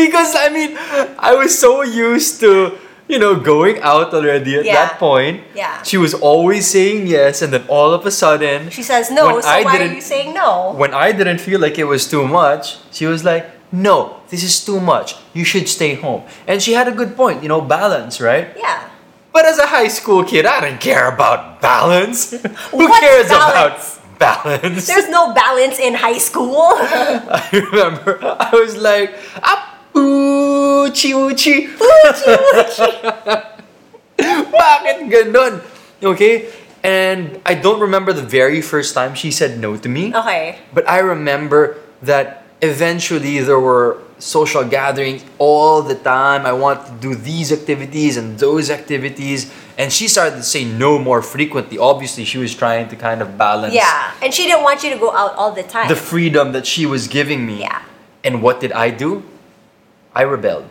because 0.04 0.36
I 0.36 0.50
mean, 0.52 0.76
I 1.18 1.34
was 1.36 1.58
so 1.58 1.82
used 1.84 2.40
to, 2.42 2.78
you 3.08 3.18
know, 3.20 3.40
going 3.40 3.80
out 3.82 4.14
already 4.14 4.60
at 4.60 4.66
Yeah. 4.66 4.76
that 4.76 5.00
point. 5.00 5.44
Yeah. 5.56 5.82
She 5.84 5.96
was 5.98 6.14
always 6.14 6.68
saying 6.68 7.08
yes, 7.08 7.42
and 7.42 7.54
then 7.54 7.64
all 7.72 7.94
of 7.94 8.06
a 8.06 8.12
sudden, 8.12 8.70
She 8.70 8.84
says 8.84 9.10
no, 9.10 9.40
so 9.40 9.48
I 9.48 9.64
why 9.64 9.80
are 9.80 9.94
you 9.94 10.02
saying 10.04 10.34
no? 10.36 10.74
when 10.76 10.94
I 10.94 11.12
didn't 11.16 11.40
feel 11.40 11.60
like 11.60 11.80
it 11.80 11.88
was 11.88 12.04
too 12.08 12.28
much, 12.28 12.78
she 12.92 13.06
was 13.08 13.24
like, 13.24 13.48
no, 13.72 14.20
this 14.30 14.44
is 14.44 14.64
too 14.64 14.80
much. 14.80 15.16
You 15.34 15.44
should 15.44 15.68
stay 15.68 15.96
home. 15.96 16.24
And 16.48 16.62
she 16.62 16.74
had 16.74 16.88
a 16.88 16.96
good 16.96 17.16
point, 17.16 17.44
you 17.44 17.50
know, 17.50 17.60
balance, 17.62 18.20
right? 18.20 18.48
Yeah. 18.56 18.90
But 19.34 19.46
as 19.46 19.60
a 19.60 19.68
high 19.68 19.88
school 19.90 20.24
kid, 20.24 20.46
I 20.46 20.62
didn't 20.62 20.82
care 20.82 21.08
about 21.12 21.62
balance. 21.62 22.32
Who 22.72 22.78
What's 22.90 23.00
cares 23.00 23.28
balance? 23.30 24.00
about 24.02 24.20
balance? 24.20 24.88
There's 24.88 25.10
no 25.10 25.34
balance 25.34 25.78
in 25.80 25.94
high 25.94 26.18
school. 26.18 26.74
I 26.74 27.50
remember 27.54 28.18
I 28.24 28.50
was 28.54 28.76
like, 28.78 29.14
Apu, 29.46 30.90
uchi. 30.90 31.68
Bakit 34.18 34.98
ganun? 35.12 35.62
Okay? 36.02 36.50
And 36.84 37.40
I 37.46 37.54
don't 37.54 37.80
remember 37.82 38.14
the 38.14 38.26
very 38.26 38.62
first 38.62 38.94
time 38.96 39.14
she 39.14 39.30
said 39.30 39.60
no 39.60 39.78
to 39.78 39.90
me. 39.90 40.14
okay. 40.16 40.58
But 40.74 40.88
I 40.90 41.00
remember 41.00 41.78
that 42.02 42.46
eventually 42.62 43.40
there 43.42 43.60
were 43.60 44.02
social 44.20 44.64
gatherings 44.64 45.24
all 45.38 45.82
the 45.82 45.96
time. 45.96 46.46
I 46.46 46.54
want 46.54 46.86
to 46.88 46.92
do 46.94 47.16
these 47.16 47.52
activities 47.52 48.18
and 48.18 48.38
those 48.40 48.70
activities. 48.70 49.52
And 49.78 49.94
she 49.94 50.08
started 50.08 50.38
to 50.38 50.44
say 50.44 50.66
no 50.66 50.98
more 50.98 51.22
frequently. 51.22 51.78
Obviously, 51.78 52.26
she 52.26 52.38
was 52.38 52.56
trying 52.56 52.90
to 52.90 52.96
kind 52.96 53.22
of 53.22 53.38
balance 53.38 53.74
Yeah. 53.74 54.12
And 54.22 54.34
she 54.34 54.44
didn't 54.46 54.64
want 54.64 54.84
you 54.84 54.90
to 54.90 54.98
go 54.98 55.12
out 55.16 55.36
all 55.36 55.52
the 55.52 55.64
time. 55.64 55.88
the 55.88 55.96
freedom 55.96 56.52
that 56.54 56.66
she 56.66 56.86
was 56.86 57.08
giving 57.08 57.46
me. 57.46 57.60
Yeah. 57.62 57.84
And 58.24 58.42
what 58.42 58.60
did 58.60 58.72
I 58.72 58.90
do? 58.90 59.24
I 60.14 60.24
rebelled. 60.24 60.66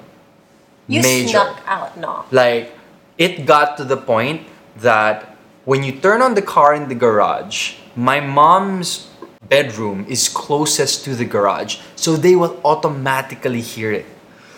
you 0.89 1.03
Major. 1.03 1.29
snuck 1.29 1.63
out, 1.67 1.97
no. 1.97 2.25
Like, 2.31 2.73
it 3.19 3.47
got 3.47 3.77
to 3.79 3.85
the 3.85 3.97
point 3.97 4.43
that 4.77 5.37
when 5.65 5.83
you 5.83 5.93
turn 5.93 6.21
on 6.23 6.35
the 6.35 6.43
car 6.43 6.75
in 6.75 6.89
the 6.89 6.95
garage, 6.95 7.75
my 7.97 8.21
mom's 8.21 9.09
bedroom 9.49 10.07
is 10.09 10.29
closest 10.29 11.05
to 11.05 11.15
the 11.15 11.25
garage, 11.25 11.79
so 11.95 12.17
they 12.17 12.35
will 12.35 12.59
automatically 12.65 13.61
hear 13.61 13.93
it. 13.93 14.07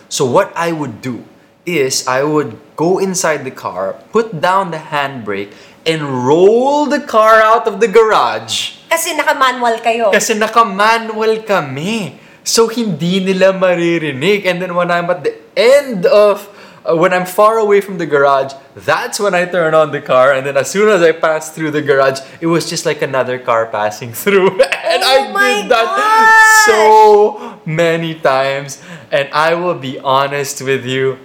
So, 0.09 0.25
what 0.25 0.49
I 0.57 0.73
would 0.73 1.01
do 1.05 1.23
is 1.65 2.07
I 2.09 2.25
would 2.25 2.57
go 2.75 2.97
inside 2.97 3.45
the 3.45 3.53
car, 3.53 4.01
put 4.09 4.41
down 4.41 4.71
the 4.73 4.81
handbrake, 4.81 5.53
and 5.85 6.25
roll 6.25 6.89
the 6.89 6.99
car 6.99 7.41
out 7.41 7.69
of 7.69 7.77
the 7.77 7.87
garage. 7.87 8.81
Kasi 8.89 9.13
naka-manual 9.13 9.77
kayo. 9.85 10.09
Kasi 10.09 10.33
naka-manual 10.33 11.45
kami. 11.45 12.17
So, 12.41 12.65
hindi 12.65 13.21
nila 13.21 13.53
maririnig. 13.53 14.49
And 14.49 14.57
then 14.57 14.73
when 14.73 14.89
I'm 14.89 15.13
at 15.13 15.21
the 15.21 15.37
end 15.53 16.09
of, 16.09 16.49
uh, 16.85 16.95
when 16.95 17.13
I'm 17.13 17.25
far 17.25 17.57
away 17.57 17.81
from 17.81 17.97
the 17.97 18.05
garage, 18.05 18.53
that's 18.75 19.19
when 19.19 19.33
I 19.33 19.45
turn 19.45 19.73
on 19.73 19.91
the 19.91 20.01
car. 20.01 20.33
And 20.33 20.45
then 20.45 20.57
as 20.57 20.69
soon 20.71 20.89
as 20.89 21.01
I 21.01 21.11
pass 21.11 21.51
through 21.51 21.71
the 21.71 21.81
garage, 21.81 22.19
it 22.41 22.47
was 22.47 22.69
just 22.69 22.85
like 22.85 23.01
another 23.01 23.39
car 23.39 23.65
passing 23.67 24.13
through. 24.23 24.49
and 24.61 25.03
Oh 25.03 25.33
I 25.35 25.61
did 25.61 25.71
that 25.71 25.87
gosh! 25.97 26.65
so 26.65 27.61
many 27.65 28.15
times. 28.15 28.81
And 29.11 29.29
I 29.33 29.55
will 29.55 29.75
be 29.75 29.99
honest 29.99 30.61
with 30.61 30.85
you. 30.85 31.17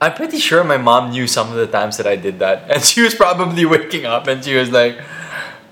I'm 0.00 0.14
pretty 0.14 0.38
sure 0.38 0.62
my 0.62 0.76
mom 0.78 1.10
knew 1.10 1.26
some 1.26 1.50
of 1.50 1.56
the 1.56 1.66
times 1.66 1.96
that 1.96 2.06
I 2.06 2.14
did 2.16 2.38
that. 2.38 2.70
And 2.70 2.82
she 2.84 3.00
was 3.02 3.14
probably 3.14 3.64
waking 3.66 4.06
up 4.06 4.26
and 4.28 4.44
she 4.44 4.54
was 4.54 4.70
like, 4.70 5.00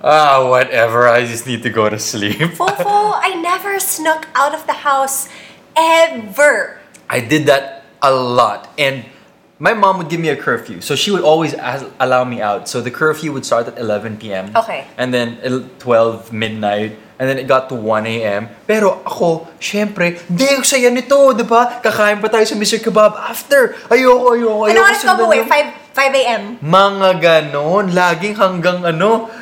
ah, 0.03 0.49
whatever, 0.49 1.07
I 1.09 1.27
just 1.27 1.47
need 1.47 1.63
to 1.63 1.71
go 1.71 1.89
to 1.89 1.99
sleep. 1.99 2.39
Fofo, 2.59 3.15
I 3.23 3.39
never 3.41 3.79
snuck 3.79 4.27
out 4.35 4.55
of 4.55 4.67
the 4.67 4.83
house 4.83 5.29
ever. 5.77 6.81
I 7.09 7.21
did 7.21 7.47
that 7.47 7.86
a 8.03 8.13
lot. 8.13 8.69
And 8.77 9.05
my 9.59 9.73
mom 9.73 9.97
would 9.99 10.09
give 10.09 10.21
me 10.21 10.29
a 10.29 10.37
curfew. 10.37 10.81
So 10.81 10.95
she 10.95 11.11
would 11.11 11.25
always 11.25 11.55
as- 11.55 11.89
allow 11.99 12.25
me 12.25 12.41
out. 12.41 12.69
So 12.69 12.81
the 12.81 12.91
curfew 12.91 13.33
would 13.33 13.45
start 13.45 13.69
at 13.69 13.79
11 13.79 14.19
p.m. 14.19 14.53
Okay. 14.55 14.85
And 14.99 15.13
then 15.15 15.41
12 15.79 16.33
midnight. 16.33 16.99
And 17.17 17.25
then 17.33 17.41
it 17.41 17.49
got 17.49 17.73
to 17.73 17.75
1 17.75 18.05
a.m. 18.05 18.53
Pero 18.69 19.01
ako, 19.01 19.49
syempre, 19.57 20.21
hindi, 20.29 20.53
ang 20.53 20.61
saya 20.61 20.93
nito, 20.93 21.17
di 21.33 21.49
ba? 21.49 21.81
Kakain 21.81 22.21
pa 22.21 22.29
tayo 22.29 22.45
sa 22.45 22.53
Mr. 22.53 22.77
Kebab 22.77 23.17
after. 23.17 23.73
Ayoko, 23.89 24.37
ayoko, 24.37 24.69
Ano 24.69 24.77
ayoko. 24.77 24.85
oras 24.85 25.01
ka 25.01 25.13
buwi? 25.17 25.41
yung- 25.41 25.49
5, 25.49 25.97
5 25.97 26.13
a.m. 26.21 26.43
Mga 26.61 27.09
ganon, 27.17 27.89
laging 27.97 28.37
hanggang 28.37 28.85
ano, 28.85 29.33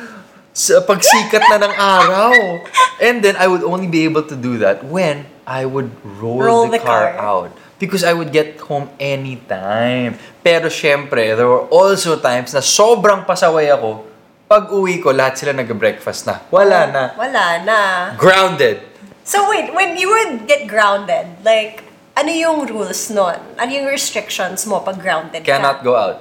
sa 0.55 0.79
pagsikat 0.79 1.43
na 1.51 1.67
ng 1.67 1.73
araw. 1.75 2.31
And 3.03 3.19
then 3.19 3.35
I 3.35 3.51
would 3.51 3.59
only 3.67 3.91
be 3.91 4.07
able 4.07 4.23
to 4.23 4.39
do 4.39 4.55
that 4.63 4.87
when 4.87 5.27
I 5.43 5.67
would 5.67 5.91
roll, 6.15 6.39
Roll 6.39 6.65
the, 6.71 6.79
the 6.79 6.83
car, 6.87 7.11
car. 7.11 7.19
out. 7.19 7.51
Because 7.75 8.07
I 8.07 8.15
would 8.15 8.31
get 8.31 8.55
home 8.61 8.87
anytime. 8.97 10.15
Pero 10.39 10.71
syempre, 10.71 11.35
there 11.35 11.47
were 11.47 11.67
also 11.67 12.15
times 12.15 12.55
na 12.55 12.63
sobrang 12.63 13.27
pasaway 13.27 13.67
ako. 13.67 14.07
Pag 14.47 14.71
uwi 14.71 15.01
ko, 15.01 15.11
lahat 15.11 15.35
sila 15.41 15.51
nag-breakfast 15.51 16.23
na. 16.29 16.39
Wala 16.53 16.87
na. 16.87 17.03
Wala 17.17 17.45
na. 17.65 17.79
Grounded. 18.15 18.79
So 19.25 19.49
wait, 19.49 19.73
when 19.73 19.97
you 19.97 20.07
would 20.07 20.45
get 20.47 20.69
grounded, 20.69 21.25
like, 21.43 21.81
ano 22.15 22.29
yung 22.31 22.69
rules 22.69 23.09
nun? 23.09 23.41
Ano 23.57 23.71
yung 23.73 23.89
restrictions 23.89 24.63
mo 24.63 24.79
pag 24.79 25.01
grounded 25.01 25.43
Cannot 25.43 25.81
ka? 25.81 25.83
go 25.83 25.93
out. 25.97 26.19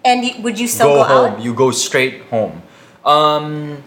And 0.00 0.22
y- 0.22 0.38
would 0.40 0.56
you 0.56 0.68
still 0.70 0.88
go, 0.88 1.02
go, 1.02 1.04
home. 1.04 1.32
out? 1.34 1.40
You 1.42 1.52
go 1.52 1.68
straight 1.74 2.22
home. 2.30 2.62
Um, 3.04 3.82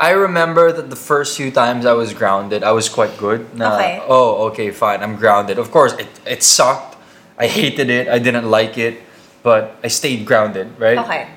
I 0.00 0.10
remember 0.10 0.70
that 0.72 0.90
the 0.90 0.96
first 0.96 1.36
few 1.36 1.50
times 1.50 1.84
I 1.84 1.92
was 1.92 2.14
grounded, 2.14 2.62
I 2.62 2.70
was 2.72 2.88
quite 2.88 3.18
good. 3.18 3.54
Na, 3.54 3.74
Okay. 3.74 4.02
Oh, 4.06 4.46
okay, 4.48 4.70
fine. 4.70 5.02
I'm 5.02 5.16
grounded. 5.16 5.58
Of 5.58 5.70
course, 5.70 5.92
it, 5.94 6.08
it 6.24 6.42
sucked. 6.42 6.96
I 7.36 7.46
hated 7.46 7.90
it. 7.90 8.08
I 8.08 8.18
didn't 8.18 8.48
like 8.48 8.78
it. 8.78 9.02
But 9.42 9.76
I 9.82 9.88
stayed 9.88 10.26
grounded, 10.26 10.70
right? 10.78 10.98
Okay. 10.98 11.28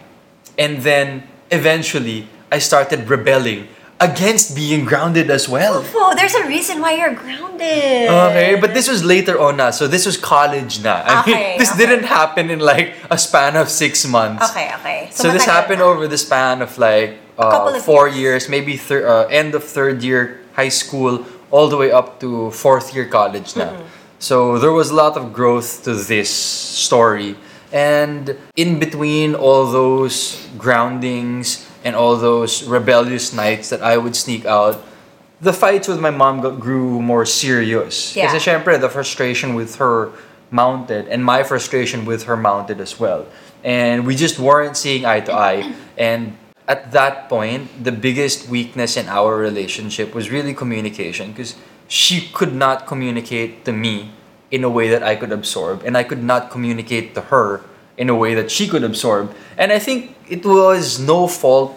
And 0.57 0.81
then 0.83 1.23
eventually, 1.49 2.27
I 2.51 2.59
started 2.59 3.09
rebelling 3.09 3.67
against 4.01 4.55
being 4.55 4.83
grounded 4.83 5.29
as 5.29 5.47
well. 5.47 5.85
Oh, 5.93 6.13
there's 6.17 6.33
a 6.33 6.47
reason 6.47 6.81
why 6.81 6.97
you're 6.97 7.13
grounded. 7.13 8.09
Okay, 8.09 8.57
but 8.59 8.73
this 8.73 8.89
was 8.89 9.05
later 9.05 9.39
on 9.39 9.57
na. 9.57 9.69
So 9.69 9.87
this 9.87 10.05
was 10.05 10.17
college 10.17 10.81
na. 10.83 11.05
I 11.05 11.25
mean, 11.25 11.59
this 11.59 11.71
okay. 11.71 11.85
didn't 11.85 12.05
happen 12.05 12.49
in 12.49 12.59
like 12.59 12.95
a 13.09 13.17
span 13.17 13.55
of 13.55 13.69
six 13.69 14.05
months. 14.05 14.49
Okay, 14.49 14.73
okay. 14.81 15.09
So, 15.13 15.31
this 15.31 15.45
happened 15.45 15.79
na. 15.79 15.85
over 15.85 16.07
the 16.07 16.17
span 16.17 16.61
of 16.61 16.77
like 16.77 17.21
uh, 17.37 17.69
of 17.69 17.85
four 17.85 18.07
years. 18.07 18.17
years, 18.17 18.49
maybe 18.49 18.75
thir- 18.75 19.07
uh, 19.07 19.27
end 19.29 19.53
of 19.55 19.63
third 19.63 20.03
year 20.03 20.41
high 20.53 20.73
school, 20.73 21.25
all 21.51 21.69
the 21.69 21.77
way 21.77 21.91
up 21.91 22.19
to 22.19 22.51
fourth 22.51 22.93
year 22.93 23.05
college 23.05 23.55
now. 23.55 23.77
So 24.19 24.59
there 24.59 24.71
was 24.71 24.91
a 24.91 24.95
lot 24.95 25.17
of 25.17 25.33
growth 25.33 25.83
to 25.85 25.95
this 25.95 26.29
story. 26.29 27.35
And 27.73 28.37
in 28.55 28.79
between 28.79 29.33
all 29.33 29.65
those 29.71 30.45
groundings 30.57 31.65
and 31.83 31.95
all 31.95 32.15
those 32.15 32.63
rebellious 32.63 33.33
nights 33.33 33.69
that 33.69 33.81
I 33.81 33.97
would 33.97 34.15
sneak 34.15 34.45
out, 34.45 34.83
the 35.41 35.53
fights 35.53 35.87
with 35.87 35.99
my 35.99 36.11
mom 36.11 36.41
got, 36.41 36.59
grew 36.59 37.01
more 37.01 37.25
serious. 37.25 38.15
Yeah. 38.15 38.27
Kasi 38.27 38.37
syempre, 38.51 38.79
the 38.79 38.89
frustration 38.89 39.55
with 39.55 39.77
her 39.77 40.11
mounted 40.51 41.07
and 41.07 41.25
my 41.25 41.43
frustration 41.43 42.05
with 42.05 42.23
her 42.23 42.37
mounted 42.37 42.79
as 42.79 42.99
well. 42.99 43.25
And 43.63 44.05
we 44.05 44.15
just 44.15 44.37
weren't 44.37 44.77
seeing 44.77 45.05
eye 45.05 45.21
to 45.21 45.33
eye. 45.33 45.73
And 45.97 46.37
at 46.67 46.91
that 46.93 47.29
point, 47.29 47.83
the 47.83 47.91
biggest 47.91 48.49
weakness 48.49 48.97
in 48.97 49.07
our 49.07 49.37
relationship 49.37 50.15
was 50.15 50.31
really 50.31 50.53
communication 50.53 51.31
because 51.31 51.55
she 51.87 52.29
could 52.33 52.55
not 52.55 52.87
communicate 52.87 53.65
to 53.65 53.71
me 53.71 54.09
in 54.49 54.63
a 54.63 54.69
way 54.69 54.89
that 54.89 55.03
I 55.03 55.15
could 55.15 55.31
absorb, 55.31 55.83
and 55.83 55.97
I 55.97 56.03
could 56.03 56.23
not 56.23 56.49
communicate 56.49 57.13
to 57.15 57.21
her 57.31 57.63
in 57.97 58.09
a 58.09 58.15
way 58.15 58.33
that 58.33 58.49
she 58.51 58.67
could 58.67 58.83
absorb. 58.83 59.33
And 59.57 59.71
I 59.71 59.79
think 59.79 60.15
it 60.29 60.45
was 60.45 60.99
no 60.99 61.27
fault 61.27 61.75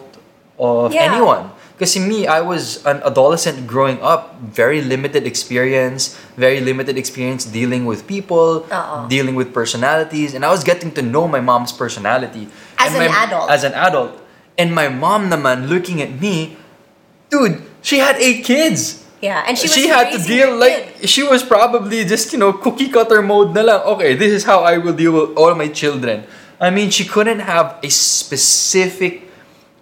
of 0.59 0.95
Yeah. 0.95 1.13
anyone. 1.13 1.51
Because 1.75 1.97
in 1.99 2.07
me, 2.07 2.27
I 2.31 2.41
was 2.41 2.79
an 2.87 3.03
adolescent 3.03 3.67
growing 3.67 3.99
up, 4.01 4.39
very 4.41 4.81
limited 4.81 5.27
experience, 5.27 6.15
very 6.39 6.61
limited 6.63 6.97
experience 6.97 7.45
dealing 7.45 7.83
with 7.85 8.07
people, 8.07 8.63
Oo. 8.71 9.09
dealing 9.11 9.35
with 9.35 9.51
personalities, 9.53 10.35
and 10.39 10.47
I 10.47 10.51
was 10.55 10.63
getting 10.63 10.95
to 10.95 11.03
know 11.03 11.27
my 11.27 11.43
mom's 11.43 11.73
personality. 11.75 12.47
As 12.79 12.95
And 12.95 13.03
an 13.03 13.11
my- 13.11 13.23
adult. 13.27 13.51
As 13.51 13.63
an 13.67 13.75
adult. 13.75 14.13
And 14.57 14.71
my 14.71 14.87
mom 14.87 15.31
naman 15.35 15.67
looking 15.69 15.99
at 16.01 16.15
me, 16.23 16.57
dude, 17.29 17.59
she 17.83 17.99
had 17.99 18.15
eight 18.23 18.47
kids. 18.47 19.03
Yeah, 19.25 19.41
and 19.49 19.57
she 19.57 19.73
was 19.73 19.89
had 19.89 20.13
to 20.13 20.21
deal 20.21 20.53
like 20.61 21.01
kid. 21.01 21.09
she 21.09 21.23
was 21.25 21.41
probably 21.41 22.05
just 22.05 22.29
you 22.37 22.39
know 22.39 22.53
cookie 22.53 22.93
cutter 22.93 23.25
mode 23.25 23.57
na 23.57 23.63
lang. 23.65 23.81
Okay, 23.97 24.13
this 24.21 24.29
is 24.37 24.45
how 24.45 24.61
I 24.61 24.77
will 24.77 24.93
deal 24.93 25.17
with 25.17 25.33
all 25.41 25.57
my 25.57 25.73
children. 25.73 26.29
I 26.61 26.69
mean, 26.69 26.93
she 26.93 27.09
couldn't 27.09 27.41
have 27.41 27.81
a 27.81 27.89
specific 27.89 29.25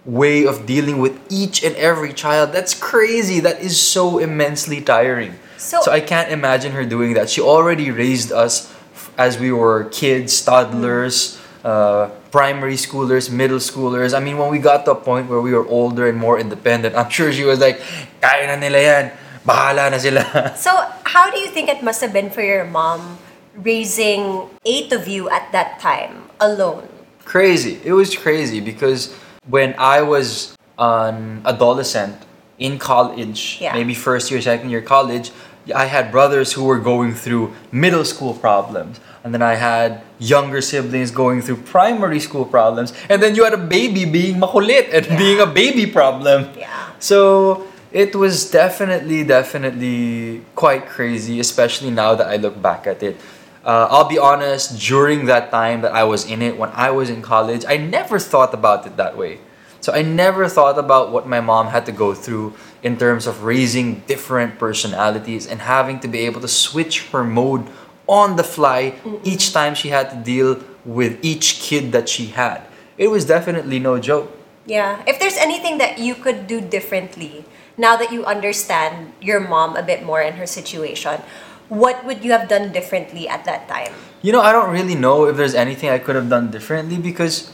way 0.07 0.47
of 0.47 0.65
dealing 0.65 1.03
with 1.03 1.19
each 1.27 1.59
and 1.63 1.75
every 1.75 2.15
child. 2.15 2.55
That's 2.55 2.71
crazy. 2.71 3.39
That 3.43 3.59
is 3.59 3.75
so 3.79 4.17
immensely 4.19 4.79
tiring. 4.79 5.35
So- 5.59 5.83
so 5.83 5.91
I 5.91 5.99
can't 5.99 6.31
imagine 6.31 6.71
her 6.75 6.83
doing 6.87 7.13
that. 7.19 7.27
She 7.31 7.39
already 7.39 7.91
raised 7.91 8.31
us 8.31 8.71
as 9.19 9.39
we 9.39 9.51
were 9.51 9.87
kids, 9.91 10.35
toddlers, 10.43 11.39
uh, 11.63 12.11
primary 12.35 12.75
schoolers, 12.75 13.31
middle 13.31 13.59
schoolers. 13.63 14.11
I 14.15 14.19
mean, 14.19 14.35
when 14.39 14.51
we 14.51 14.59
got 14.59 14.83
to 14.87 14.91
a 14.91 14.99
point 14.99 15.31
where 15.31 15.39
we 15.39 15.51
were 15.55 15.67
older 15.67 16.07
and 16.07 16.17
more 16.19 16.35
independent, 16.39 16.95
I'm 16.99 17.07
sure 17.11 17.31
she 17.31 17.43
was 17.47 17.59
like, 17.63 17.79
kaya 18.19 18.47
na 18.51 18.55
nila 18.59 18.79
yan. 18.79 19.05
Bahala 19.45 19.91
na 19.91 19.97
sila. 19.97 20.23
So, 20.55 20.71
how 21.03 21.29
do 21.31 21.39
you 21.39 21.47
think 21.47 21.69
it 21.69 21.83
must 21.83 21.99
have 22.01 22.13
been 22.13 22.29
for 22.29 22.41
your 22.41 22.63
mom 22.65 23.17
raising 23.55 24.47
eight 24.65 24.91
of 24.91 25.07
you 25.07 25.29
at 25.29 25.51
that 25.51 25.79
time 25.79 26.29
alone? 26.39 26.87
crazy. 27.23 27.79
It 27.87 27.93
was 27.95 28.11
crazy 28.15 28.59
because 28.59 29.15
when 29.47 29.73
I 29.79 30.01
was 30.03 30.57
an 30.77 31.39
adolescent 31.47 32.19
in 32.59 32.75
college, 32.77 33.57
Yeah. 33.63 33.71
maybe 33.73 33.95
first 33.95 34.27
year, 34.29 34.41
second 34.43 34.69
year 34.69 34.83
college, 34.83 35.31
I 35.73 35.87
had 35.87 36.11
brothers 36.11 36.51
who 36.51 36.67
were 36.67 36.83
going 36.83 37.15
through 37.15 37.55
middle 37.71 38.03
school 38.03 38.35
problems. 38.35 38.99
And 39.23 39.31
then 39.33 39.39
I 39.41 39.55
had 39.55 40.03
younger 40.19 40.59
siblings 40.59 41.11
going 41.15 41.39
through 41.41 41.63
primary 41.63 42.19
school 42.19 42.43
problems. 42.43 42.91
And 43.07 43.23
then 43.23 43.35
you 43.39 43.47
had 43.47 43.55
a 43.55 43.63
baby 43.71 44.03
being 44.03 44.35
makulit 44.43 44.91
and 44.91 45.07
Yeah. 45.07 45.15
being 45.17 45.39
a 45.39 45.47
baby 45.47 45.87
problem. 45.87 46.51
Yeah. 46.59 46.67
So 46.99 47.63
it 47.93 48.15
was 48.15 48.49
definitely, 48.49 49.23
definitely 49.23 50.41
quite 50.55 50.87
crazy, 50.87 51.39
especially 51.39 51.91
now 51.91 52.15
that 52.15 52.27
I 52.27 52.37
look 52.37 52.59
back 52.59 52.87
at 52.87 53.03
it. 53.03 53.17
Uh, 53.63 53.87
I'll 53.89 54.09
be 54.09 54.17
honest, 54.17 54.81
during 54.81 55.25
that 55.27 55.51
time 55.51 55.81
that 55.81 55.93
I 55.93 56.03
was 56.03 56.25
in 56.25 56.41
it, 56.41 56.57
when 56.57 56.71
I 56.73 56.89
was 56.89 57.09
in 57.09 57.21
college, 57.21 57.63
I 57.65 57.77
never 57.77 58.17
thought 58.19 58.53
about 58.53 58.85
it 58.87 58.97
that 58.97 59.15
way. 59.15 59.39
So 59.79 59.93
I 59.93 60.01
never 60.01 60.49
thought 60.49 60.79
about 60.79 61.11
what 61.11 61.27
my 61.27 61.39
mom 61.39 61.67
had 61.67 61.85
to 61.85 61.91
go 61.91 62.13
through 62.13 62.55
in 62.81 62.97
terms 62.97 63.27
of 63.27 63.43
raising 63.43 63.99
different 64.07 64.57
personalities 64.57 65.45
and 65.45 65.61
having 65.61 65.99
to 65.99 66.07
be 66.07 66.19
able 66.19 66.41
to 66.41 66.47
switch 66.47 67.07
her 67.11 67.23
mode 67.23 67.67
on 68.07 68.35
the 68.35 68.43
fly 68.43 68.95
each 69.23 69.53
time 69.53 69.75
she 69.75 69.89
had 69.89 70.09
to 70.09 70.15
deal 70.15 70.61
with 70.83 71.19
each 71.21 71.61
kid 71.61 71.91
that 71.91 72.09
she 72.09 72.27
had. 72.27 72.61
It 72.97 73.07
was 73.07 73.23
definitely 73.23 73.79
no 73.79 73.99
joke. 73.99 74.35
Yeah. 74.65 75.03
If 75.05 75.19
there's 75.19 75.37
anything 75.37 75.77
that 75.77 75.99
you 75.99 76.15
could 76.15 76.47
do 76.47 76.59
differently 76.59 77.45
now 77.77 77.95
that 77.95 78.11
you 78.11 78.25
understand 78.25 79.13
your 79.21 79.39
mom 79.39 79.75
a 79.75 79.83
bit 79.83 80.03
more 80.03 80.21
in 80.21 80.33
her 80.33 80.45
situation, 80.45 81.21
what 81.69 82.05
would 82.05 82.23
you 82.23 82.31
have 82.31 82.47
done 82.47 82.71
differently 82.71 83.27
at 83.27 83.45
that 83.45 83.67
time? 83.67 83.93
You 84.21 84.31
know, 84.31 84.41
I 84.41 84.51
don't 84.51 84.71
really 84.71 84.95
know 84.95 85.25
if 85.25 85.35
there's 85.35 85.55
anything 85.55 85.89
I 85.89 85.99
could 85.99 86.15
have 86.15 86.29
done 86.29 86.51
differently 86.51 86.97
because 86.97 87.51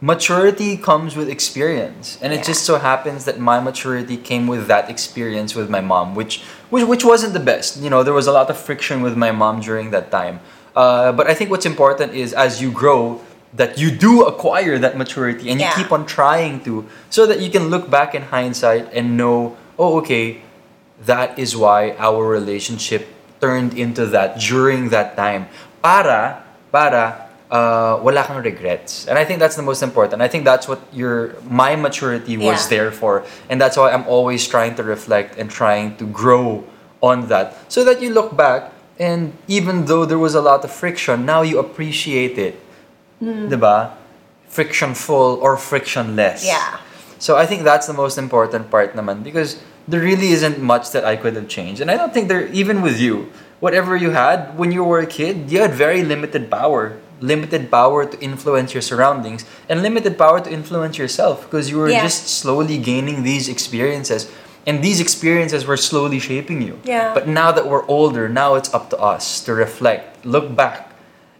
maturity 0.00 0.76
comes 0.76 1.16
with 1.16 1.28
experience. 1.28 2.18
And 2.22 2.32
it 2.32 2.44
just 2.44 2.64
so 2.64 2.78
happens 2.78 3.24
that 3.24 3.38
my 3.38 3.60
maturity 3.60 4.16
came 4.16 4.46
with 4.46 4.66
that 4.68 4.88
experience 4.88 5.54
with 5.54 5.68
my 5.68 5.80
mom, 5.80 6.14
which, 6.14 6.40
which, 6.70 6.84
which 6.84 7.04
wasn't 7.04 7.32
the 7.32 7.40
best. 7.40 7.78
You 7.78 7.90
know, 7.90 8.02
there 8.02 8.14
was 8.14 8.26
a 8.26 8.32
lot 8.32 8.50
of 8.50 8.56
friction 8.56 9.02
with 9.02 9.16
my 9.16 9.32
mom 9.32 9.60
during 9.60 9.90
that 9.90 10.10
time. 10.10 10.40
Uh, 10.74 11.12
but 11.12 11.26
I 11.26 11.34
think 11.34 11.50
what's 11.50 11.66
important 11.66 12.14
is 12.14 12.32
as 12.32 12.62
you 12.62 12.70
grow, 12.70 13.20
that 13.54 13.78
you 13.78 13.90
do 13.90 14.24
acquire 14.24 14.78
that 14.78 14.96
maturity 14.96 15.50
and 15.50 15.60
you 15.60 15.66
keep 15.74 15.90
on 15.92 16.04
trying 16.06 16.60
to, 16.64 16.86
so 17.10 17.26
that 17.26 17.40
you 17.40 17.50
can 17.50 17.68
look 17.68 17.88
back 17.90 18.14
in 18.14 18.22
hindsight 18.22 18.92
and 18.92 19.16
know, 19.16 19.56
oh, 19.78 19.98
okay, 19.98 20.42
that 21.06 21.38
is 21.38 21.56
why 21.56 21.92
our 21.98 22.26
relationship 22.26 23.06
turned 23.40 23.72
into 23.78 24.04
that 24.06 24.38
during 24.38 24.90
that 24.90 25.16
time. 25.16 25.48
Para, 25.82 26.42
para, 26.72 27.28
uh, 27.50 27.98
wala 28.02 28.24
kang 28.24 28.42
regrets. 28.42 29.06
And 29.08 29.18
I 29.18 29.24
think 29.24 29.38
that's 29.38 29.56
the 29.56 29.62
most 29.62 29.82
important. 29.82 30.20
I 30.20 30.28
think 30.28 30.44
that's 30.44 30.68
what 30.68 30.80
your 30.92 31.36
my 31.48 31.76
maturity 31.76 32.36
was 32.36 32.64
Yeah. 32.66 32.68
there 32.68 32.90
for. 32.92 33.24
And 33.48 33.60
that's 33.60 33.76
why 33.76 33.92
I'm 33.92 34.04
always 34.06 34.46
trying 34.46 34.74
to 34.76 34.82
reflect 34.82 35.38
and 35.38 35.50
trying 35.50 35.96
to 35.96 36.04
grow 36.04 36.64
on 37.00 37.28
that. 37.28 37.56
So 37.68 37.84
that 37.84 38.02
you 38.02 38.12
look 38.12 38.36
back 38.36 38.72
and 38.98 39.32
even 39.46 39.86
though 39.86 40.04
there 40.04 40.18
was 40.18 40.34
a 40.34 40.42
lot 40.42 40.64
of 40.64 40.70
friction, 40.72 41.24
now 41.24 41.42
you 41.42 41.58
appreciate 41.58 42.36
it. 42.36 42.58
Hmm. 43.20 43.48
Diba? 43.48 43.92
Frictionful 44.48 45.38
or 45.42 45.56
frictionless. 45.56 46.44
Yeah. 46.46 46.80
So 47.18 47.36
I 47.36 47.46
think 47.46 47.64
that's 47.64 47.86
the 47.86 47.92
most 47.92 48.16
important 48.18 48.70
part 48.70 48.94
naman 48.94 49.22
because 49.22 49.60
there 49.86 50.00
really 50.00 50.28
isn't 50.28 50.60
much 50.60 50.92
that 50.92 51.04
I 51.04 51.16
could 51.16 51.34
have 51.36 51.48
changed. 51.48 51.80
And 51.80 51.90
I 51.90 51.96
don't 51.96 52.14
think 52.14 52.28
there 52.28 52.46
even 52.48 52.80
with 52.82 53.00
you, 53.00 53.30
whatever 53.60 53.96
you 53.96 54.10
had 54.10 54.56
when 54.56 54.70
you 54.72 54.84
were 54.84 55.00
a 55.00 55.06
kid, 55.06 55.50
you 55.50 55.60
had 55.60 55.74
very 55.74 56.02
limited 56.02 56.50
power. 56.50 56.96
Limited 57.20 57.66
power 57.70 58.06
to 58.06 58.16
influence 58.22 58.72
your 58.72 58.82
surroundings 58.82 59.44
and 59.68 59.82
limited 59.82 60.16
power 60.16 60.38
to 60.38 60.50
influence 60.50 60.96
yourself 60.96 61.42
because 61.50 61.66
you 61.68 61.76
were 61.76 61.90
Yeah. 61.90 62.06
just 62.06 62.30
slowly 62.30 62.78
gaining 62.78 63.22
these 63.26 63.48
experiences 63.50 64.30
And 64.68 64.84
these 64.84 65.00
experiences 65.00 65.64
were 65.64 65.80
slowly 65.80 66.20
shaping 66.20 66.60
you. 66.60 66.76
Yeah. 66.84 67.16
But 67.16 67.24
now 67.24 67.48
that 67.56 67.64
we're 67.64 67.88
older, 67.88 68.28
now 68.28 68.52
it's 68.52 68.68
up 68.76 68.92
to 68.92 68.98
us 69.00 69.40
to 69.48 69.56
reflect, 69.56 70.26
look 70.28 70.52
back, 70.52 70.92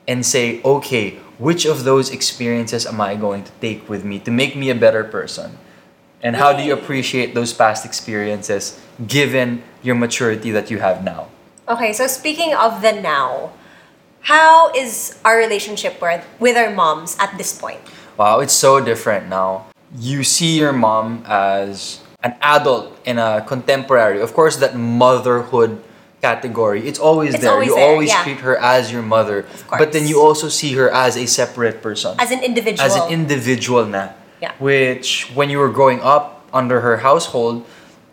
and 0.09 0.25
say, 0.25 0.65
okay, 0.65 1.21
which 1.39 1.65
of 1.65 1.85
those 1.85 2.11
experiences 2.11 2.85
am 2.87 3.01
I 3.01 3.15
going 3.15 3.45
to 3.45 3.53
take 3.61 3.89
with 3.89 4.05
me 4.05 4.19
to 4.21 4.31
make 4.31 4.57
me 4.57 4.71
a 4.71 4.75
better 4.75 5.05
person? 5.05 5.59
And 6.23 6.35
how 6.35 6.53
do 6.53 6.63
you 6.63 6.73
appreciate 6.75 7.35
those 7.35 7.53
past 7.53 7.87
experiences 7.87 8.81
given 9.07 9.63
your 9.83 9.95
maturity 9.95 10.51
that 10.51 10.71
you 10.71 10.81
have 10.81 11.05
now? 11.05 11.29
Okay, 11.69 11.93
so 11.93 12.07
speaking 12.07 12.55
of 12.55 12.83
the 12.83 12.93
now, 12.93 13.53
how 14.23 14.73
is 14.75 15.19
our 15.25 15.39
relationship 15.39 16.03
with, 16.03 16.27
with 16.41 16.57
our 16.57 16.71
moms 16.75 17.17
at 17.21 17.39
this 17.39 17.57
point? 17.57 17.81
Wow, 18.17 18.41
it's 18.41 18.53
so 18.53 18.81
different 18.85 19.29
now. 19.29 19.67
You 19.97 20.25
see 20.25 20.59
your 20.59 20.73
mom 20.73 21.23
as 21.25 22.01
an 22.23 22.35
adult 22.43 22.99
in 23.07 23.19
a 23.19 23.45
contemporary. 23.47 24.21
Of 24.21 24.35
course, 24.35 24.57
that 24.57 24.77
motherhood 24.77 25.83
category, 26.21 26.87
it's 26.87 26.99
always 26.99 27.35
It's 27.35 27.43
there. 27.43 27.53
always 27.53 27.69
you 27.69 27.77
there, 27.77 27.89
always 27.91 28.09
yeah. 28.11 28.23
treat 28.23 28.39
her 28.41 28.57
as 28.59 28.91
your 28.91 29.03
mother. 29.03 29.47
But 29.71 29.93
then 29.93 30.07
you 30.07 30.21
also 30.21 30.49
see 30.49 30.75
her 30.75 30.91
as 30.91 31.17
a 31.17 31.27
separate 31.27 31.83
person. 31.83 32.17
As 32.19 32.31
an 32.31 32.43
individual. 32.43 32.85
As 32.85 32.97
an 32.97 33.11
individual 33.11 33.87
na. 33.87 34.11
Yeah. 34.43 34.53
Which, 34.59 35.31
when 35.35 35.51
you 35.51 35.59
were 35.59 35.71
growing 35.71 36.01
up 36.01 36.47
under 36.53 36.81
her 36.81 36.99
household, 36.99 37.67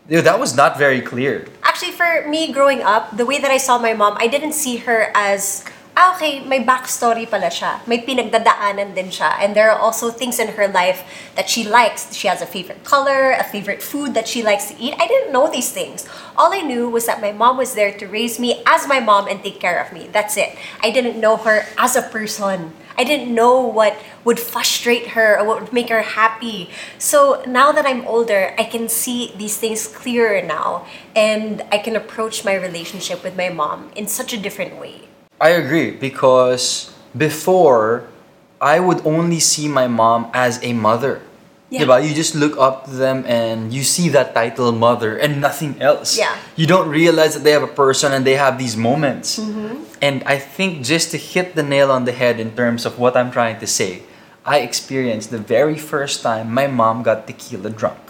that 0.09 0.39
was 0.39 0.55
not 0.55 0.77
very 0.77 1.01
clear. 1.01 1.47
Actually, 1.63 1.91
for 1.93 2.25
me 2.29 2.51
growing 2.51 2.81
up, 2.81 3.15
the 3.17 3.25
way 3.25 3.39
that 3.39 3.49
I 3.51 3.57
saw 3.57 3.77
my 3.77 3.93
mom, 3.93 4.17
I 4.19 4.27
didn't 4.27 4.53
see 4.53 4.77
her 4.85 5.11
as, 5.13 5.65
ah, 5.95 6.15
okay, 6.15 6.43
may 6.43 6.59
backstory 6.59 7.23
pala 7.23 7.47
siya. 7.47 7.79
May 7.87 8.03
pinagdadaanan 8.03 8.93
din 8.93 9.07
siya. 9.07 9.39
And 9.39 9.55
there 9.55 9.71
are 9.71 9.79
also 9.79 10.11
things 10.11 10.39
in 10.39 10.59
her 10.59 10.67
life 10.67 11.07
that 11.35 11.49
she 11.49 11.63
likes. 11.63 12.13
She 12.13 12.27
has 12.27 12.43
a 12.43 12.45
favorite 12.45 12.83
color, 12.83 13.31
a 13.31 13.43
favorite 13.43 13.81
food 13.81 14.13
that 14.13 14.27
she 14.27 14.43
likes 14.43 14.67
to 14.71 14.75
eat. 14.75 14.93
I 14.99 15.07
didn't 15.07 15.31
know 15.31 15.47
these 15.47 15.71
things. 15.71 16.03
All 16.35 16.51
I 16.51 16.61
knew 16.61 16.89
was 16.89 17.07
that 17.07 17.21
my 17.23 17.31
mom 17.31 17.57
was 17.57 17.75
there 17.75 17.95
to 17.95 18.05
raise 18.07 18.39
me 18.39 18.61
as 18.67 18.87
my 18.87 18.99
mom 18.99 19.27
and 19.27 19.41
take 19.41 19.59
care 19.59 19.79
of 19.79 19.95
me. 19.95 20.11
That's 20.11 20.35
it. 20.35 20.59
I 20.83 20.91
didn't 20.91 21.19
know 21.19 21.37
her 21.37 21.63
as 21.79 21.95
a 21.95 22.03
person. 22.03 22.75
I 22.97 23.03
didn't 23.03 23.33
know 23.33 23.59
what 23.59 23.95
would 24.23 24.39
frustrate 24.39 25.15
her 25.19 25.39
or 25.39 25.43
what 25.45 25.61
would 25.61 25.73
make 25.73 25.89
her 25.89 26.01
happy. 26.01 26.69
So 26.97 27.43
now 27.45 27.71
that 27.71 27.85
I'm 27.85 28.07
older, 28.07 28.55
I 28.57 28.63
can 28.63 28.87
see 28.87 29.33
these 29.35 29.57
things 29.57 29.87
clearer 29.87 30.41
now 30.41 30.87
and 31.15 31.61
I 31.71 31.77
can 31.77 31.95
approach 31.95 32.43
my 32.43 32.55
relationship 32.55 33.23
with 33.23 33.35
my 33.35 33.49
mom 33.49 33.91
in 33.95 34.07
such 34.07 34.31
a 34.31 34.37
different 34.37 34.79
way. 34.79 35.04
I 35.45 35.49
agree 35.61 35.91
because 35.91 36.89
before 37.13 38.09
I 38.57 38.79
would 38.81 39.05
only 39.05 39.37
see 39.37 39.67
my 39.69 39.85
mom 39.85 40.33
as 40.33 40.57
a 40.63 40.73
mother. 40.73 41.21
Yeah. 41.69 41.85
Diba? 41.85 42.01
You 42.01 42.17
just 42.17 42.33
look 42.33 42.57
up 42.57 42.85
to 42.85 42.97
them 42.97 43.21
and 43.29 43.69
you 43.69 43.83
see 43.83 44.09
that 44.09 44.33
title 44.33 44.71
mother 44.71 45.17
and 45.17 45.41
nothing 45.41 45.77
else. 45.81 46.17
Yeah. 46.17 46.33
You 46.55 46.65
don't 46.65 46.89
realize 46.89 47.37
that 47.37 47.43
they 47.43 47.51
have 47.51 47.61
a 47.61 47.75
person 47.83 48.09
and 48.11 48.25
they 48.25 48.41
have 48.41 48.57
these 48.57 48.75
moments. 48.75 49.37
Mm-hmm. 49.37 49.85
And 50.01 50.23
I 50.25 50.41
think 50.41 50.81
just 50.81 51.11
to 51.11 51.17
hit 51.17 51.53
the 51.53 51.61
nail 51.61 51.91
on 51.91 52.05
the 52.05 52.11
head 52.11 52.39
in 52.39 52.57
terms 52.57 52.85
of 52.85 52.97
what 52.97 53.15
I'm 53.15 53.29
trying 53.29 53.59
to 53.59 53.67
say, 53.67 54.01
I 54.45 54.65
experienced 54.65 55.29
the 55.29 55.37
very 55.37 55.77
first 55.77 56.23
time 56.25 56.53
my 56.53 56.65
mom 56.65 57.03
got 57.03 57.27
tequila 57.27 57.69
drunk. 57.69 58.01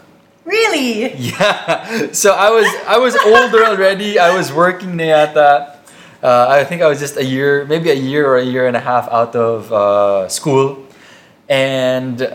Really? 0.45 1.11
Yeah. 1.35 2.11
So 2.15 2.31
I 2.31 2.49
was 2.51 2.69
I 2.87 2.97
was 2.97 3.15
older 3.27 3.65
already. 3.65 4.19
I 4.19 4.31
was 4.31 4.53
working 4.53 4.95
na 4.95 5.03
yata. 5.03 5.74
Uh, 6.23 6.47
I 6.49 6.63
think 6.63 6.81
I 6.81 6.87
was 6.87 6.99
just 6.99 7.17
a 7.17 7.25
year, 7.25 7.65
maybe 7.65 7.89
a 7.89 7.95
year 7.95 8.25
or 8.27 8.37
a 8.37 8.43
year 8.43 8.67
and 8.67 8.75
a 8.75 8.79
half 8.79 9.07
out 9.11 9.35
of 9.35 9.71
uh, 9.71 10.27
school, 10.29 10.83
and 11.49 12.27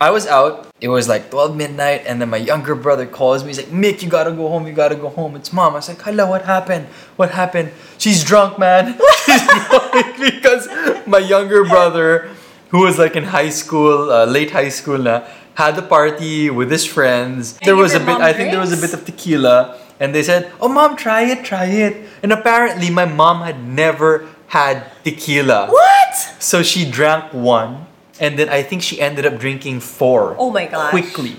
I 0.00 0.10
was 0.10 0.26
out. 0.26 0.66
It 0.80 0.88
was 0.88 1.08
like 1.08 1.30
twelve 1.30 1.56
midnight, 1.56 2.04
and 2.06 2.20
then 2.20 2.30
my 2.30 2.36
younger 2.36 2.74
brother 2.74 3.06
calls 3.06 3.42
me. 3.42 3.50
He's 3.50 3.58
like, 3.58 3.72
"Mick, 3.72 4.02
you 4.02 4.08
gotta 4.08 4.30
go 4.32 4.48
home. 4.48 4.66
You 4.66 4.72
gotta 4.72 4.94
go 4.94 5.08
home. 5.08 5.34
It's 5.34 5.52
mom." 5.52 5.72
I 5.72 5.76
was 5.76 5.88
like, 5.88 6.02
"Hello, 6.02 6.28
what 6.30 6.44
happened? 6.44 6.86
What 7.16 7.30
happened?" 7.30 7.72
She's 7.96 8.22
drunk, 8.22 8.58
man. 8.58 8.98
She's 9.26 9.42
drunk 9.42 10.16
because 10.20 10.68
my 11.06 11.18
younger 11.18 11.64
brother, 11.64 12.30
who 12.70 12.80
was 12.82 12.98
like 12.98 13.16
in 13.16 13.24
high 13.24 13.50
school, 13.50 14.10
uh, 14.12 14.24
late 14.26 14.50
high 14.52 14.68
school 14.68 14.98
na, 14.98 15.26
had 15.54 15.76
a 15.78 15.82
party 15.82 16.50
with 16.50 16.70
his 16.70 16.84
friends. 16.86 17.58
There 17.58 17.74
was 17.74 17.94
a 17.94 17.98
bit. 17.98 18.06
mom 18.06 18.22
I 18.22 18.32
think 18.32 18.52
there 18.52 18.60
was 18.60 18.72
a 18.72 18.80
bit 18.80 18.94
of 18.94 19.04
tequila, 19.04 19.78
and 20.00 20.14
they 20.14 20.22
said, 20.22 20.50
"Oh, 20.60 20.68
mom, 20.68 20.96
try 20.96 21.22
it, 21.28 21.44
try 21.44 21.66
it." 21.66 21.96
And 22.22 22.32
apparently, 22.32 22.90
my 22.90 23.04
mom 23.04 23.42
had 23.42 23.62
never 23.62 24.26
had 24.48 24.88
tequila, 25.04 25.68
What? 25.68 26.14
so 26.38 26.62
she 26.62 26.88
drank 26.88 27.34
one, 27.34 27.86
and 28.18 28.38
then 28.38 28.48
I 28.48 28.62
think 28.62 28.80
she 28.82 29.00
ended 29.00 29.26
up 29.26 29.38
drinking 29.38 29.80
four. 29.80 30.34
Oh 30.38 30.50
my 30.50 30.66
gosh. 30.66 30.90
Quickly, 30.90 31.36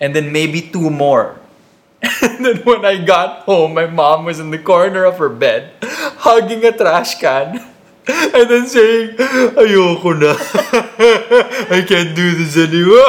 and 0.00 0.14
then 0.16 0.32
maybe 0.32 0.62
two 0.62 0.88
more. 0.90 1.36
And 2.22 2.46
then 2.46 2.58
when 2.62 2.84
I 2.86 3.02
got 3.02 3.42
home, 3.50 3.74
my 3.74 3.86
mom 3.86 4.24
was 4.24 4.38
in 4.38 4.50
the 4.54 4.58
corner 4.62 5.02
of 5.04 5.18
her 5.18 5.28
bed, 5.28 5.74
hugging 6.22 6.64
a 6.64 6.70
trash 6.72 7.18
can. 7.18 7.58
And 8.08 8.48
then 8.48 8.64
saying, 8.66 9.20
Ayoko 9.60 10.16
na. 10.16 10.32
I 11.76 11.84
can't 11.84 12.16
do 12.16 12.32
this 12.40 12.56
anymore. 12.56 13.04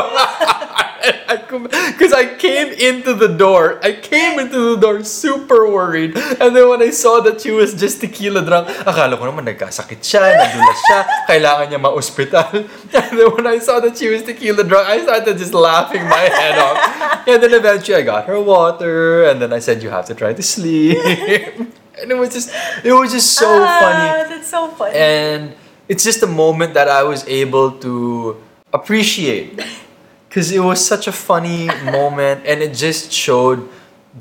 Because 1.29 2.13
I 2.13 2.35
came 2.37 2.73
into 2.73 3.13
the 3.13 3.27
door. 3.27 3.77
I 3.83 3.93
came 3.93 4.39
into 4.39 4.75
the 4.75 4.77
door 4.81 5.03
super 5.03 5.69
worried. 5.69 6.17
And 6.17 6.55
then 6.55 6.67
when 6.69 6.81
I 6.81 6.89
saw 6.89 7.19
that 7.21 7.41
she 7.41 7.51
was 7.51 7.73
just 7.73 8.01
tequila 8.01 8.41
drunk, 8.45 8.67
akala 8.81 9.13
ko 9.17 9.29
naman 9.29 9.45
nagkasakit 9.45 10.01
siya, 10.01 10.33
nadulas 10.33 10.79
siya, 10.89 10.99
kailangan 11.29 11.65
niya 11.69 11.79
ma-hospital. 11.81 12.65
And 12.99 13.13
then 13.13 13.29
when 13.35 13.45
I 13.45 13.59
saw 13.61 13.79
that 13.79 13.97
she 13.97 14.09
was 14.09 14.23
tequila 14.23 14.63
drunk, 14.65 14.89
I 14.89 15.01
started 15.05 15.37
just 15.37 15.53
laughing 15.53 16.03
my 16.09 16.25
head 16.25 16.57
off. 16.57 16.77
And 17.27 17.43
then 17.43 17.53
eventually 17.53 17.97
I 17.97 18.01
got 18.01 18.25
her 18.25 18.41
water, 18.41 19.29
and 19.29 19.41
then 19.41 19.53
I 19.53 19.59
said, 19.59 19.83
you 19.83 19.89
have 19.89 20.05
to 20.09 20.15
try 20.15 20.33
to 20.33 20.41
sleep. 20.41 20.97
and 22.01 22.07
it 22.09 22.17
was 22.17 22.33
just, 22.33 22.49
it 22.83 22.93
was 22.93 23.11
just 23.11 23.33
so 23.37 23.45
funny. 23.45 24.07
Ah, 24.09 24.25
That's 24.27 24.49
so 24.49 24.67
funny. 24.73 24.95
And 24.97 25.53
it's 25.87 26.03
just 26.03 26.23
a 26.23 26.27
moment 26.27 26.73
that 26.73 26.87
I 26.87 27.03
was 27.03 27.27
able 27.27 27.77
to 27.85 28.37
appreciate 28.73 29.59
because 30.29 30.51
it 30.51 30.59
was 30.61 30.77
such 30.85 31.07
a 31.07 31.11
funny 31.11 31.67
moment 31.89 32.45
and 32.45 32.61
it 32.61 32.73
just 32.77 33.11
showed 33.11 33.67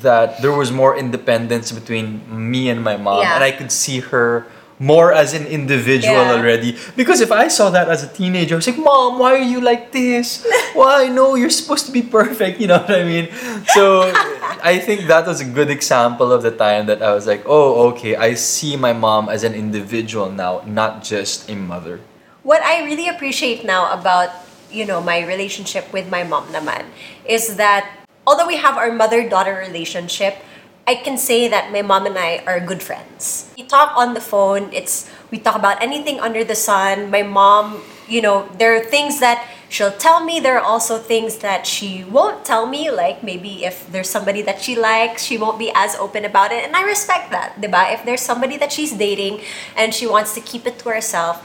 that 0.00 0.40
there 0.42 0.52
was 0.52 0.72
more 0.72 0.96
independence 0.96 1.72
between 1.72 2.24
me 2.28 2.68
and 2.68 2.82
my 2.82 2.96
mom 2.96 3.20
Yeah. 3.22 3.34
and 3.36 3.44
I 3.44 3.52
could 3.52 3.70
see 3.72 4.00
her 4.00 4.46
more 4.80 5.12
as 5.12 5.34
an 5.34 5.44
individual 5.46 6.22
Yeah. 6.22 6.38
already. 6.38 6.78
Because 6.94 7.20
if 7.20 7.32
I 7.32 7.48
saw 7.48 7.68
that 7.70 7.88
as 7.90 8.04
a 8.04 8.06
teenager 8.08 8.54
I 8.54 8.58
was 8.62 8.66
like 8.68 8.78
mom 8.78 9.18
why 9.18 9.34
are 9.34 9.42
you 9.54 9.60
like 9.60 9.90
this? 9.92 10.46
Why? 10.74 11.08
No 11.08 11.34
you're 11.34 11.50
supposed 11.50 11.86
to 11.86 11.92
be 11.92 12.02
perfect 12.02 12.60
you 12.60 12.68
know 12.68 12.78
what 12.78 12.94
I 12.94 13.02
mean? 13.02 13.26
So 13.74 14.06
I 14.62 14.78
think 14.78 15.08
that 15.08 15.26
was 15.26 15.40
a 15.40 15.48
good 15.48 15.68
example 15.70 16.30
of 16.32 16.42
the 16.46 16.52
time 16.52 16.86
that 16.86 17.02
I 17.02 17.12
was 17.12 17.26
like 17.26 17.42
oh 17.46 17.90
okay 17.90 18.14
I 18.14 18.34
see 18.34 18.76
my 18.76 18.92
mom 18.92 19.28
as 19.28 19.42
an 19.42 19.54
individual 19.54 20.30
now 20.30 20.62
not 20.64 21.02
just 21.02 21.50
a 21.50 21.56
mother. 21.56 21.98
What 22.46 22.62
I 22.62 22.84
really 22.86 23.08
appreciate 23.08 23.64
now 23.64 23.90
about 23.92 24.30
you 24.70 24.84
know 24.84 25.00
my 25.00 25.24
relationship 25.24 25.92
with 25.92 26.08
my 26.10 26.22
mom 26.22 26.46
naman 26.48 26.86
is 27.24 27.56
that 27.56 27.88
although 28.26 28.46
we 28.46 28.56
have 28.56 28.76
our 28.76 28.92
mother-daughter 28.92 29.54
relationship 29.56 30.44
I 30.88 30.94
can 30.94 31.18
say 31.18 31.48
that 31.48 31.70
my 31.70 31.82
mom 31.82 32.06
and 32.06 32.16
I 32.16 32.40
are 32.48 32.58
good 32.64 32.80
friends. 32.80 33.52
We 33.58 33.64
talk 33.68 33.92
on 33.92 34.14
the 34.14 34.24
phone. 34.24 34.72
It's 34.72 35.04
we 35.30 35.36
talk 35.36 35.52
about 35.54 35.84
anything 35.84 36.16
under 36.18 36.48
the 36.48 36.56
sun. 36.56 37.12
My 37.12 37.20
mom, 37.20 37.84
you 38.08 38.24
know, 38.24 38.48
there 38.56 38.72
are 38.72 38.80
things 38.80 39.20
that 39.20 39.44
she'll 39.68 39.92
tell 39.92 40.24
me. 40.24 40.40
There 40.40 40.56
are 40.56 40.64
also 40.64 40.96
things 40.96 41.44
that 41.44 41.66
she 41.68 42.08
won't 42.08 42.40
tell 42.40 42.64
me. 42.64 42.88
Like 42.88 43.20
maybe 43.20 43.68
if 43.68 43.84
there's 43.92 44.08
somebody 44.08 44.40
that 44.48 44.64
she 44.64 44.80
likes, 44.80 45.28
she 45.28 45.36
won't 45.36 45.60
be 45.60 45.70
as 45.76 45.92
open 46.00 46.24
about 46.24 46.56
it, 46.56 46.64
and 46.64 46.72
I 46.72 46.80
respect 46.88 47.28
that, 47.36 47.60
diba? 47.60 47.92
If 47.92 48.08
there's 48.08 48.24
somebody 48.24 48.56
that 48.56 48.72
she's 48.72 48.96
dating 48.96 49.44
and 49.76 49.92
she 49.92 50.08
wants 50.08 50.32
to 50.36 50.40
keep 50.40 50.64
it 50.64 50.80
to 50.80 50.88
herself, 50.88 51.44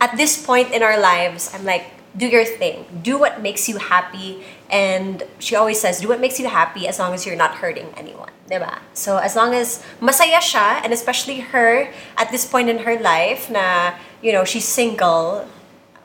at 0.00 0.16
this 0.16 0.40
point 0.40 0.72
in 0.72 0.80
our 0.82 0.96
lives, 0.96 1.52
I'm 1.52 1.68
like, 1.68 1.99
do 2.16 2.26
your 2.26 2.44
thing. 2.44 2.84
Do 3.02 3.18
what 3.18 3.40
makes 3.40 3.68
you 3.68 3.78
happy. 3.78 4.42
And 4.68 5.22
she 5.38 5.54
always 5.54 5.80
says, 5.80 6.00
do 6.00 6.08
what 6.08 6.20
makes 6.20 6.38
you 6.40 6.48
happy 6.48 6.88
as 6.88 6.98
long 6.98 7.14
as 7.14 7.26
you're 7.26 7.36
not 7.36 7.56
hurting 7.56 7.92
anyone. 7.96 8.30
Diba? 8.50 8.78
So 8.94 9.18
as 9.18 9.36
long 9.36 9.54
as 9.54 9.82
masaya 10.00 10.42
siya, 10.42 10.82
and 10.82 10.92
especially 10.92 11.40
her 11.40 11.88
at 12.16 12.30
this 12.30 12.44
point 12.44 12.68
in 12.68 12.78
her 12.78 12.98
life 12.98 13.50
na, 13.50 13.94
you 14.22 14.32
know, 14.32 14.44
she's 14.44 14.66
single, 14.66 15.46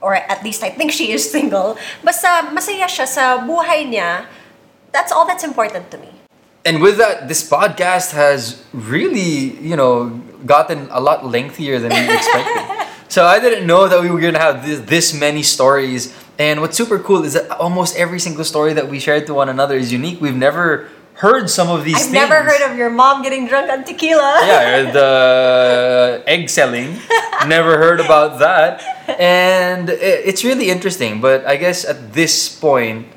or 0.01 0.15
at 0.15 0.43
least 0.43 0.63
I 0.63 0.69
think 0.69 0.91
she 0.91 1.11
is 1.11 1.29
single, 1.35 1.77
basta 2.03 2.53
masaya 2.53 2.85
siya 2.85 3.07
sa 3.07 3.41
buhay 3.41 3.89
niya, 3.89 4.27
that's 4.91 5.11
all 5.11 5.25
that's 5.25 5.43
important 5.43 5.89
to 5.91 5.97
me. 5.97 6.09
And 6.65 6.81
with 6.81 6.97
that, 6.97 7.27
this 7.27 7.47
podcast 7.47 8.11
has 8.13 8.63
really, 8.73 9.53
you 9.61 9.75
know, 9.75 10.09
gotten 10.45 10.87
a 10.89 10.99
lot 10.99 11.25
lengthier 11.25 11.77
than 11.77 11.91
we 11.91 12.15
expected. 12.17 12.74
So 13.15 13.25
I 13.25 13.39
didn't 13.39 13.65
know 13.65 13.87
that 13.87 14.01
we 14.01 14.11
were 14.11 14.19
gonna 14.19 14.43
have 14.43 14.67
this, 14.67 14.81
this 14.81 15.13
many 15.13 15.41
stories. 15.41 16.13
And 16.37 16.59
what's 16.59 16.75
super 16.75 16.99
cool 16.99 17.23
is 17.23 17.31
that 17.31 17.49
almost 17.49 17.95
every 17.95 18.19
single 18.19 18.43
story 18.43 18.73
that 18.73 18.89
we 18.89 18.99
shared 18.99 19.25
to 19.27 19.33
one 19.33 19.47
another 19.47 19.77
is 19.77 19.89
unique. 19.93 20.19
We've 20.19 20.35
never 20.35 20.89
heard 21.23 21.49
some 21.49 21.69
of 21.69 21.85
these 21.85 21.95
I've 21.95 22.11
things. 22.11 22.27
never 22.27 22.43
heard 22.43 22.69
of 22.69 22.75
your 22.77 22.89
mom 22.89 23.23
getting 23.23 23.47
drunk 23.47 23.71
on 23.71 23.85
tequila. 23.85 24.43
yeah, 24.43 24.91
the 24.99 26.23
egg 26.27 26.49
selling. 26.49 26.99
Never 27.47 27.77
heard 27.77 28.01
about 28.01 28.39
that. 28.39 28.83
And 29.17 29.87
it's 29.87 30.43
really 30.43 30.69
interesting. 30.69 31.21
But 31.21 31.45
I 31.45 31.55
guess 31.55 31.85
at 31.85 32.11
this 32.11 32.51
point, 32.51 33.07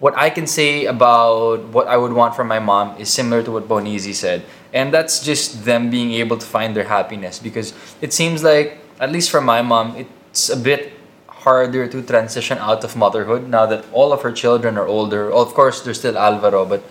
what 0.00 0.12
I 0.18 0.28
can 0.28 0.46
say 0.46 0.84
about 0.84 1.64
what 1.72 1.88
I 1.88 1.96
would 1.96 2.12
want 2.12 2.36
from 2.36 2.46
my 2.46 2.58
mom 2.58 3.00
is 3.00 3.08
similar 3.08 3.42
to 3.44 3.50
what 3.52 3.66
Bonizi 3.66 4.12
said. 4.12 4.44
And 4.74 4.92
that's 4.92 5.24
just 5.24 5.64
them 5.64 5.88
being 5.88 6.12
able 6.12 6.36
to 6.36 6.44
find 6.44 6.76
their 6.76 6.84
happiness 6.84 7.38
because 7.38 7.72
it 8.02 8.12
seems 8.12 8.44
like, 8.44 8.84
at 9.00 9.12
least 9.12 9.30
for 9.30 9.40
my 9.40 9.62
mom, 9.62 9.96
it's 9.96 10.48
a 10.48 10.56
bit 10.56 10.92
harder 11.28 11.86
to 11.86 12.02
transition 12.02 12.58
out 12.58 12.82
of 12.82 12.96
motherhood 12.96 13.48
now 13.48 13.66
that 13.66 13.84
all 13.92 14.12
of 14.12 14.22
her 14.22 14.32
children 14.32 14.76
are 14.76 14.86
older. 14.86 15.30
Of 15.30 15.54
course, 15.54 15.80
there's 15.82 15.98
still 15.98 16.18
Alvaro, 16.18 16.64
but 16.64 16.82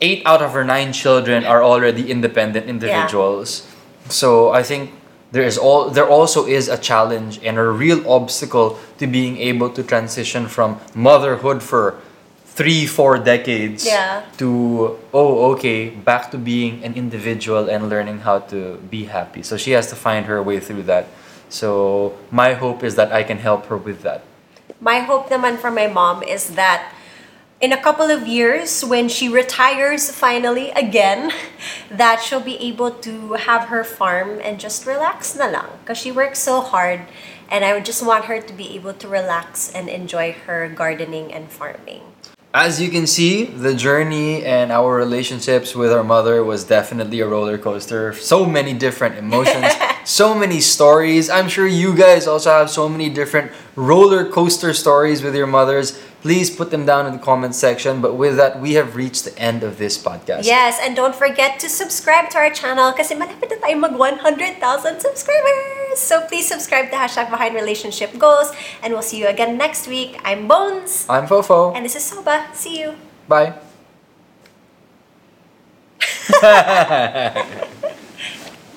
eight 0.00 0.22
out 0.24 0.42
of 0.42 0.52
her 0.52 0.64
nine 0.64 0.92
children 0.92 1.44
are 1.44 1.62
already 1.62 2.10
independent 2.10 2.66
individuals. 2.66 3.66
So 4.08 4.50
I 4.52 4.62
think 4.62 4.92
there 5.32 5.42
is 5.42 5.58
all 5.58 5.90
there 5.90 6.06
also 6.08 6.46
is 6.46 6.68
a 6.68 6.78
challenge 6.78 7.40
and 7.42 7.58
a 7.58 7.66
real 7.66 8.06
obstacle 8.08 8.78
to 8.98 9.06
being 9.06 9.36
able 9.38 9.68
to 9.70 9.82
transition 9.82 10.46
from 10.46 10.78
motherhood 10.94 11.62
for 11.62 11.98
three 12.54 12.86
four 12.86 13.18
decades 13.18 13.82
Yeah. 13.84 14.22
to 14.38 14.94
oh 15.12 15.50
okay 15.58 15.90
back 15.90 16.30
to 16.30 16.38
being 16.38 16.84
an 16.86 16.94
individual 16.94 17.66
and 17.66 17.90
learning 17.90 18.20
how 18.22 18.46
to 18.54 18.78
be 18.90 19.10
happy 19.10 19.42
so 19.42 19.56
she 19.58 19.72
has 19.74 19.90
to 19.90 19.96
find 19.98 20.26
her 20.30 20.38
way 20.40 20.60
through 20.62 20.84
that 20.86 21.10
so 21.54 22.18
my 22.34 22.58
hope 22.58 22.82
is 22.82 22.98
that 22.98 23.14
i 23.14 23.22
can 23.22 23.38
help 23.38 23.70
her 23.70 23.78
with 23.78 24.02
that 24.02 24.26
My 24.84 25.00
hope 25.00 25.32
naman 25.32 25.56
for 25.56 25.70
my 25.70 25.86
mom 25.86 26.20
is 26.22 26.60
that 26.60 26.92
in 27.56 27.72
a 27.72 27.80
couple 27.80 28.10
of 28.10 28.28
years, 28.28 28.84
when 28.84 29.08
she 29.08 29.32
retires 29.32 30.10
finally 30.10 30.70
again, 30.72 31.32
that 31.90 32.20
she'll 32.20 32.44
be 32.44 32.60
able 32.60 32.90
to 33.00 33.32
have 33.48 33.72
her 33.72 33.84
farm 33.84 34.40
and 34.44 34.60
just 34.60 34.84
relax 34.84 35.36
na 35.36 35.48
lang. 35.48 35.72
Because 35.80 35.96
she 35.96 36.12
works 36.12 36.38
so 36.40 36.60
hard 36.60 37.08
and 37.48 37.64
I 37.64 37.72
would 37.72 37.88
just 37.88 38.04
want 38.04 38.26
her 38.26 38.40
to 38.40 38.52
be 38.52 38.76
able 38.76 38.92
to 38.92 39.08
relax 39.08 39.72
and 39.72 39.88
enjoy 39.88 40.36
her 40.44 40.68
gardening 40.68 41.32
and 41.32 41.48
farming. 41.48 42.02
As 42.52 42.80
you 42.80 42.88
can 42.88 43.06
see, 43.06 43.44
the 43.44 43.74
journey 43.74 44.44
and 44.44 44.70
our 44.70 44.94
relationships 44.94 45.74
with 45.74 45.90
our 45.90 46.04
mother 46.04 46.44
was 46.44 46.62
definitely 46.62 47.20
a 47.20 47.26
roller 47.26 47.58
coaster. 47.58 48.12
So 48.12 48.44
many 48.46 48.74
different 48.74 49.16
emotions, 49.16 49.72
so 50.04 50.34
many 50.34 50.60
stories. 50.60 51.28
I'm 51.30 51.48
sure 51.48 51.66
you 51.66 51.96
guys 51.96 52.26
also 52.26 52.50
have 52.50 52.70
so 52.70 52.88
many 52.88 53.08
different 53.08 53.52
roller 53.76 54.30
coaster 54.30 54.72
stories 54.72 55.22
with 55.22 55.34
your 55.34 55.46
mothers. 55.46 55.98
Please 56.22 56.48
put 56.48 56.70
them 56.70 56.86
down 56.86 57.06
in 57.06 57.12
the 57.12 57.18
comment 57.18 57.54
section. 57.54 58.00
But 58.00 58.14
with 58.16 58.36
that, 58.36 58.60
we 58.60 58.74
have 58.74 58.96
reached 58.96 59.24
the 59.24 59.38
end 59.38 59.62
of 59.62 59.76
this 59.76 60.00
podcast. 60.00 60.44
Yes, 60.44 60.78
and 60.80 60.96
don't 60.96 61.14
forget 61.14 61.60
to 61.60 61.68
subscribe 61.68 62.30
to 62.30 62.38
our 62.38 62.50
channel 62.50 62.92
because 62.92 63.08
kasi 63.08 63.20
malapit 63.20 63.52
na 63.52 63.56
tayo 63.60 63.76
mag 63.76 63.92
100,000 63.92 65.00
subscribers! 65.00 66.00
So 66.00 66.26
please 66.26 66.48
subscribe 66.48 66.90
to 66.90 66.96
Hashtag 66.96 67.30
Behind 67.30 67.54
Relationship 67.54 68.16
Goals 68.18 68.50
and 68.82 68.92
we'll 68.92 69.04
see 69.04 69.20
you 69.20 69.28
again 69.28 69.56
next 69.56 69.86
week. 69.86 70.18
I'm 70.24 70.48
Bones. 70.48 71.06
I'm 71.08 71.26
Fofo. 71.28 71.76
And 71.76 71.84
this 71.84 71.94
is 71.94 72.02
Soba. 72.02 72.48
See 72.52 72.80
you. 72.80 72.96
Bye. 73.28 73.54